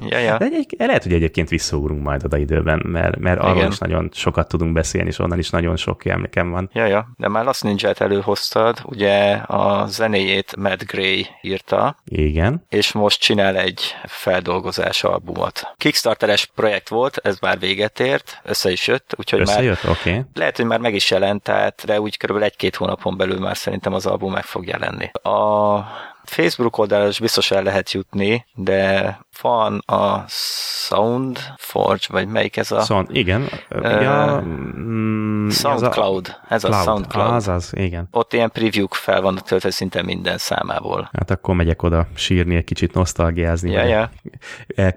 Ja, 0.07 0.17
ja. 0.17 0.37
De 0.37 0.45
egy, 0.45 0.75
lehet, 0.77 1.03
hogy 1.03 1.13
egyébként 1.13 1.49
visszaugrunk 1.49 2.03
majd 2.03 2.25
oda 2.25 2.37
időben, 2.37 2.81
mert, 2.85 3.17
mert 3.17 3.39
arról 3.39 3.67
is 3.67 3.77
nagyon 3.77 4.09
sokat 4.13 4.47
tudunk 4.47 4.73
beszélni, 4.73 5.07
és 5.07 5.19
onnan 5.19 5.37
is 5.39 5.49
nagyon 5.49 5.75
sok 5.75 6.05
emlékem 6.05 6.51
van. 6.51 6.69
Ja, 6.73 6.85
ja. 6.85 7.07
De 7.17 7.27
már 7.27 7.43
Last 7.45 7.63
Ninja-t 7.63 8.01
előhoztad, 8.01 8.81
ugye 8.85 9.31
a 9.33 9.85
zenéjét 9.87 10.55
Matt 10.55 10.83
Gray 10.83 11.27
írta. 11.41 11.97
Igen. 12.05 12.65
És 12.69 12.91
most 12.91 13.21
csinál 13.21 13.55
egy 13.57 13.81
feldolgozás 14.05 15.03
albumot. 15.03 15.73
Kickstarteres 15.77 16.45
projekt 16.55 16.89
volt, 16.89 17.17
ez 17.17 17.37
már 17.39 17.59
véget 17.59 17.99
ért, 17.99 18.41
össze 18.43 18.71
is 18.71 18.87
jött, 18.87 19.13
úgyhogy 19.17 19.39
Összejött? 19.39 19.83
már 19.83 19.95
okay. 19.99 20.21
lehet, 20.33 20.55
hogy 20.57 20.65
már 20.65 20.79
meg 20.79 20.95
is 20.95 21.11
jelent, 21.11 21.43
tehát 21.43 21.83
de 21.85 22.01
úgy 22.01 22.17
körülbelül 22.17 22.51
egy-két 22.51 22.75
hónapon 22.75 23.17
belül 23.17 23.39
már 23.39 23.57
szerintem 23.57 23.93
az 23.93 24.05
album 24.05 24.31
meg 24.31 24.43
fog 24.43 24.67
jelenni. 24.67 25.11
A 25.21 25.98
Facebook 26.29 26.77
oldalra 26.77 27.07
is 27.07 27.19
biztos 27.19 27.51
el 27.51 27.63
lehet 27.63 27.91
jutni, 27.91 28.45
de 28.55 29.19
van 29.41 29.77
a 29.85 30.23
Sound 30.27 31.39
Forge, 31.57 32.05
vagy 32.09 32.27
melyik 32.27 32.57
ez 32.57 32.71
a... 32.71 32.81
Sound, 32.81 33.15
igen. 33.15 33.41
Uh, 33.69 34.01
ja, 34.01 34.41
mm, 34.45 35.49
SoundCloud. 35.49 36.35
Ez 36.49 36.63
a, 36.63 36.67
ez 36.67 36.73
a 36.73 36.81
SoundCloud. 36.81 37.33
Az, 37.33 37.47
az, 37.47 37.71
igen. 37.75 38.07
Ott 38.11 38.33
ilyen 38.33 38.51
preview 38.51 38.87
fel 38.89 39.21
vannak 39.21 39.43
töltve 39.43 39.71
szinte 39.71 40.03
minden 40.03 40.37
számából. 40.37 41.09
Hát 41.13 41.31
akkor 41.31 41.55
megyek 41.55 41.83
oda 41.83 42.07
sírni, 42.15 42.55
egy 42.55 42.63
kicsit 42.63 42.93
nosztalgiázni. 42.93 43.71
Ja, 43.71 43.83
ja. 43.83 44.11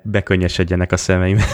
Bekönnyesedjenek 0.02 0.92
a 0.92 0.96
szemeim. 0.96 1.38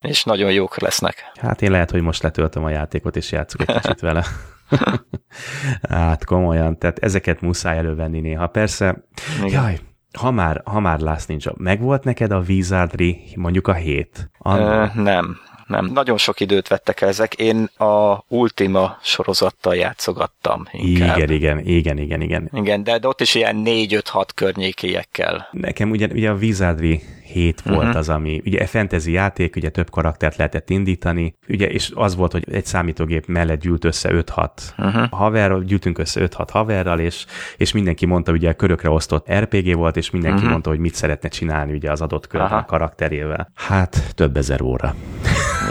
És 0.00 0.24
nagyon 0.24 0.52
jók 0.52 0.78
lesznek. 0.78 1.30
Hát 1.40 1.62
én 1.62 1.70
lehet, 1.70 1.90
hogy 1.90 2.00
most 2.00 2.22
letöltöm 2.22 2.64
a 2.64 2.70
játékot, 2.70 3.16
és 3.16 3.32
játszok 3.32 3.60
egy 3.60 3.80
kicsit 3.80 4.00
vele. 4.00 4.24
hát 5.88 6.24
komolyan, 6.24 6.78
tehát 6.78 6.98
ezeket 6.98 7.40
muszáj 7.40 7.78
elővenni 7.78 8.20
néha. 8.20 8.46
Persze, 8.46 9.04
Igen. 9.44 9.62
jaj, 9.62 9.78
ha 10.18 10.30
már, 10.30 10.62
ha 10.64 10.80
már 10.80 11.00
Last 11.00 11.28
Ninja, 11.28 11.52
megvolt 11.56 12.04
neked 12.04 12.30
a 12.30 12.42
Wizardry 12.48 13.20
mondjuk 13.36 13.68
a 13.68 13.74
hét? 13.74 14.30
Ö, 14.44 14.84
nem, 14.94 15.36
nem. 15.68 15.90
Nagyon 15.94 16.16
sok 16.16 16.40
időt 16.40 16.68
vettek 16.68 17.00
ezek. 17.00 17.34
Én 17.34 17.70
a 17.76 18.24
Ultima 18.28 18.98
sorozattal 19.02 19.74
játszogattam 19.74 20.68
inkább. 20.70 21.16
Igen, 21.16 21.30
igen, 21.30 21.58
igen, 21.58 21.98
igen, 21.98 22.20
igen. 22.20 22.50
Igen, 22.52 22.82
de, 22.82 22.98
de 22.98 23.08
ott 23.08 23.20
is 23.20 23.34
ilyen 23.34 23.62
4-5-6 23.64 24.28
környékiekkel. 24.34 25.48
Nekem 25.50 25.90
ugye, 25.90 26.06
ugye 26.12 26.30
a 26.30 26.34
Wizardry 26.34 27.02
7 27.32 27.60
volt 27.60 27.78
uh-huh. 27.78 27.96
az, 27.96 28.08
ami 28.08 28.42
ugye 28.44 28.66
fantasy 28.66 29.12
játék, 29.12 29.56
ugye 29.56 29.68
több 29.68 29.90
karaktert 29.90 30.36
lehetett 30.36 30.70
indítani, 30.70 31.34
ugye, 31.48 31.66
és 31.70 31.90
az 31.94 32.16
volt, 32.16 32.32
hogy 32.32 32.44
egy 32.52 32.66
számítógép 32.66 33.26
mellett 33.26 33.60
gyűlt 33.60 33.84
össze 33.84 34.10
5-6 34.12 34.50
uh-huh. 34.78 35.08
haverral, 35.10 35.62
gyűltünk 35.62 35.98
össze 35.98 36.28
5-6 36.36 36.46
haverral, 36.52 36.98
és, 36.98 37.26
és 37.56 37.72
mindenki 37.72 38.06
mondta, 38.06 38.32
ugye 38.32 38.52
körökre 38.52 38.90
osztott 38.90 39.32
RPG 39.32 39.74
volt, 39.74 39.96
és 39.96 40.10
mindenki 40.10 40.36
uh-huh. 40.36 40.50
mondta, 40.50 40.70
hogy 40.70 40.78
mit 40.78 40.94
szeretne 40.94 41.28
csinálni 41.28 41.72
ugye 41.72 41.90
az 41.90 42.00
adott 42.00 42.26
kör 42.26 42.40
a 42.40 42.64
karakterével. 42.66 43.50
Hát 43.54 44.14
több 44.14 44.36
ezer 44.36 44.62
óra. 44.62 44.94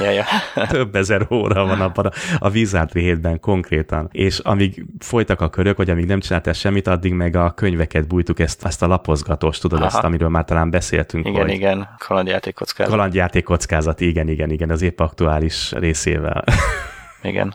Ja, 0.01 0.09
ja. 0.09 0.23
több 0.69 0.95
ezer 0.95 1.27
óra 1.29 1.65
van 1.65 1.81
abban 1.81 2.05
a, 2.05 2.11
a 2.39 2.49
Wizardry 2.49 3.01
hétben 3.01 3.39
konkrétan. 3.39 4.09
És 4.11 4.39
amíg 4.39 4.85
folytak 4.99 5.41
a 5.41 5.49
körök, 5.49 5.77
vagy 5.77 5.89
amíg 5.89 6.05
nem 6.05 6.19
csináltál 6.19 6.53
semmit, 6.53 6.87
addig 6.87 7.13
meg 7.13 7.35
a 7.35 7.51
könyveket 7.51 8.07
bújtuk 8.07 8.39
ezt, 8.39 8.65
ezt 8.65 8.81
a 8.81 8.87
lapozgatós, 8.87 9.57
tudod, 9.57 9.79
Aha. 9.79 9.87
azt, 9.87 10.03
amiről 10.03 10.29
már 10.29 10.45
talán 10.45 10.69
beszéltünk. 10.69 11.27
Igen, 11.27 11.41
hogy 11.41 11.51
igen, 11.51 11.95
kalandjáték 11.97 12.53
kockázat. 12.53 12.93
Kalandjáték 12.93 13.43
kockázat, 13.43 14.01
igen, 14.01 14.27
igen, 14.27 14.49
igen, 14.49 14.69
az 14.69 14.81
épp 14.81 14.99
aktuális 14.99 15.71
részével. 15.71 16.43
igen. 17.21 17.53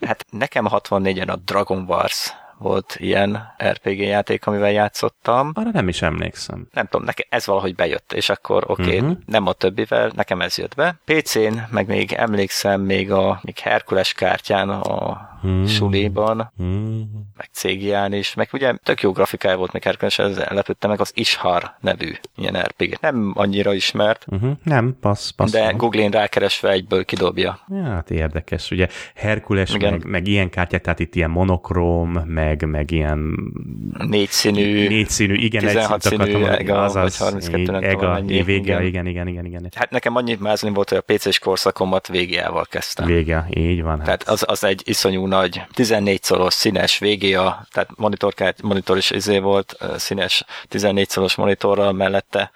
Hát 0.00 0.26
nekem 0.30 0.66
64-en 0.70 1.28
a 1.28 1.36
Dragon 1.36 1.84
Wars 1.88 2.32
volt 2.58 2.96
ilyen 2.98 3.54
RPG 3.68 3.98
játék, 3.98 4.46
amivel 4.46 4.70
játszottam. 4.70 5.50
Arra 5.54 5.70
nem 5.72 5.88
is 5.88 6.02
emlékszem. 6.02 6.68
Nem 6.72 6.86
tudom, 6.86 7.06
nekem 7.06 7.26
ez 7.30 7.46
valahogy 7.46 7.74
bejött, 7.74 8.12
és 8.12 8.28
akkor 8.28 8.64
oké, 8.66 8.82
okay, 8.82 8.98
uh-huh. 8.98 9.16
nem 9.26 9.46
a 9.46 9.52
többivel, 9.52 10.10
nekem 10.14 10.40
ez 10.40 10.58
jött 10.58 10.74
be. 10.74 11.00
PC-n, 11.04 11.58
meg 11.70 11.86
még 11.86 12.12
emlékszem 12.12 12.80
még 12.80 13.12
a 13.12 13.40
még 13.42 13.58
Herkules 13.58 14.12
kártyán 14.12 14.70
a 14.70 15.28
hmm. 15.46 15.66
suliban, 15.66 16.52
hmm. 16.56 17.10
meg 17.36 17.48
cégián 17.52 18.12
is, 18.12 18.34
meg 18.34 18.48
ugye 18.52 18.72
tök 18.82 19.00
jó 19.00 19.12
grafikája 19.12 19.56
volt, 19.56 19.72
meg 19.72 19.96
ez 20.16 20.36
lepődtem 20.48 20.90
meg 20.90 21.00
az 21.00 21.10
Ishar 21.14 21.74
nevű 21.80 22.12
ilyen 22.36 22.60
RPG. 22.60 22.98
Nem 23.00 23.32
annyira 23.34 23.72
ismert. 23.74 24.24
Uh-huh. 24.28 24.50
Nem, 24.62 24.96
passz, 25.00 25.30
passz. 25.30 25.50
De 25.50 25.72
Google-én 25.76 26.10
rákeresve 26.10 26.70
egyből 26.70 27.04
kidobja. 27.04 27.58
Ja, 27.68 27.82
hát 27.82 28.10
érdekes. 28.10 28.70
Ugye 28.70 28.88
Herkules, 29.14 29.76
meg, 29.76 30.04
meg, 30.04 30.26
ilyen 30.26 30.50
kártyák, 30.50 30.80
tehát 30.82 30.98
itt 30.98 31.14
ilyen 31.14 31.30
monokróm, 31.30 32.10
meg, 32.10 32.66
meg 32.66 32.90
ilyen 32.90 33.36
négyszínű, 34.08 34.88
négyszínű, 34.88 35.34
igen, 35.34 35.64
16 35.64 36.02
színű, 36.02 36.44
ega, 36.44 36.82
az, 36.82 36.94
vagy 36.94 37.16
32, 37.16 37.62
nem 37.62 37.82
ega, 37.82 37.98
tudom, 37.98 38.12
mennyi, 38.12 38.42
vége, 38.42 38.82
igen. 38.84 39.06
igen, 39.06 39.26
igen, 39.26 39.44
igen, 39.44 39.70
Hát 39.74 39.90
nekem 39.90 40.16
annyit 40.16 40.40
mázlin 40.40 40.72
volt, 40.72 40.88
hogy 40.88 41.02
a 41.06 41.12
PC-s 41.12 41.38
korszakomat 41.38 42.08
végével 42.08 42.66
kezdtem. 42.70 43.06
Vége, 43.06 43.46
így 43.50 43.82
van. 43.82 43.96
Hát. 43.96 44.04
Tehát 44.04 44.28
az, 44.28 44.44
az 44.46 44.64
egy 44.64 44.82
iszonyú 44.84 45.26
nagy 45.36 45.62
14 45.72 46.22
szoros 46.22 46.54
színes 46.54 46.98
VGA, 46.98 47.66
tehát 47.72 47.88
monitor, 47.96 48.34
monitor 48.62 48.96
is 48.96 49.10
izé 49.10 49.38
volt, 49.38 49.76
színes 49.96 50.44
14 50.68 51.08
szoros 51.08 51.34
monitorral 51.34 51.92
mellette. 51.92 52.50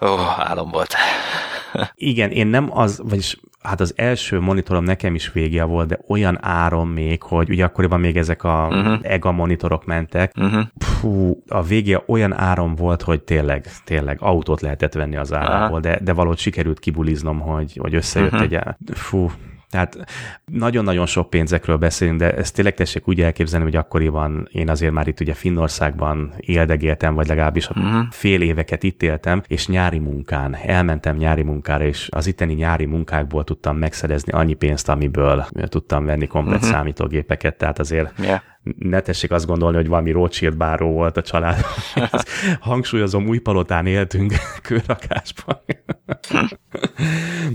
Ó, 0.00 0.16
álom 0.38 0.70
volt. 0.70 0.94
Igen, 1.94 2.30
én 2.30 2.46
nem 2.46 2.78
az, 2.78 3.00
vagyis 3.04 3.36
hát 3.62 3.80
az 3.80 3.92
első 3.96 4.40
monitorom 4.40 4.84
nekem 4.84 5.14
is 5.14 5.32
vége 5.32 5.64
volt, 5.64 5.88
de 5.88 5.98
olyan 6.08 6.38
áron 6.44 6.86
még, 6.86 7.22
hogy 7.22 7.50
ugye 7.50 7.64
akkoriban 7.64 8.00
még 8.00 8.16
ezek 8.16 8.44
a 8.44 8.68
uh-huh. 8.70 8.98
EGA 9.02 9.32
monitorok 9.32 9.84
mentek. 9.84 10.32
Uh-huh. 10.36 10.62
Fú, 10.78 11.42
a 11.48 11.62
vége 11.62 12.02
olyan 12.06 12.32
áron 12.32 12.74
volt, 12.74 13.02
hogy 13.02 13.22
tényleg, 13.22 13.66
tényleg 13.84 14.16
autót 14.20 14.60
lehetett 14.60 14.92
venni 14.92 15.16
az 15.16 15.32
árából, 15.32 15.80
de, 15.80 15.98
de 16.02 16.12
valahogy 16.12 16.38
sikerült 16.38 16.78
kibuliznom, 16.78 17.40
hogy, 17.40 17.76
hogy 17.80 17.94
összejött 17.94 18.32
uh-huh. 18.32 18.52
egy... 18.52 18.60
Fú, 18.94 19.30
tehát 19.70 19.98
nagyon-nagyon 20.44 21.06
sok 21.06 21.30
pénzekről 21.30 21.76
beszélünk, 21.76 22.18
de 22.18 22.34
ezt 22.36 22.54
tényleg 22.54 22.74
tessék 22.74 23.08
úgy 23.08 23.20
elképzelni, 23.20 23.64
hogy 23.64 23.76
akkoriban 23.76 24.48
én 24.52 24.68
azért 24.68 24.92
már 24.92 25.08
itt 25.08 25.20
ugye 25.20 25.34
Finnországban 25.34 26.32
éldegéltem, 26.36 27.14
vagy 27.14 27.26
legalábbis 27.26 27.68
uh-huh. 27.68 28.02
fél 28.10 28.40
éveket 28.40 28.82
itt 28.82 29.02
éltem, 29.02 29.42
és 29.46 29.68
nyári 29.68 29.98
munkán, 29.98 30.56
elmentem 30.56 31.16
nyári 31.16 31.42
munkára, 31.42 31.84
és 31.84 32.08
az 32.10 32.26
itteni 32.26 32.54
nyári 32.54 32.84
munkákból 32.84 33.44
tudtam 33.44 33.76
megszerezni 33.76 34.32
annyi 34.32 34.54
pénzt, 34.54 34.88
amiből 34.88 35.46
tudtam 35.68 36.04
venni 36.04 36.26
komplet 36.26 36.56
uh-huh. 36.56 36.70
számítógépeket, 36.70 37.56
tehát 37.56 37.78
azért 37.78 38.18
yeah 38.18 38.40
ne 38.78 39.00
tessék 39.00 39.30
azt 39.30 39.46
gondolni, 39.46 39.76
hogy 39.76 39.88
valami 39.88 40.10
Rothschild 40.10 40.56
báró 40.56 40.92
volt 40.92 41.16
a 41.16 41.22
család. 41.22 41.64
Hangsúlyozom, 42.60 43.28
új 43.28 43.38
palotán 43.38 43.86
éltünk 43.86 44.32
kőrakásban. 44.62 45.60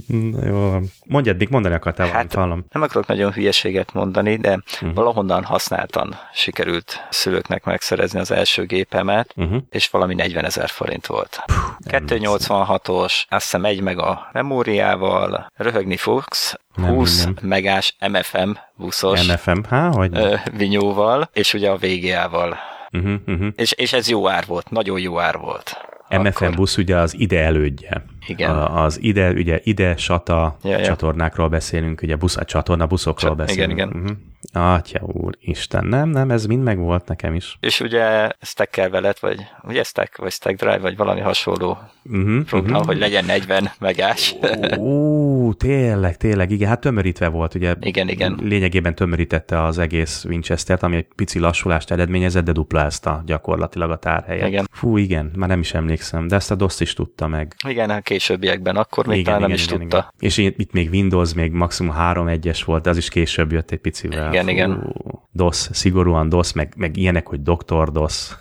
Na 0.08 0.45
jó, 0.45 0.80
mondj 1.06 1.30
eddig, 1.30 1.49
mondani 1.49 1.76
akartál 1.76 2.08
hát, 2.08 2.34
hallom. 2.34 2.66
Nem 2.72 2.82
akarok 2.82 3.08
nagyon 3.08 3.32
hülyeséget 3.32 3.93
mondani, 3.93 4.36
de 4.36 4.60
uh-huh. 4.74 4.93
valahonnan 4.93 5.43
használtan 5.43 6.16
sikerült 6.34 7.08
szülőknek 7.10 7.64
megszerezni 7.64 8.20
az 8.20 8.32
első 8.32 8.66
gépemet, 8.66 9.34
uh-huh. 9.36 9.62
és 9.70 9.89
valami 9.89 10.14
40 10.16 10.45
ezer 10.45 10.70
forint 10.70 11.06
volt. 11.06 11.43
Puh, 11.45 11.58
286-os, 11.88 13.24
azt 13.28 13.43
hiszem 13.43 13.66
egy 13.66 13.82
meg 13.82 13.99
a 13.99 14.30
memóriával, 14.32 15.51
röhögni 15.56 15.97
fogsz, 15.97 16.56
nem, 16.76 16.89
20 16.89 17.24
nem. 17.24 17.36
megás 17.41 17.95
MFM 18.12 18.49
buszos 18.78 19.28
MFM, 19.28 19.59
há, 19.69 19.91
hogy 19.91 20.17
ö, 20.17 20.36
vinyóval, 20.57 21.30
és 21.34 21.53
ugye 21.53 21.69
a 21.69 21.78
VGA-val. 21.78 22.57
Uh-huh, 22.91 23.19
uh-huh. 23.28 23.47
És, 23.55 23.71
és 23.71 23.93
ez 23.93 24.09
jó 24.09 24.30
ár 24.30 24.43
volt, 24.47 24.69
nagyon 24.69 24.99
jó 24.99 25.19
ár 25.19 25.38
volt. 25.38 25.78
MFM 26.09 26.28
akkor... 26.28 26.55
busz 26.55 26.78
ugye 26.78 26.97
az 26.97 27.19
ide 27.19 27.39
elődje. 27.39 28.05
Igen. 28.28 28.49
A, 28.49 28.84
az 28.84 29.01
ide, 29.01 29.32
ugye 29.32 29.59
ide 29.63 29.97
SATA 29.97 30.57
ja, 30.63 30.78
ja. 30.78 30.86
csatornákról 30.86 31.49
beszélünk, 31.49 32.01
ugye 32.01 32.15
busz, 32.15 32.38
a 32.38 32.45
csatorna 32.45 32.86
buszokról 32.86 33.32
Cs- 33.32 33.38
beszélünk. 33.38 33.71
Igen, 33.71 33.88
igen. 33.88 34.01
Uh-huh. 34.01 34.17
Atya 34.56 34.99
úr, 35.01 35.38
Isten, 35.39 35.86
nem, 35.86 36.10
nem, 36.10 36.32
ez 36.32 36.45
mind 36.45 36.64
meg 36.64 36.78
volt 36.78 37.08
nekem 37.08 37.34
is. 37.34 37.58
És 37.60 37.80
ugye 37.80 38.30
stack 38.41 38.76
veled, 38.76 39.18
vagy 39.20 39.39
ugye 39.64 39.84
stack, 39.84 40.18
vagy 40.18 40.32
stack 40.32 40.58
drive, 40.58 40.78
vagy 40.78 40.97
valami 40.97 41.20
hasonló 41.20 41.78
uh-huh, 42.03 42.43
program, 42.43 42.72
uh-huh. 42.72 42.86
hogy 42.86 42.97
legyen 42.97 43.26
40 43.26 43.72
megás. 43.80 44.36
Ú, 44.78 45.53
tényleg, 45.53 46.18
tényleg, 46.18 46.51
igen, 46.51 46.68
hát 46.68 46.80
tömörítve 46.80 47.28
volt, 47.28 47.56
ugye. 47.56 47.76
Igen, 47.80 48.10
igen. 48.10 48.39
Lényegében 48.41 48.95
tömörítette 48.95 49.64
az 49.64 49.78
egész 49.78 50.24
Winchester-t, 50.24 50.84
ami 50.84 50.95
egy 50.95 51.08
pici 51.16 51.39
lassulást 51.39 51.91
eredményezett, 51.91 52.43
de 52.43 52.51
duplázta 52.51 53.24
gyakorlatilag 53.26 53.91
a 53.91 53.97
tárhelyet. 53.97 54.47
Igen. 54.47 54.68
Fú, 54.72 54.97
igen, 54.97 55.32
már 55.36 55.49
nem 55.49 55.60
is 55.60 55.74
emlékszem, 55.74 56.28
de 56.28 56.36
ezt 56.36 56.51
a 56.51 56.56
DOS 56.56 56.80
is 56.80 56.93
tudta 56.93 57.28
meg. 57.28 57.56
Igen, 57.68 57.89
a 57.89 58.01
későbbiekben, 58.01 58.76
akkor 58.76 59.08
még 59.08 59.20
igen, 59.20 59.34
talán 59.34 59.49
igen, 59.49 59.58
nem 59.58 59.66
igen, 59.66 59.66
is 59.66 59.89
igen, 59.89 59.89
tudta. 59.89 60.14
Igen. 60.18 60.30
És 60.30 60.38
itt 60.58 60.72
még 60.72 60.89
Windows 60.89 61.34
még 61.34 61.51
maximum 61.51 61.95
3.1-es 61.97 62.62
volt, 62.66 62.84
de 62.84 62.89
az 62.89 62.97
is 62.97 63.10
később 63.10 63.51
jött 63.51 63.72
egy 63.72 63.80
picivel. 63.80 64.32
Igen, 64.32 64.44
Fú, 64.45 64.51
igen. 64.51 64.93
DOS, 65.31 65.67
szigorúan 65.71 66.29
DOS, 66.29 66.53
meg, 66.53 66.73
meg 66.77 66.97
ilyenek, 66.97 67.27
hogy 67.27 67.41
Dr. 67.41 67.91
DOS. 67.91 68.35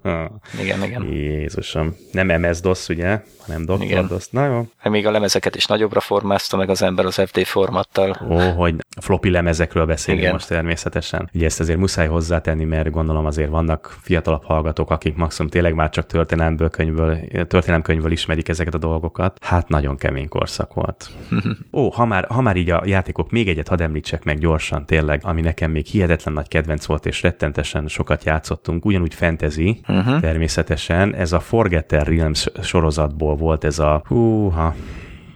igen, 0.62 0.82
igen. 0.82 1.02
Jézusom. 1.02 1.94
Nem 2.12 2.40
MS-DOS, 2.40 2.88
ugye, 2.88 3.22
hanem 3.46 3.64
Dr. 3.64 3.82
Igen. 3.82 4.06
DOS. 4.06 4.28
Na 4.28 4.46
jó. 4.46 4.66
Hát 4.76 4.92
még 4.92 5.06
a 5.06 5.10
lemezeket 5.10 5.56
is 5.56 5.66
nagyobbra 5.66 6.00
formázta 6.00 6.56
meg 6.56 6.70
az 6.70 6.82
ember 6.82 7.04
az 7.04 7.22
FD 7.26 7.44
formattal. 7.44 8.16
Ó, 8.30 8.38
hogy 8.38 8.74
floppy 9.00 9.30
lemezekről 9.30 9.86
beszélünk 9.86 10.22
Igen. 10.22 10.32
most 10.34 10.48
természetesen. 10.48 11.30
Ugye 11.34 11.44
ezt 11.44 11.60
azért 11.60 11.78
muszáj 11.78 12.06
hozzátenni, 12.06 12.64
mert 12.64 12.90
gondolom 12.90 13.26
azért 13.26 13.50
vannak 13.50 13.96
fiatalabb 14.00 14.44
hallgatók, 14.44 14.90
akik 14.90 15.16
maximum 15.16 15.50
tényleg 15.50 15.74
már 15.74 15.90
csak 15.90 16.06
történelmből 16.06 16.70
könyvből, 16.70 17.18
történelemkönyvből 17.28 18.12
ismerik 18.12 18.48
ezeket 18.48 18.74
a 18.74 18.78
dolgokat. 18.78 19.38
Hát 19.40 19.68
nagyon 19.68 19.96
kemény 19.96 20.28
korszak 20.28 20.74
volt. 20.74 21.10
Ó, 21.72 21.88
ha 21.88 22.04
már, 22.04 22.26
ha 22.28 22.40
már 22.40 22.56
így 22.56 22.70
a 22.70 22.82
játékok, 22.84 23.30
még 23.30 23.48
egyet 23.48 23.68
hadd 23.68 23.82
említsek 23.82 24.24
meg 24.24 24.38
gyorsan 24.38 24.86
tényleg, 24.86 25.20
ami 25.24 25.40
nekem 25.46 25.70
még 25.70 25.86
hihetetlen 25.86 26.34
nagy 26.34 26.48
kedvenc 26.48 26.84
volt, 26.84 27.06
és 27.06 27.22
rettentesen 27.22 27.88
sokat 27.88 28.24
játszottunk, 28.24 28.84
ugyanúgy 28.84 29.14
fantasy, 29.14 29.80
uh-huh. 29.88 30.20
természetesen. 30.20 31.14
Ez 31.14 31.32
a 31.32 31.40
Forgotten 31.40 32.04
Realms 32.04 32.46
sorozatból 32.62 33.36
volt 33.36 33.64
ez 33.64 33.78
a 33.78 34.02
húha, 34.06 34.74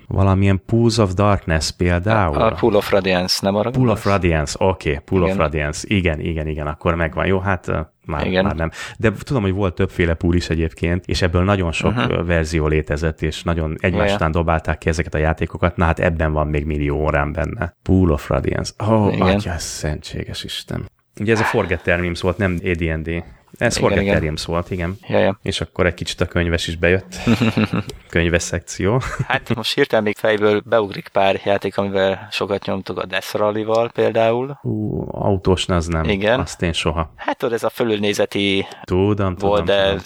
valamilyen 0.06 0.62
Pools 0.66 0.98
of 0.98 1.14
Darkness 1.14 1.70
például. 1.70 2.36
A, 2.36 2.54
Pool 2.54 2.74
of 2.74 2.90
Radiance, 2.90 3.38
nem 3.42 3.54
arra 3.54 3.70
Pool 3.70 3.88
of 3.88 4.04
Radiance, 4.04 4.56
oké, 4.58 4.90
okay, 4.90 5.02
Pool 5.04 5.22
igen. 5.22 5.32
of 5.32 5.38
Radiance, 5.40 5.86
igen, 5.88 6.20
igen, 6.20 6.46
igen, 6.46 6.66
akkor 6.66 6.94
megvan. 6.94 7.26
Jó, 7.26 7.38
hát 7.38 7.70
már, 8.10 8.26
igen. 8.26 8.44
már 8.44 8.54
nem. 8.54 8.70
De 8.98 9.12
tudom, 9.18 9.42
hogy 9.42 9.52
volt 9.52 9.74
többféle 9.74 10.14
pool 10.14 10.34
is 10.34 10.48
egyébként, 10.48 11.04
és 11.06 11.22
ebből 11.22 11.44
nagyon 11.44 11.72
sok 11.72 11.96
uh-huh. 11.96 12.26
verzió 12.26 12.66
létezett, 12.66 13.22
és 13.22 13.42
nagyon 13.42 13.76
egymás 13.80 14.14
után 14.14 14.30
dobálták 14.30 14.78
ki 14.78 14.88
ezeket 14.88 15.14
a 15.14 15.18
játékokat. 15.18 15.76
Na 15.76 15.84
hát 15.84 15.98
ebben 15.98 16.32
van 16.32 16.46
még 16.46 16.64
millió 16.64 16.96
órán 16.96 17.32
benne. 17.32 17.76
Pool 17.82 18.10
of 18.10 18.28
Radiance. 18.28 18.72
Ó, 18.88 18.92
oh, 18.92 19.26
atya, 19.26 19.58
szentséges 19.58 20.44
Isten. 20.44 20.88
Ugye 21.20 21.32
ez 21.32 21.40
a 21.40 21.44
Forget 21.44 21.82
Termims 21.82 22.20
volt, 22.20 22.38
nem 22.38 22.58
AD&D. 22.64 23.24
Ez 23.60 23.76
igen, 23.76 23.90
Forget 23.90 24.42
volt, 24.42 24.70
igen. 24.70 24.96
Ja, 25.08 25.18
ja. 25.18 25.38
És 25.42 25.60
akkor 25.60 25.86
egy 25.86 25.94
kicsit 25.94 26.20
a 26.20 26.26
könyves 26.26 26.66
is 26.66 26.76
bejött. 26.76 27.16
könyves 28.10 28.42
szekció. 28.42 29.00
hát 29.26 29.54
most 29.54 29.74
hirtelen 29.74 30.04
még 30.04 30.16
fejből 30.16 30.62
beugrik 30.64 31.08
pár 31.08 31.40
játék, 31.44 31.76
amivel 31.76 32.28
sokat 32.30 32.64
nyomtuk 32.64 32.98
a 32.98 33.06
Death 33.06 33.34
Rally-val 33.34 33.90
például. 33.90 34.58
Ú, 34.62 35.04
autós, 35.10 35.68
az 35.68 35.86
nem. 35.86 36.04
Igen. 36.04 36.40
Azt 36.40 36.62
én 36.62 36.72
soha. 36.72 37.12
Hát 37.16 37.38
tudod, 37.38 37.54
ez 37.54 37.62
a 37.62 37.68
fölülnézeti 37.70 38.66
tudom, 38.82 39.34
volt, 39.34 39.64
tudom, 39.64 39.64
de 39.64 39.82
tudom 39.84 40.00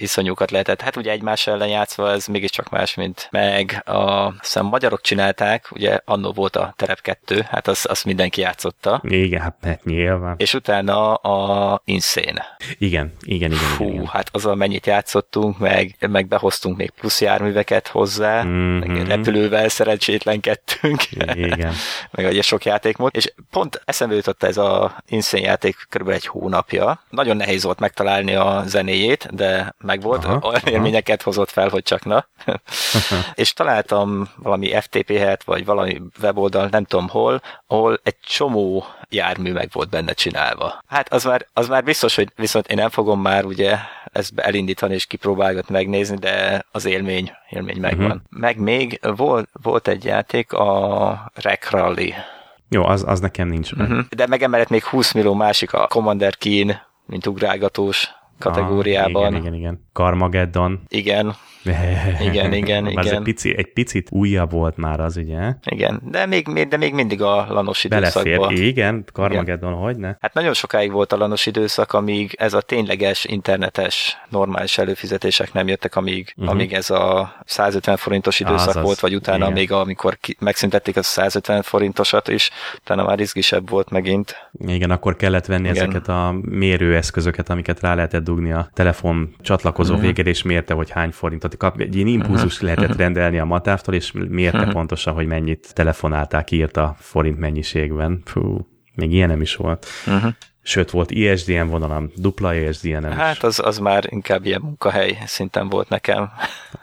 iszonyúkat 0.00 0.50
lehetett. 0.50 0.80
Hát 0.80 0.96
ugye 0.96 1.10
egymás 1.10 1.46
ellen 1.46 1.68
játszva 1.68 2.10
ez 2.10 2.26
mégiscsak 2.26 2.68
más, 2.70 2.94
mint 2.94 3.28
meg 3.30 3.82
a 3.86 4.34
szem 4.40 4.66
magyarok 4.66 5.00
csinálták, 5.00 5.68
ugye 5.70 5.98
annó 6.04 6.32
volt 6.32 6.56
a 6.56 6.72
Terep 6.76 7.00
2, 7.00 7.46
hát 7.50 7.68
azt 7.68 7.86
az 7.86 8.02
mindenki 8.02 8.40
játszotta. 8.40 9.00
Igen, 9.04 9.40
hát, 9.40 9.56
hát 9.62 9.84
nyilván. 9.84 10.34
És 10.38 10.54
utána 10.54 11.14
a 11.14 11.82
Insane. 11.84 12.46
Igen, 12.78 13.12
igen, 13.20 13.50
igen. 13.50 13.62
Fú, 13.62 13.84
igen, 13.84 13.94
igen. 13.94 14.06
hát 14.06 14.28
azzal 14.32 14.54
mennyit 14.54 14.86
játszottunk, 14.86 15.58
meg, 15.58 15.96
meg 16.08 16.26
behoztunk 16.28 16.76
még 16.76 16.90
plusz 16.90 17.20
járműveket 17.20 17.88
hozzá, 17.88 18.42
mm-hmm. 18.42 18.78
meg 18.78 19.06
repülővel 19.06 19.68
szerencsétlenkedtünk. 19.68 21.10
Igen. 21.10 21.72
meg 22.10 22.26
ugye 22.26 22.42
sok 22.42 22.64
játék 22.64 22.96
volt, 22.96 23.16
és 23.16 23.32
pont 23.50 23.82
eszembe 23.84 24.14
jutott 24.14 24.42
ez 24.42 24.56
a 24.56 25.02
Insane 25.08 25.42
játék 25.42 25.76
kb. 25.88 26.08
egy 26.08 26.26
hónapja. 26.26 27.02
Nagyon 27.10 27.36
nehéz 27.36 27.62
volt 27.62 27.78
megtalálni 27.78 28.34
a 28.34 28.62
zenéjét, 28.66 29.34
de 29.34 29.74
megvolt, 29.90 30.24
aha, 30.24 30.38
olyan 30.42 30.60
aha. 30.64 30.70
élményeket 30.70 31.22
hozott 31.22 31.50
fel, 31.50 31.68
hogy 31.68 31.82
csak 31.82 32.04
na. 32.04 32.26
és 33.34 33.52
találtam 33.52 34.28
valami 34.36 34.80
FTP-het, 34.80 35.42
vagy 35.44 35.64
valami 35.64 36.02
weboldal, 36.22 36.68
nem 36.70 36.84
tudom 36.84 37.08
hol, 37.08 37.42
ahol 37.66 38.00
egy 38.02 38.20
csomó 38.20 38.84
jármű 39.08 39.52
meg 39.52 39.68
volt 39.72 39.88
benne 39.88 40.12
csinálva. 40.12 40.82
Hát 40.86 41.12
az 41.12 41.24
már, 41.24 41.46
az 41.52 41.68
már 41.68 41.84
biztos, 41.84 42.14
hogy 42.14 42.32
viszont 42.36 42.66
én 42.66 42.76
nem 42.76 42.88
fogom 42.88 43.20
már 43.20 43.44
ugye 43.44 43.76
ezt 44.12 44.38
elindítani 44.38 44.94
és 44.94 45.06
kipróbálgatni, 45.06 45.74
megnézni, 45.74 46.16
de 46.16 46.64
az 46.70 46.84
élmény, 46.84 47.32
élmény 47.48 47.80
megvan. 47.80 48.06
Uh-huh. 48.06 48.20
Meg 48.28 48.58
még 48.58 49.00
volt, 49.16 49.48
volt 49.62 49.88
egy 49.88 50.04
játék, 50.04 50.52
a 50.52 51.32
Rec 51.34 51.70
Rally 51.70 52.14
Jó, 52.68 52.84
az, 52.84 53.04
az 53.06 53.20
nekem 53.20 53.48
nincs. 53.48 53.72
Uh-huh. 53.72 54.00
De 54.08 54.26
megemellett 54.26 54.68
még 54.68 54.84
20 54.84 55.12
millió 55.12 55.34
másik 55.34 55.72
a 55.72 55.86
Commander 55.86 56.36
Keen, 56.36 56.80
mint 57.06 57.26
ugrálgatós 57.26 58.08
kategóriában. 58.40 59.24
Ah, 59.24 59.30
igen, 59.30 59.42
igen, 59.42 59.54
igen. 59.54 59.88
Carmageddon. 59.92 60.80
Igen. 60.88 61.34
igen, 62.28 62.52
igen, 62.52 62.86
igen. 62.86 63.06
egy, 63.06 63.22
pici, 63.22 63.56
egy 63.56 63.72
picit 63.72 64.08
újabb 64.10 64.50
volt 64.50 64.76
már 64.76 65.00
az, 65.00 65.16
ugye? 65.16 65.52
Igen, 65.64 66.00
de 66.10 66.26
még, 66.26 66.68
de 66.68 66.76
még 66.76 66.94
mindig 66.94 67.22
a 67.22 67.46
lanos 67.48 67.84
időszakban. 67.84 68.38
Belefér, 68.38 68.66
igen, 68.66 69.04
Carmageddon, 69.12 69.72
hogy 69.72 69.96
ne? 69.96 70.14
Hát 70.20 70.34
nagyon 70.34 70.54
sokáig 70.54 70.92
volt 70.92 71.12
a 71.12 71.16
lanos 71.16 71.46
időszak, 71.46 71.92
amíg 71.92 72.34
ez 72.38 72.54
a 72.54 72.60
tényleges 72.60 73.24
internetes 73.24 74.16
normális 74.28 74.78
előfizetések 74.78 75.52
nem 75.52 75.68
jöttek, 75.68 75.96
amíg, 75.96 76.34
uh-huh. 76.36 76.54
amíg 76.54 76.72
ez 76.72 76.90
a 76.90 77.34
150 77.44 77.96
forintos 77.96 78.40
időszak 78.40 78.68
Azaz. 78.68 78.82
volt, 78.82 79.00
vagy 79.00 79.14
utána 79.14 79.36
igen. 79.36 79.52
még 79.52 79.72
amikor 79.72 80.16
ki, 80.20 80.36
megszüntették 80.40 80.96
a 80.96 81.02
150 81.02 81.62
forintosat 81.62 82.28
is, 82.28 82.50
utána 82.80 83.04
már 83.04 83.20
izgisebb 83.20 83.70
volt 83.70 83.90
megint. 83.90 84.50
Igen, 84.66 84.90
akkor 84.90 85.16
kellett 85.16 85.46
venni 85.46 85.68
igen. 85.68 85.82
ezeket 85.82 86.08
a 86.08 86.34
mérőeszközöket, 86.42 87.50
amiket 87.50 87.80
rá 87.80 87.94
lehetett 87.94 88.24
dugni 88.24 88.52
a 88.52 88.70
telefon 88.74 89.34
csatlakozó 89.40 89.90
uh-huh. 89.92 90.06
végére, 90.06 90.28
és 90.28 90.42
mérte, 90.42 90.74
hogy 90.74 90.90
hány 90.90 91.10
forintot 91.10 91.49
kap, 91.56 91.80
egy 91.80 91.96
ilyen 91.96 92.06
impulzus 92.06 92.54
uh-huh. 92.54 92.70
lehetett 92.70 92.96
rendelni 92.96 93.38
a 93.38 93.44
matávtól, 93.44 93.94
és 93.94 94.12
mérte 94.12 94.58
uh-huh. 94.58 94.72
pontosan, 94.72 95.14
hogy 95.14 95.26
mennyit 95.26 95.74
telefonálták, 95.74 96.44
kiírt 96.44 96.76
a 96.76 96.96
forint 96.98 97.38
mennyiségben. 97.38 98.22
Fú, 98.24 98.68
még 98.94 99.12
ilyen 99.12 99.28
nem 99.28 99.40
is 99.40 99.56
volt. 99.56 99.86
Uh-huh. 100.06 100.32
Sőt, 100.62 100.90
volt 100.90 101.10
ISDN 101.10 101.66
vonalam, 101.66 102.10
dupla 102.16 102.54
ISDN 102.54 102.98
nem 103.00 103.10
Hát 103.10 103.42
az, 103.42 103.60
az 103.64 103.78
már 103.78 104.04
inkább 104.08 104.44
ilyen 104.46 104.60
munkahely 104.60 105.18
szinten 105.26 105.68
volt 105.68 105.88
nekem. 105.88 106.30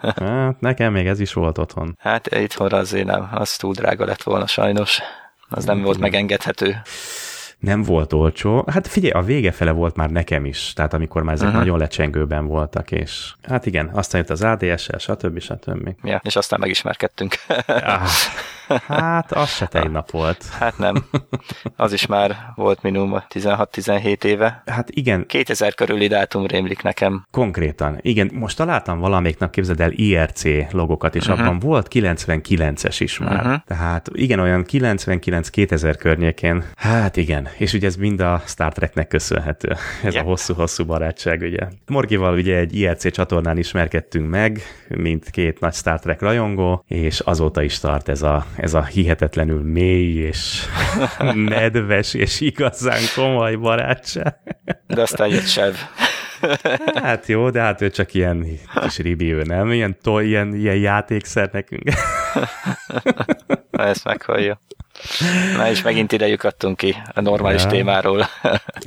hát 0.00 0.60
nekem 0.60 0.92
még 0.92 1.06
ez 1.06 1.20
is 1.20 1.32
volt 1.32 1.58
otthon. 1.58 1.96
Hát 2.00 2.34
itthonra 2.34 2.76
azért 2.76 3.06
nem, 3.06 3.28
az 3.32 3.56
túl 3.56 3.72
drága 3.72 4.04
lett 4.04 4.22
volna 4.22 4.46
sajnos. 4.46 5.00
Az 5.48 5.64
nem 5.64 5.82
volt 5.82 5.98
megengedhető 5.98 6.80
nem 7.58 7.82
volt 7.82 8.12
olcsó. 8.12 8.64
Hát 8.66 8.86
figyelj, 8.86 9.12
a 9.12 9.22
vége 9.22 9.52
fele 9.52 9.70
volt 9.70 9.96
már 9.96 10.10
nekem 10.10 10.44
is, 10.44 10.72
tehát 10.72 10.94
amikor 10.94 11.22
már 11.22 11.34
ezek 11.34 11.46
uh-huh. 11.46 11.62
nagyon 11.62 11.78
lecsengőben 11.78 12.46
voltak, 12.46 12.90
és 12.90 13.32
hát 13.42 13.66
igen, 13.66 13.90
aztán 13.92 14.20
jött 14.20 14.30
az 14.30 14.42
ADS-el, 14.42 14.98
stb. 14.98 15.40
stb. 15.40 15.94
Ja, 16.02 16.20
és 16.24 16.36
aztán 16.36 16.60
megismerkedtünk. 16.60 17.34
ah, 17.66 18.02
hát 18.86 19.32
az 19.32 19.48
se 19.48 19.66
te 19.66 19.88
nap 19.88 20.10
volt. 20.10 20.44
Hát 20.58 20.78
nem. 20.78 21.04
Az 21.76 21.92
is 21.92 22.06
már 22.06 22.36
volt 22.54 22.82
minimum 22.82 23.22
16-17 23.34 24.24
éve. 24.24 24.62
Hát 24.66 24.90
igen. 24.90 25.26
2000 25.26 25.74
körüli 25.74 26.06
dátum 26.06 26.46
rémlik 26.46 26.82
nekem. 26.82 27.26
Konkrétan. 27.30 27.98
Igen, 28.00 28.30
most 28.34 28.56
találtam 28.56 28.98
valamelyik 28.98 29.38
nap, 29.38 29.50
képzeld 29.50 29.80
el, 29.80 29.92
IRC 29.92 30.72
logokat, 30.72 31.14
és 31.14 31.26
uh-huh. 31.26 31.46
abban 31.46 31.58
volt 31.58 31.88
99-es 31.90 32.96
is 32.98 33.18
már. 33.18 33.44
Uh-huh. 33.44 33.60
Tehát 33.66 34.08
igen, 34.12 34.40
olyan 34.40 34.64
99-2000 34.68 35.94
környékén. 35.98 36.64
Hát 36.76 37.16
igen, 37.16 37.48
és 37.58 37.72
ugye 37.72 37.86
ez 37.86 37.96
mind 37.96 38.20
a 38.20 38.42
Star 38.46 38.72
Treknek 38.72 39.08
köszönhető, 39.08 39.76
ez 40.02 40.14
yep. 40.14 40.24
a 40.24 40.26
hosszú-hosszú 40.26 40.84
barátság, 40.84 41.40
ugye. 41.40 41.66
Morgival 41.86 42.34
ugye 42.34 42.56
egy 42.56 42.76
IRC 42.76 43.12
csatornán 43.12 43.58
ismerkedtünk 43.58 44.30
meg, 44.30 44.60
mint 44.88 45.30
két 45.30 45.60
nagy 45.60 45.74
Star 45.74 45.98
Trek 45.98 46.20
rajongó, 46.20 46.84
és 46.86 47.20
azóta 47.20 47.62
is 47.62 47.78
tart 47.78 48.08
ez 48.08 48.22
a, 48.22 48.46
ez 48.60 48.74
a 48.74 48.84
hihetetlenül 48.84 49.62
mély 49.62 50.16
és 50.16 50.64
nedves 51.34 52.14
és 52.14 52.40
igazán 52.40 53.00
komoly 53.14 53.54
barátság. 53.54 54.36
De 54.86 55.00
aztán 55.02 55.28
jött 55.28 55.46
Sev. 55.46 55.74
Hát 56.94 57.26
jó, 57.26 57.50
de 57.50 57.60
hát 57.60 57.80
ő 57.80 57.90
csak 57.90 58.14
ilyen 58.14 58.46
kis 58.82 58.98
ribi, 58.98 59.32
ő 59.32 59.42
nem? 59.42 59.72
Ilyen, 59.72 59.96
to, 60.02 60.20
ilyen, 60.20 60.54
ilyen 60.54 60.76
játékszer 60.76 61.48
nekünk. 61.52 61.82
Na, 63.70 63.82
ezt 63.84 64.04
meghallja. 64.04 64.60
Na 65.56 65.70
és 65.70 65.82
megint 65.82 66.12
ide 66.12 66.26
lyukadtunk 66.26 66.76
ki 66.76 66.96
a 67.14 67.20
normális 67.20 67.62
ja. 67.62 67.68
témáról. 67.68 68.28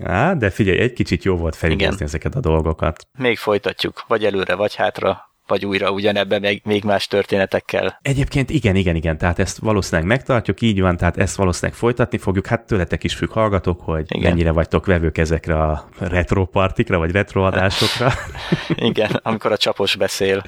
Á, 0.03 0.33
de 0.33 0.49
figyelj, 0.49 0.77
egy 0.79 0.93
kicsit 0.93 1.23
jó 1.23 1.35
volt 1.35 1.55
felidézni 1.55 2.05
ezeket 2.05 2.35
a 2.35 2.39
dolgokat. 2.39 3.07
Még 3.17 3.37
folytatjuk, 3.37 4.03
vagy 4.07 4.25
előre, 4.25 4.55
vagy 4.55 4.75
hátra 4.75 5.30
vagy 5.51 5.65
újra 5.65 5.91
ugyanebben 5.91 6.41
még, 6.41 6.61
még 6.65 6.83
más 6.83 7.07
történetekkel. 7.07 7.99
Egyébként 8.01 8.49
igen, 8.49 8.75
igen, 8.75 8.95
igen, 8.95 9.17
tehát 9.17 9.39
ezt 9.39 9.57
valószínűleg 9.57 10.07
megtartjuk, 10.07 10.61
így 10.61 10.81
van, 10.81 10.97
tehát 10.97 11.17
ezt 11.17 11.35
valószínűleg 11.35 11.79
folytatni 11.79 12.17
fogjuk. 12.17 12.45
Hát 12.45 12.65
tőletek 12.65 13.03
is 13.03 13.15
függ, 13.15 13.29
hallgatok, 13.31 13.81
hogy 13.81 14.05
igen. 14.07 14.29
mennyire 14.31 14.51
vagytok 14.51 14.85
vevők 14.85 15.17
ezekre 15.17 15.61
a 15.61 15.89
retro 15.99 16.45
partikra, 16.45 16.97
vagy 16.97 17.11
retro 17.11 17.43
adásokra. 17.43 18.11
igen, 18.89 19.19
amikor 19.23 19.51
a 19.51 19.57
csapos 19.57 19.95
beszél. 19.95 20.43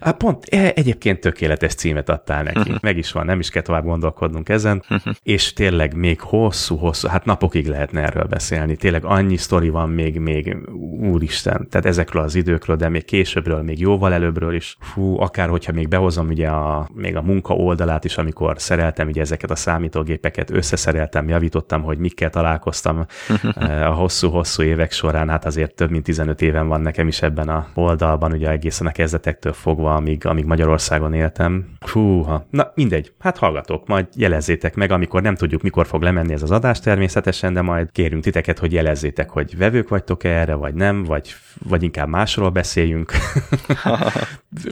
Hát 0.00 0.16
pont, 0.16 0.44
e, 0.44 0.72
egyébként 0.74 1.20
tökéletes 1.20 1.74
címet 1.74 2.08
adtál 2.08 2.42
neki. 2.42 2.58
Uh-huh. 2.58 2.76
Meg 2.80 2.96
is 2.96 3.12
van, 3.12 3.24
nem 3.24 3.38
is 3.38 3.50
kell 3.50 3.62
tovább 3.62 3.84
gondolkodnunk 3.84 4.48
ezen. 4.48 4.84
Uh-huh. 4.90 5.14
És 5.22 5.52
tényleg 5.52 5.96
még 5.96 6.20
hosszú-hosszú, 6.20 7.08
hát 7.08 7.24
napokig 7.24 7.66
lehetne 7.66 8.02
erről 8.02 8.24
beszélni. 8.24 8.76
Tényleg 8.76 9.04
annyi 9.04 9.36
sztori 9.36 9.68
van 9.68 9.88
még, 9.88 10.18
még, 10.18 10.56
úristen, 11.00 11.66
tehát 11.70 11.86
ezekről 11.86 12.22
az 12.22 12.34
időkről, 12.34 12.76
de 12.76 12.88
még 12.88 13.04
későbbről, 13.04 13.62
még 13.62 13.80
jóval 13.80 14.12
elő 14.12 14.23
előbbről 14.24 14.54
is. 14.54 14.76
Fú, 14.80 15.20
akár 15.20 15.48
hogyha 15.48 15.72
még 15.72 15.88
behozom 15.88 16.28
ugye 16.28 16.48
a, 16.48 16.88
még 16.94 17.16
a 17.16 17.22
munka 17.22 17.54
oldalát 17.54 18.04
is, 18.04 18.16
amikor 18.16 18.54
szereltem 18.58 19.08
ugye 19.08 19.20
ezeket 19.20 19.50
a 19.50 19.54
számítógépeket, 19.54 20.50
összeszereltem, 20.50 21.28
javítottam, 21.28 21.82
hogy 21.82 21.98
mikkel 21.98 22.30
találkoztam 22.30 23.06
eh, 23.54 23.90
a 23.90 23.94
hosszú-hosszú 23.94 24.62
évek 24.62 24.92
során, 24.92 25.28
hát 25.28 25.44
azért 25.44 25.74
több 25.74 25.90
mint 25.90 26.04
15 26.04 26.42
éven 26.42 26.68
van 26.68 26.80
nekem 26.80 27.08
is 27.08 27.22
ebben 27.22 27.48
a 27.48 27.66
oldalban, 27.74 28.32
ugye 28.32 28.50
egészen 28.50 28.86
a 28.86 28.92
kezdetektől 28.92 29.52
fogva, 29.52 29.94
amíg, 29.94 30.26
amíg 30.26 30.44
Magyarországon 30.44 31.12
éltem. 31.12 31.66
Fúha, 31.80 32.46
na 32.50 32.72
mindegy, 32.74 33.12
hát 33.18 33.38
hallgatok, 33.38 33.86
majd 33.86 34.06
jelezzétek 34.16 34.74
meg, 34.74 34.90
amikor 34.90 35.22
nem 35.22 35.34
tudjuk, 35.34 35.62
mikor 35.62 35.86
fog 35.86 36.02
lemenni 36.02 36.32
ez 36.32 36.42
az 36.42 36.50
adás 36.50 36.80
természetesen, 36.80 37.52
de 37.52 37.62
majd 37.62 37.88
kérünk 37.92 38.22
titeket, 38.22 38.58
hogy 38.58 38.72
jelezzétek, 38.72 39.30
hogy 39.30 39.56
vevők 39.56 39.88
vagytok 39.88 40.24
-e 40.24 40.28
erre, 40.28 40.54
vagy 40.54 40.74
nem, 40.74 41.04
vagy, 41.04 41.34
vagy 41.68 41.82
inkább 41.82 42.08
másról 42.08 42.50
beszéljünk. 42.50 43.12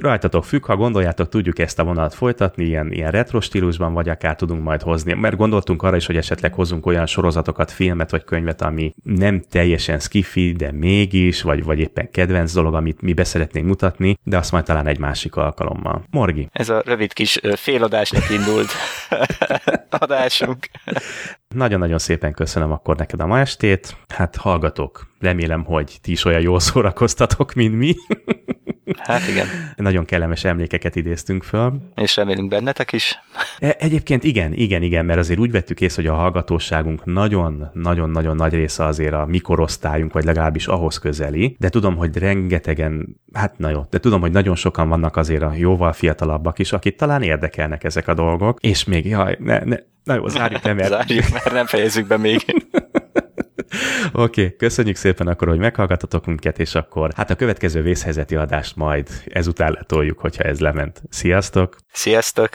Rajtatok 0.00 0.44
függ, 0.44 0.64
ha 0.64 0.76
gondoljátok, 0.76 1.28
tudjuk 1.28 1.58
ezt 1.58 1.78
a 1.78 1.84
vonalat 1.84 2.14
folytatni, 2.14 2.64
ilyen, 2.64 2.92
ilyen 2.92 3.10
retro 3.10 3.40
stílusban, 3.40 3.92
vagy 3.92 4.08
akár 4.08 4.36
tudunk 4.36 4.62
majd 4.62 4.82
hozni. 4.82 5.12
Mert 5.12 5.36
gondoltunk 5.36 5.82
arra 5.82 5.96
is, 5.96 6.06
hogy 6.06 6.16
esetleg 6.16 6.54
hozunk 6.54 6.86
olyan 6.86 7.06
sorozatokat, 7.06 7.70
filmet 7.70 8.10
vagy 8.10 8.24
könyvet, 8.24 8.62
ami 8.62 8.94
nem 9.02 9.42
teljesen 9.50 9.98
skifi, 9.98 10.52
de 10.52 10.72
mégis, 10.72 11.42
vagy, 11.42 11.64
vagy 11.64 11.78
éppen 11.78 12.10
kedvenc 12.10 12.52
dolog, 12.52 12.74
amit 12.74 13.00
mi 13.00 13.12
beszeretnénk 13.12 13.66
mutatni, 13.66 14.18
de 14.22 14.36
azt 14.36 14.52
majd 14.52 14.64
talán 14.64 14.86
egy 14.86 14.98
másik 14.98 15.36
alkalommal. 15.36 16.04
Morgi. 16.10 16.48
Ez 16.52 16.68
a 16.68 16.82
rövid 16.84 17.12
kis 17.12 17.40
féladásnak 17.56 18.30
indult 18.30 18.70
adásunk. 20.02 20.66
Nagyon-nagyon 21.48 21.98
szépen 21.98 22.32
köszönöm 22.32 22.72
akkor 22.72 22.96
neked 22.96 23.20
a 23.20 23.26
ma 23.26 23.38
estét. 23.38 23.96
Hát 24.08 24.36
hallgatok, 24.36 25.06
remélem, 25.20 25.64
hogy 25.64 25.98
ti 26.02 26.10
is 26.10 26.24
olyan 26.24 26.40
jól 26.40 26.60
szórakoztatok, 26.60 27.52
mint 27.52 27.74
mi. 27.74 27.94
Hát 28.98 29.28
igen. 29.28 29.46
Nagyon 29.76 30.04
kellemes 30.04 30.44
emlékeket 30.44 30.96
idéztünk 30.96 31.42
föl. 31.42 31.72
És 31.94 32.16
remélünk 32.16 32.48
bennetek 32.48 32.92
is. 32.92 33.18
E, 33.58 33.76
egyébként 33.78 34.24
igen, 34.24 34.52
igen, 34.52 34.82
igen, 34.82 35.04
mert 35.04 35.18
azért 35.18 35.38
úgy 35.38 35.50
vettük 35.50 35.80
észre, 35.80 36.02
hogy 36.02 36.10
a 36.10 36.14
hallgatóságunk 36.14 37.04
nagyon-nagyon-nagyon 37.04 38.36
nagy 38.36 38.52
része 38.52 38.84
azért 38.84 39.12
a 39.12 39.26
mikorosztályunk, 39.26 40.12
vagy 40.12 40.24
legalábbis 40.24 40.66
ahhoz 40.66 40.98
közeli, 40.98 41.56
de 41.58 41.68
tudom, 41.68 41.96
hogy 41.96 42.16
rengetegen, 42.16 43.20
hát 43.32 43.58
na 43.58 43.70
jó, 43.70 43.86
de 43.90 43.98
tudom, 43.98 44.20
hogy 44.20 44.32
nagyon 44.32 44.54
sokan 44.54 44.88
vannak 44.88 45.16
azért 45.16 45.42
a 45.42 45.52
jóval 45.56 45.92
fiatalabbak 45.92 46.58
is, 46.58 46.72
akit 46.72 46.96
talán 46.96 47.22
érdekelnek 47.22 47.84
ezek 47.84 48.08
a 48.08 48.14
dolgok, 48.14 48.58
és 48.60 48.84
még, 48.84 49.06
jaj, 49.06 49.36
ne, 49.40 49.58
ne, 49.58 49.76
na 50.04 50.14
jó, 50.14 50.28
zárjuk 50.28 50.62
nem, 50.62 50.76
mert... 50.76 50.88
zárjuk, 50.96 51.30
mert 51.32 51.52
nem 51.52 51.66
fejezzük 51.66 52.06
be 52.06 52.16
még. 52.16 52.44
Oké, 54.12 54.44
okay, 54.44 54.56
köszönjük 54.56 54.96
szépen 54.96 55.26
akkor, 55.26 55.48
hogy 55.48 55.58
meghallgattatok 55.58 56.26
minket, 56.26 56.58
és 56.58 56.74
akkor 56.74 57.10
hát 57.16 57.30
a 57.30 57.34
következő 57.34 57.82
vészhelyzeti 57.82 58.36
adást 58.36 58.76
majd 58.76 59.08
ezután 59.26 59.72
letoljuk, 59.72 60.18
hogyha 60.18 60.42
ez 60.42 60.60
lement. 60.60 61.02
Sziasztok! 61.10 61.76
Sziasztok! 61.92 62.50